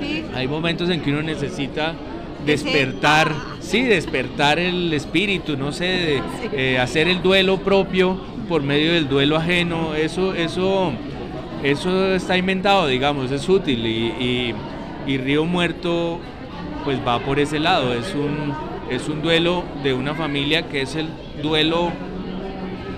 Sí. 0.00 0.24
Hay 0.34 0.48
momentos 0.48 0.90
en 0.90 1.00
que 1.00 1.10
uno 1.12 1.22
necesita 1.22 1.94
despertar, 2.44 3.30
ah. 3.32 3.56
sí, 3.60 3.82
despertar 3.82 4.58
el 4.58 4.92
espíritu, 4.92 5.56
no 5.56 5.70
sé, 5.70 5.84
de, 5.84 6.22
eh, 6.52 6.78
hacer 6.80 7.06
el 7.06 7.22
duelo 7.22 7.58
propio 7.58 8.18
por 8.48 8.64
medio 8.64 8.92
del 8.92 9.08
duelo 9.08 9.36
ajeno, 9.36 9.94
eso, 9.94 10.34
eso, 10.34 10.90
eso 11.62 12.12
está 12.16 12.36
inventado, 12.36 12.88
digamos, 12.88 13.30
es 13.30 13.48
útil 13.48 13.86
y, 13.86 14.06
y- 14.18 14.54
y 15.06 15.16
Río 15.18 15.44
Muerto 15.44 16.18
pues 16.84 16.98
va 17.06 17.20
por 17.20 17.38
ese 17.38 17.60
lado, 17.60 17.94
es 17.94 18.14
un, 18.16 18.52
es 18.90 19.08
un 19.08 19.22
duelo 19.22 19.64
de 19.82 19.92
una 19.92 20.14
familia 20.14 20.68
que 20.68 20.82
es 20.82 20.94
el 20.96 21.08
duelo 21.42 21.92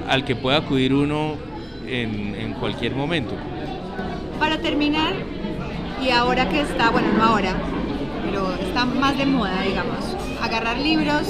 al 0.08 0.24
que 0.24 0.36
puede 0.36 0.56
acudir 0.56 0.94
uno 0.94 1.34
en, 1.86 2.34
en 2.34 2.52
cualquier 2.54 2.94
momento. 2.94 3.32
Para 4.38 4.58
terminar, 4.58 5.12
y 6.02 6.10
ahora 6.10 6.48
que 6.48 6.60
está, 6.60 6.90
bueno, 6.90 7.08
no 7.16 7.24
ahora, 7.24 7.54
pero 8.24 8.54
está 8.54 8.84
más 8.84 9.18
de 9.18 9.26
moda, 9.26 9.62
digamos, 9.62 10.16
agarrar 10.40 10.78
libros, 10.78 11.26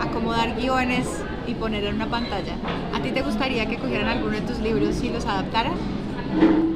acomodar 0.00 0.56
guiones 0.56 1.06
y 1.46 1.54
poner 1.54 1.84
en 1.84 1.96
una 1.96 2.06
pantalla. 2.06 2.54
¿A 2.92 3.00
ti 3.00 3.10
te 3.12 3.22
gustaría 3.22 3.66
que 3.66 3.76
cogieran 3.76 4.08
alguno 4.08 4.32
de 4.32 4.42
tus 4.42 4.58
libros 4.58 5.02
y 5.02 5.10
los 5.10 5.24
adaptaran? 5.24 5.72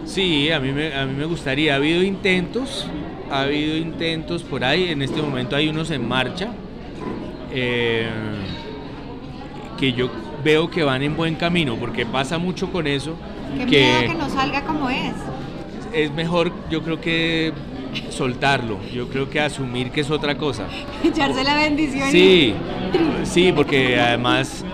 Sí, 0.07 0.51
a 0.51 0.61
mí, 0.61 0.73
me, 0.73 0.95
a 0.95 1.07
mí 1.07 1.15
me 1.15 1.25
gustaría. 1.25 1.75
Ha 1.75 1.77
habido 1.77 2.03
intentos, 2.03 2.87
ha 3.31 3.43
habido 3.43 3.77
intentos 3.77 4.43
por 4.43 4.65
ahí. 4.65 4.91
En 4.91 5.03
este 5.03 5.21
momento 5.21 5.57
hay 5.57 5.69
unos 5.69 5.91
en 5.91 6.07
marcha 6.07 6.49
eh, 7.55 8.07
que 9.79 9.93
yo 9.93 10.11
veo 10.45 10.69
que 10.71 10.83
van 10.83 11.03
en 11.03 11.17
buen 11.17 11.37
camino, 11.37 11.77
porque 11.77 12.05
pasa 12.05 12.39
mucho 12.39 12.71
con 12.71 12.87
eso. 12.87 13.15
Qué 13.59 13.67
que 13.67 13.81
miedo 13.81 14.13
que 14.13 14.19
no 14.19 14.29
salga 14.29 14.65
como 14.65 14.91
es. 14.91 15.15
es 15.93 16.13
mejor, 16.13 16.53
yo 16.71 16.83
creo 16.83 17.01
que 17.01 17.53
soltarlo. 18.11 18.79
Yo 18.93 19.09
creo 19.09 19.31
que 19.31 19.41
asumir 19.41 19.91
que 19.91 20.01
es 20.01 20.11
otra 20.11 20.37
cosa. 20.37 20.65
Echarse 21.05 21.45
la 21.45 21.55
bendición. 21.57 22.09
y- 22.09 22.13
Sí, 22.13 22.55
sí, 23.25 23.53
porque 23.55 23.99
además 24.01 24.65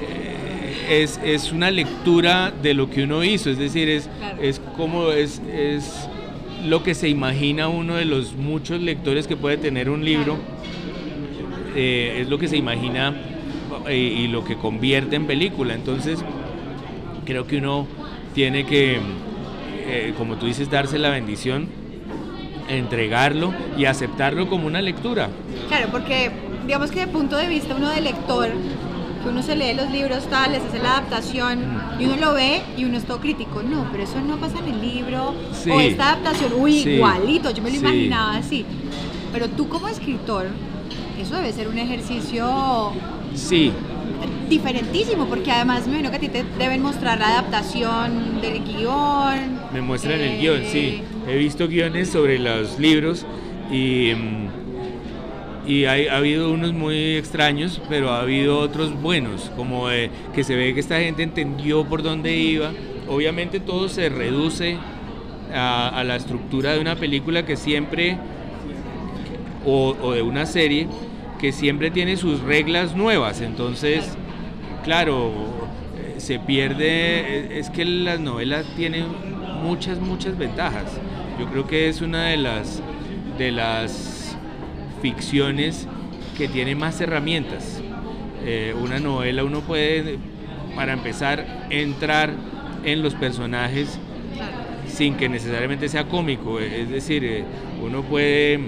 eh, 0.00 1.02
es, 1.02 1.20
es 1.22 1.52
una 1.52 1.70
lectura 1.70 2.50
de 2.62 2.74
lo 2.74 2.88
que 2.90 3.04
uno 3.04 3.22
hizo, 3.22 3.50
es 3.50 3.58
decir, 3.58 3.88
es, 3.88 4.08
Claro. 4.18 4.38
es 4.42 4.60
como 4.76 5.10
es, 5.12 5.40
es 5.52 6.08
lo 6.66 6.82
que 6.82 6.94
se 6.94 7.08
imagina 7.08 7.68
uno 7.68 7.96
de 7.96 8.04
los 8.04 8.34
muchos 8.34 8.80
lectores 8.80 9.26
que 9.26 9.36
puede 9.36 9.56
tener 9.58 9.90
un 9.90 10.04
libro, 10.04 10.36
eh, 11.74 12.18
es 12.20 12.28
lo 12.28 12.38
que 12.38 12.48
se 12.48 12.56
imagina 12.56 13.14
eh, 13.88 13.96
y 13.96 14.28
lo 14.28 14.44
que 14.44 14.56
convierte 14.56 15.16
en 15.16 15.26
película. 15.26 15.74
Entonces, 15.74 16.20
creo 17.24 17.46
que 17.46 17.58
uno 17.58 17.86
tiene 18.34 18.64
que, 18.64 19.00
eh, 19.86 20.14
como 20.16 20.36
tú 20.36 20.46
dices, 20.46 20.70
darse 20.70 20.98
la 20.98 21.10
bendición, 21.10 21.68
entregarlo 22.68 23.52
y 23.76 23.84
aceptarlo 23.86 24.48
como 24.48 24.66
una 24.66 24.80
lectura. 24.80 25.28
Claro, 25.68 25.88
porque 25.90 26.30
digamos 26.66 26.90
que 26.90 27.00
de 27.00 27.06
punto 27.08 27.36
de 27.36 27.48
vista 27.48 27.74
uno 27.76 27.90
de 27.90 28.00
lector, 28.00 28.50
que 29.22 29.28
uno 29.28 29.42
se 29.42 29.54
lee 29.56 29.74
los 29.74 29.90
libros 29.90 30.26
tales, 30.28 30.62
hace 30.66 30.78
la 30.78 30.98
adaptación 30.98 31.60
y 31.98 32.06
uno 32.06 32.16
lo 32.16 32.34
ve 32.34 32.60
y 32.76 32.84
uno 32.84 32.96
es 32.98 33.04
todo 33.04 33.18
crítico. 33.18 33.62
No, 33.62 33.86
pero 33.90 34.04
eso 34.04 34.20
no 34.20 34.36
pasa 34.36 34.58
en 34.58 34.74
el 34.74 34.80
libro. 34.80 35.34
O 35.70 35.80
esta 35.80 36.12
adaptación, 36.12 36.52
uy, 36.56 36.78
igualito, 36.78 37.50
yo 37.50 37.62
me 37.62 37.70
lo 37.70 37.76
imaginaba 37.76 38.36
así. 38.36 38.64
Pero 39.32 39.48
tú 39.48 39.68
como 39.68 39.88
escritor, 39.88 40.48
eso 41.22 41.36
debe 41.36 41.52
ser 41.52 41.68
un 41.68 41.78
ejercicio 41.78 42.92
sí. 43.34 43.72
diferentísimo, 44.48 45.26
porque 45.26 45.50
además 45.50 45.86
me 45.86 45.98
imagino 45.98 46.10
que 46.10 46.16
a 46.16 46.20
ti 46.20 46.28
te 46.28 46.44
deben 46.58 46.82
mostrar 46.82 47.18
la 47.18 47.28
adaptación 47.28 48.40
del 48.40 48.64
guion. 48.64 49.60
Me 49.72 49.80
muestran 49.80 50.20
el 50.20 50.40
guion, 50.40 50.62
sí. 50.64 50.78
Eh, 50.78 51.04
He 51.28 51.36
visto 51.36 51.68
guiones 51.68 52.10
sobre 52.10 52.38
los 52.38 52.78
libros 52.80 53.24
y, 53.70 54.12
mm, 54.14 55.68
y 55.68 55.84
hay, 55.84 56.08
ha 56.08 56.16
habido 56.16 56.50
unos 56.50 56.72
muy 56.72 57.14
extraños, 57.14 57.80
pero 57.88 58.10
ha 58.10 58.20
habido 58.22 58.58
otros 58.58 59.00
buenos, 59.00 59.50
como 59.56 59.86
que 60.34 60.44
se 60.44 60.56
ve 60.56 60.74
que 60.74 60.80
esta 60.80 60.98
gente 60.98 61.22
entendió 61.22 61.84
por 61.84 62.02
dónde 62.02 62.36
iba. 62.36 62.72
Obviamente 63.08 63.60
todo 63.60 63.88
se 63.88 64.08
reduce 64.08 64.76
a, 65.54 66.02
la 66.04 66.16
estructura 66.16 66.72
de 66.72 66.80
una 66.80 66.96
película 66.96 67.44
que 67.46 67.56
siempre, 67.56 68.18
o, 69.64 69.94
o 70.02 70.12
de 70.12 70.22
una 70.22 70.46
serie, 70.46 70.88
que 71.42 71.50
siempre 71.52 71.90
tiene 71.90 72.16
sus 72.16 72.40
reglas 72.40 72.94
nuevas. 72.94 73.40
Entonces, 73.40 74.16
claro, 74.84 75.32
se 76.18 76.38
pierde, 76.38 77.58
es 77.58 77.68
que 77.68 77.84
las 77.84 78.20
novelas 78.20 78.64
tienen 78.76 79.06
muchas, 79.60 79.98
muchas 79.98 80.38
ventajas. 80.38 80.84
Yo 81.40 81.46
creo 81.46 81.66
que 81.66 81.88
es 81.88 82.00
una 82.00 82.26
de 82.26 82.36
las, 82.36 82.80
de 83.38 83.50
las 83.50 84.36
ficciones 85.02 85.88
que 86.38 86.46
tiene 86.46 86.76
más 86.76 87.00
herramientas. 87.00 87.82
Eh, 88.44 88.72
una 88.80 89.00
novela 89.00 89.42
uno 89.42 89.62
puede, 89.62 90.18
para 90.76 90.92
empezar, 90.92 91.66
entrar 91.70 92.30
en 92.84 93.02
los 93.02 93.16
personajes 93.16 93.98
sin 94.86 95.16
que 95.16 95.28
necesariamente 95.28 95.88
sea 95.88 96.04
cómico. 96.04 96.60
Es 96.60 96.88
decir, 96.88 97.24
eh, 97.24 97.44
uno 97.84 98.02
puede 98.02 98.60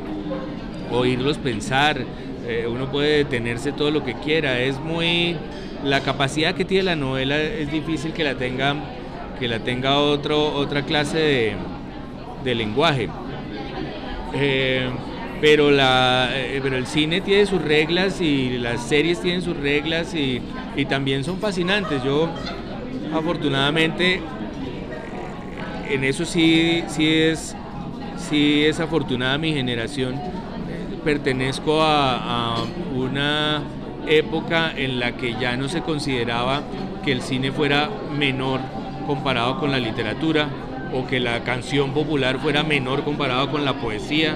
oírlos 0.90 1.38
pensar, 1.38 2.04
eh, 2.46 2.66
uno 2.68 2.90
puede 2.90 3.18
detenerse 3.18 3.72
todo 3.72 3.90
lo 3.90 4.04
que 4.04 4.14
quiera. 4.14 4.60
Es 4.60 4.78
muy... 4.78 5.36
La 5.84 6.00
capacidad 6.00 6.54
que 6.54 6.64
tiene 6.64 6.84
la 6.84 6.96
novela 6.96 7.38
es 7.38 7.70
difícil 7.70 8.14
que 8.14 8.24
la 8.24 8.36
tenga, 8.36 8.74
que 9.38 9.48
la 9.48 9.58
tenga 9.58 9.98
otro, 9.98 10.54
otra 10.54 10.82
clase 10.82 11.18
de, 11.18 11.52
de 12.42 12.54
lenguaje. 12.54 13.10
Eh, 14.34 14.88
pero, 15.40 15.70
la, 15.70 16.30
eh, 16.32 16.60
pero 16.62 16.76
el 16.76 16.86
cine 16.86 17.20
tiene 17.20 17.46
sus 17.46 17.60
reglas 17.60 18.20
y 18.20 18.58
las 18.58 18.86
series 18.86 19.20
tienen 19.20 19.42
sus 19.42 19.56
reglas 19.56 20.14
y, 20.14 20.40
también 20.88 21.22
son 21.22 21.38
fascinantes. 21.38 22.02
Yo 22.02 22.28
afortunadamente 23.12 24.20
en 25.88 26.04
eso 26.04 26.24
sí, 26.24 26.82
sí, 26.88 27.06
es, 27.06 27.54
sí 28.16 28.64
es 28.64 28.80
afortunada 28.80 29.38
mi 29.38 29.52
generación. 29.52 30.14
Pertenezco 31.04 31.82
a, 31.82 32.54
a 32.54 32.64
una 32.94 33.62
época 34.06 34.72
en 34.76 34.98
la 34.98 35.12
que 35.12 35.34
ya 35.38 35.56
no 35.56 35.68
se 35.68 35.82
consideraba 35.82 36.62
que 37.04 37.12
el 37.12 37.20
cine 37.20 37.52
fuera 37.52 37.90
menor 38.16 38.60
comparado 39.06 39.58
con 39.60 39.70
la 39.70 39.78
literatura 39.78 40.48
o 40.92 41.06
que 41.06 41.20
la 41.20 41.40
canción 41.44 41.92
popular 41.92 42.38
fuera 42.38 42.62
menor 42.62 43.04
comparado 43.04 43.50
con 43.50 43.64
la 43.64 43.74
poesía. 43.74 44.34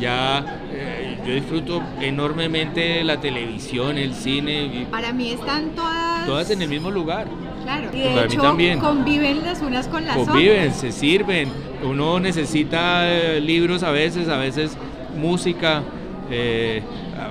Ya 0.00 0.60
eh, 0.72 1.18
yo 1.26 1.32
disfruto 1.32 1.82
enormemente 2.00 3.02
la 3.02 3.18
televisión, 3.20 3.96
el 3.96 4.12
cine. 4.14 4.86
Para 4.90 5.12
mí 5.12 5.30
están 5.30 5.70
todas... 5.70 6.26
Todas 6.26 6.50
en 6.50 6.60
el 6.60 6.68
mismo 6.68 6.90
lugar. 6.90 7.26
Claro, 7.62 7.88
y 7.92 8.00
de 8.00 8.24
hecho 8.24 8.42
también. 8.42 8.78
conviven 8.78 9.42
las 9.42 9.60
unas 9.62 9.88
con 9.88 10.04
las 10.04 10.16
otras. 10.16 10.28
Conviven, 10.28 10.72
se 10.72 10.92
sirven. 10.92 11.48
Uno 11.82 12.20
necesita 12.20 13.08
eh, 13.08 13.40
libros 13.40 13.82
a 13.82 13.90
veces, 13.90 14.28
a 14.28 14.36
veces 14.36 14.76
música. 15.16 15.82
Eh, 16.30 16.82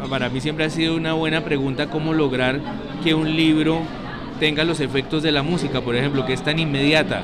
para 0.09 0.29
mí 0.29 0.41
siempre 0.41 0.65
ha 0.65 0.69
sido 0.69 0.95
una 0.95 1.13
buena 1.13 1.43
pregunta 1.43 1.87
cómo 1.87 2.13
lograr 2.13 2.59
que 3.03 3.13
un 3.13 3.35
libro 3.35 3.81
tenga 4.39 4.63
los 4.63 4.79
efectos 4.79 5.23
de 5.23 5.31
la 5.31 5.43
música, 5.43 5.81
por 5.81 5.95
ejemplo, 5.95 6.25
que 6.25 6.33
es 6.33 6.43
tan 6.43 6.59
inmediata 6.59 7.21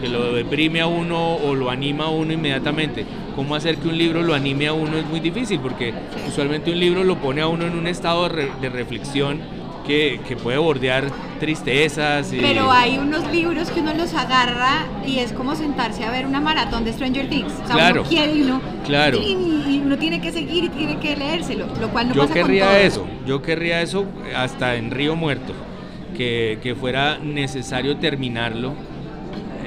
que 0.00 0.08
lo 0.08 0.32
deprime 0.32 0.80
a 0.80 0.86
uno 0.86 1.36
o 1.36 1.54
lo 1.54 1.70
anima 1.70 2.04
a 2.04 2.08
uno 2.08 2.32
inmediatamente. 2.32 3.06
¿Cómo 3.34 3.54
hacer 3.54 3.76
que 3.76 3.88
un 3.88 3.98
libro 3.98 4.22
lo 4.22 4.34
anime 4.34 4.68
a 4.68 4.72
uno 4.72 4.96
es 4.96 5.06
muy 5.06 5.20
difícil? 5.20 5.60
Porque 5.60 5.92
usualmente 6.26 6.70
un 6.70 6.80
libro 6.80 7.04
lo 7.04 7.16
pone 7.16 7.40
a 7.40 7.48
uno 7.48 7.66
en 7.66 7.76
un 7.76 7.86
estado 7.86 8.28
de, 8.28 8.68
reflexión 8.68 9.40
que, 9.86 10.36
puede 10.42 10.58
bordear 10.58 11.04
tristezas. 11.40 12.28
Pero 12.30 12.70
hay 12.70 12.98
unos 12.98 13.30
libros 13.30 13.70
que 13.70 13.80
uno 13.80 13.94
los 13.94 14.14
agarra 14.14 14.86
y 15.06 15.18
es 15.18 15.32
como 15.32 15.54
sentarse 15.54 16.04
a 16.04 16.10
ver 16.10 16.26
una 16.26 16.40
maratón 16.40 16.84
de 16.84 16.92
Stranger 16.92 17.28
Things. 17.28 17.52
claro, 17.70 18.00
uno 18.00 18.10
quiere 18.10 18.32
y 18.32 18.42
uno, 18.42 18.60
claro. 18.84 19.18
y, 19.18 19.82
uno 19.84 19.98
tiene 19.98 20.20
que 20.20 20.32
seguir 20.32 20.64
y 20.64 20.68
tiene 20.70 20.98
que 20.98 21.16
leérselo, 21.16 21.66
lo 21.80 21.88
cual 21.90 22.08
no 22.08 22.14
yo 22.14 22.22
pasa 22.22 22.34
querría 22.34 22.80
eso, 22.80 23.06
yo 23.24 23.40
querría 23.40 23.82
eso 23.82 24.04
hasta 24.34 24.74
en 24.74 24.90
Río 24.90 25.14
Muerto, 25.14 25.52
que, 26.16 26.58
que 26.60 26.74
fuera 26.74 27.18
necesario 27.18 27.96
terminarlo 27.98 28.74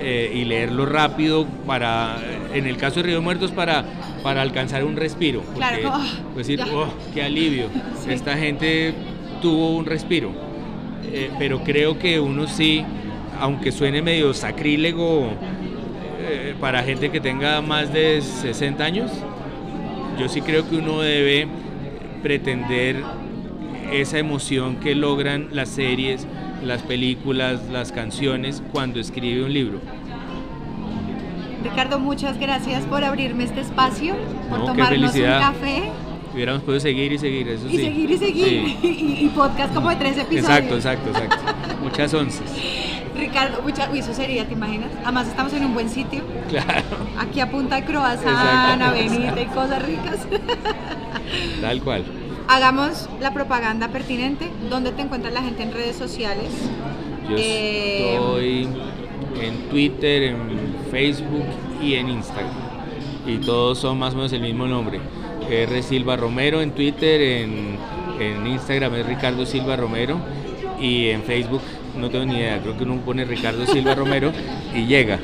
eh, 0.02 0.32
y 0.34 0.46
leerlo 0.46 0.86
rápido 0.86 1.46
para, 1.66 2.18
en 2.54 2.68
el 2.68 2.78
caso 2.78 2.98
de 2.98 3.08
Río 3.08 3.22
Muertos, 3.22 3.52
para, 3.52 3.84
para 4.24 4.42
alcanzar 4.42 4.84
un 4.84 4.96
respiro. 4.96 5.42
claro, 5.56 5.92
pues 6.34 6.48
decir, 6.48 6.66
oh, 6.74 6.88
qué 7.14 7.24
alivio, 7.24 7.68
esta 8.10 8.38
gente 8.38 8.94
tuvo 9.40 9.76
un 9.76 9.86
respiro. 9.86 10.32
Eh, 11.12 11.32
pero 11.40 11.64
creo 11.64 11.98
que 11.98 12.20
uno 12.20 12.48
sí, 12.48 12.84
aunque 13.40 13.72
suene 13.72 14.02
medio 14.02 14.34
sacrílego 14.34 15.32
eh, 16.22 16.54
para 16.60 16.84
gente 16.84 17.10
que 17.10 17.20
tenga 17.20 17.62
más 17.62 17.92
de 17.92 18.22
60 18.22 18.84
años, 18.84 19.12
yo 20.20 20.30
sí 20.30 20.42
creo 20.42 20.70
que 20.70 20.76
uno 20.78 21.02
debe 21.02 21.48
pretender 22.22 22.98
esa 23.92 24.20
emoción 24.20 24.76
que 24.76 24.94
logran 24.94 25.48
las 25.52 25.70
series, 25.70 26.28
las 26.64 26.82
películas, 26.84 27.62
las 27.72 27.92
canciones 27.92 28.62
cuando 28.72 29.00
escribe 29.00 29.44
un 29.44 29.54
libro. 29.54 29.80
Ricardo, 31.64 32.00
muchas 32.00 32.40
gracias 32.40 32.84
por 32.84 33.04
abrirme 33.04 33.44
este 33.44 33.62
espacio, 33.62 34.16
por 34.50 34.66
tomarnos 34.66 35.16
un 35.16 35.22
café. 35.22 35.92
Hubiéramos 36.34 36.64
podido 36.64 36.80
seguir 36.80 37.12
y 37.12 37.18
seguir, 37.18 37.48
eso 37.48 37.68
y 37.68 37.78
seguir 37.78 38.12
y 38.12 38.18
seguir. 38.18 38.78
Y, 38.84 39.32
podcast 39.36 39.74
como 39.74 39.90
de 39.90 39.96
tres 39.96 40.18
episodios. 40.18 40.46
Exacto, 40.46 40.76
exacto, 40.76 41.10
exacto. 41.10 41.38
Muchas 41.84 42.14
once. 42.14 42.44
Ricardo, 43.18 43.62
mucha, 43.64 43.90
uy, 43.92 44.00
eso 44.00 44.14
sería, 44.14 44.46
¿te 44.46 44.54
imaginas? 44.54 44.92
Además 45.04 45.28
estamos 45.28 45.52
en 45.54 45.66
un 45.66 45.74
buen 45.74 45.90
sitio. 45.90 46.22
Claro. 46.48 46.84
Aquí 47.18 47.42
a 47.42 47.52
punta 47.52 47.76
de 47.76 47.84
croissant, 47.84 48.82
avenida 48.82 49.42
y 49.42 49.46
cosas 49.48 49.84
ricas. 49.86 50.20
Tal 51.62 51.82
cual 51.82 52.06
hagamos 52.50 53.08
la 53.22 53.34
propaganda 53.34 53.88
pertinente. 53.90 54.50
¿Dónde 54.70 54.92
te 54.92 55.04
encuentra 55.04 55.32
la 55.32 55.42
gente 55.42 55.64
en 55.64 55.72
redes 55.72 55.96
sociales? 55.96 56.50
Yo 57.30 57.36
eh, 57.38 58.16
estoy 58.16 58.68
en 59.40 59.70
Twitter, 59.70 60.24
en 60.24 60.76
Facebook 60.92 61.46
y 61.82 61.94
en 61.94 62.10
Instagram. 62.10 62.52
Y 63.26 63.38
todos 63.38 63.78
son 63.78 64.00
más 64.00 64.14
o 64.14 64.18
menos 64.18 64.34
el 64.34 64.42
mismo 64.42 64.68
nombre. 64.68 65.00
R. 65.50 65.84
Silva 65.84 66.16
Romero 66.16 66.62
en 66.62 66.72
Twitter, 66.72 67.22
en, 67.22 67.78
en 68.20 68.48
Instagram 68.48 68.96
es 68.96 69.06
Ricardo 69.06 69.46
Silva 69.46 69.76
Romero 69.76 70.20
y 70.80 71.08
en 71.08 71.24
Facebook 71.24 71.62
no 71.98 72.10
tengo 72.10 72.26
ni 72.26 72.38
idea, 72.38 72.60
creo 72.62 72.78
que 72.78 72.84
uno 72.84 72.98
pone 72.98 73.26
Ricardo 73.26 73.66
Silva 73.66 73.96
Romero 73.96 74.32
y 74.74 74.86
llega. 74.86 75.20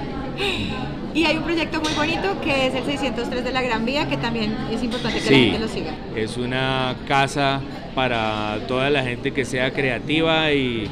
Y 1.14 1.24
hay 1.24 1.38
un 1.38 1.44
proyecto 1.44 1.80
muy 1.80 1.94
bonito 1.94 2.42
que 2.42 2.68
es 2.68 2.76
el 2.76 2.84
603 2.84 3.46
de 3.46 3.52
la 3.54 3.62
Gran 3.62 3.86
Vía, 3.86 4.10
que 4.10 4.18
también 4.18 4.54
es 4.70 4.84
importante 4.84 5.20
que 5.20 5.32
la 5.32 5.38
gente 5.38 5.60
lo 5.60 5.68
siga. 5.70 5.96
Es 6.14 6.36
una 6.36 6.96
casa 7.08 7.62
para 7.96 8.60
toda 8.68 8.90
la 8.90 9.02
gente 9.02 9.32
que 9.32 9.46
sea 9.46 9.72
creativa 9.72 10.52
y, 10.52 10.90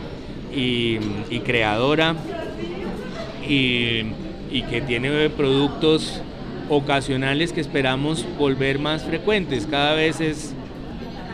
creadora 1.43 2.15
y, 3.45 4.03
que 4.69 4.81
tiene 4.87 5.29
productos 5.29 6.21
ocasionales 6.69 7.53
que 7.53 7.61
esperamos 7.61 8.25
volver 8.37 8.79
más 8.79 9.03
frecuentes. 9.03 9.67
Cada 9.67 9.93
vez 9.93 10.21
es, 10.21 10.53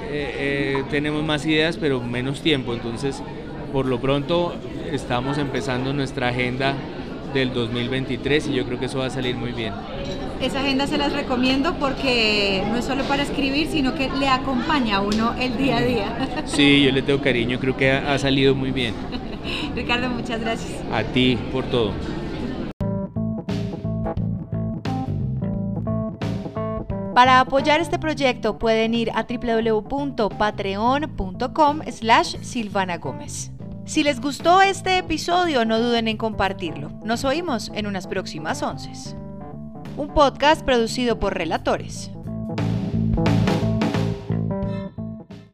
eh, 0.09 0.35
eh, 0.81 0.83
tenemos 0.89 1.23
más 1.23 1.45
ideas 1.45 1.77
pero 1.77 2.01
menos 2.01 2.41
tiempo, 2.41 2.73
entonces 2.73 3.21
por 3.71 3.85
lo 3.85 3.99
pronto 3.99 4.55
estamos 4.91 5.37
empezando 5.37 5.93
nuestra 5.93 6.29
agenda 6.29 6.73
del 7.33 7.53
2023 7.53 8.47
y 8.47 8.53
yo 8.53 8.65
creo 8.65 8.79
que 8.79 8.85
eso 8.85 8.99
va 8.99 9.05
a 9.05 9.09
salir 9.11 9.35
muy 9.35 9.51
bien. 9.51 9.73
Esa 10.41 10.61
agenda 10.61 10.87
se 10.87 10.97
las 10.97 11.13
recomiendo 11.13 11.75
porque 11.75 12.63
no 12.69 12.77
es 12.77 12.85
solo 12.85 13.03
para 13.03 13.23
escribir, 13.23 13.67
sino 13.67 13.93
que 13.93 14.09
le 14.09 14.27
acompaña 14.27 14.97
a 14.97 15.01
uno 15.01 15.35
el 15.39 15.57
día 15.57 15.77
a 15.77 15.81
día. 15.81 16.27
Sí, 16.45 16.83
yo 16.83 16.91
le 16.91 17.01
tengo 17.01 17.21
cariño, 17.21 17.59
creo 17.59 17.75
que 17.77 17.91
ha, 17.91 18.13
ha 18.13 18.17
salido 18.17 18.55
muy 18.55 18.71
bien. 18.71 18.95
Ricardo, 19.75 20.09
muchas 20.09 20.39
gracias. 20.39 20.71
A 20.91 21.03
ti 21.03 21.37
por 21.51 21.65
todo. 21.65 21.93
Para 27.19 27.41
apoyar 27.41 27.81
este 27.81 27.99
proyecto 27.99 28.57
pueden 28.57 28.93
ir 28.93 29.11
a 29.13 29.23
www.patreon.com 29.23 31.81
slash 31.91 32.37
Silvana 32.41 32.97
Gómez. 32.97 33.51
Si 33.83 34.03
les 34.03 34.21
gustó 34.21 34.61
este 34.61 34.97
episodio, 34.97 35.65
no 35.65 35.79
duden 35.79 36.07
en 36.07 36.15
compartirlo. 36.15 36.93
Nos 37.03 37.25
oímos 37.25 37.73
en 37.75 37.87
unas 37.87 38.07
próximas 38.07 38.63
once. 38.63 39.17
Un 39.97 40.13
podcast 40.13 40.63
producido 40.63 41.19
por 41.19 41.33
Relatores. 41.33 42.09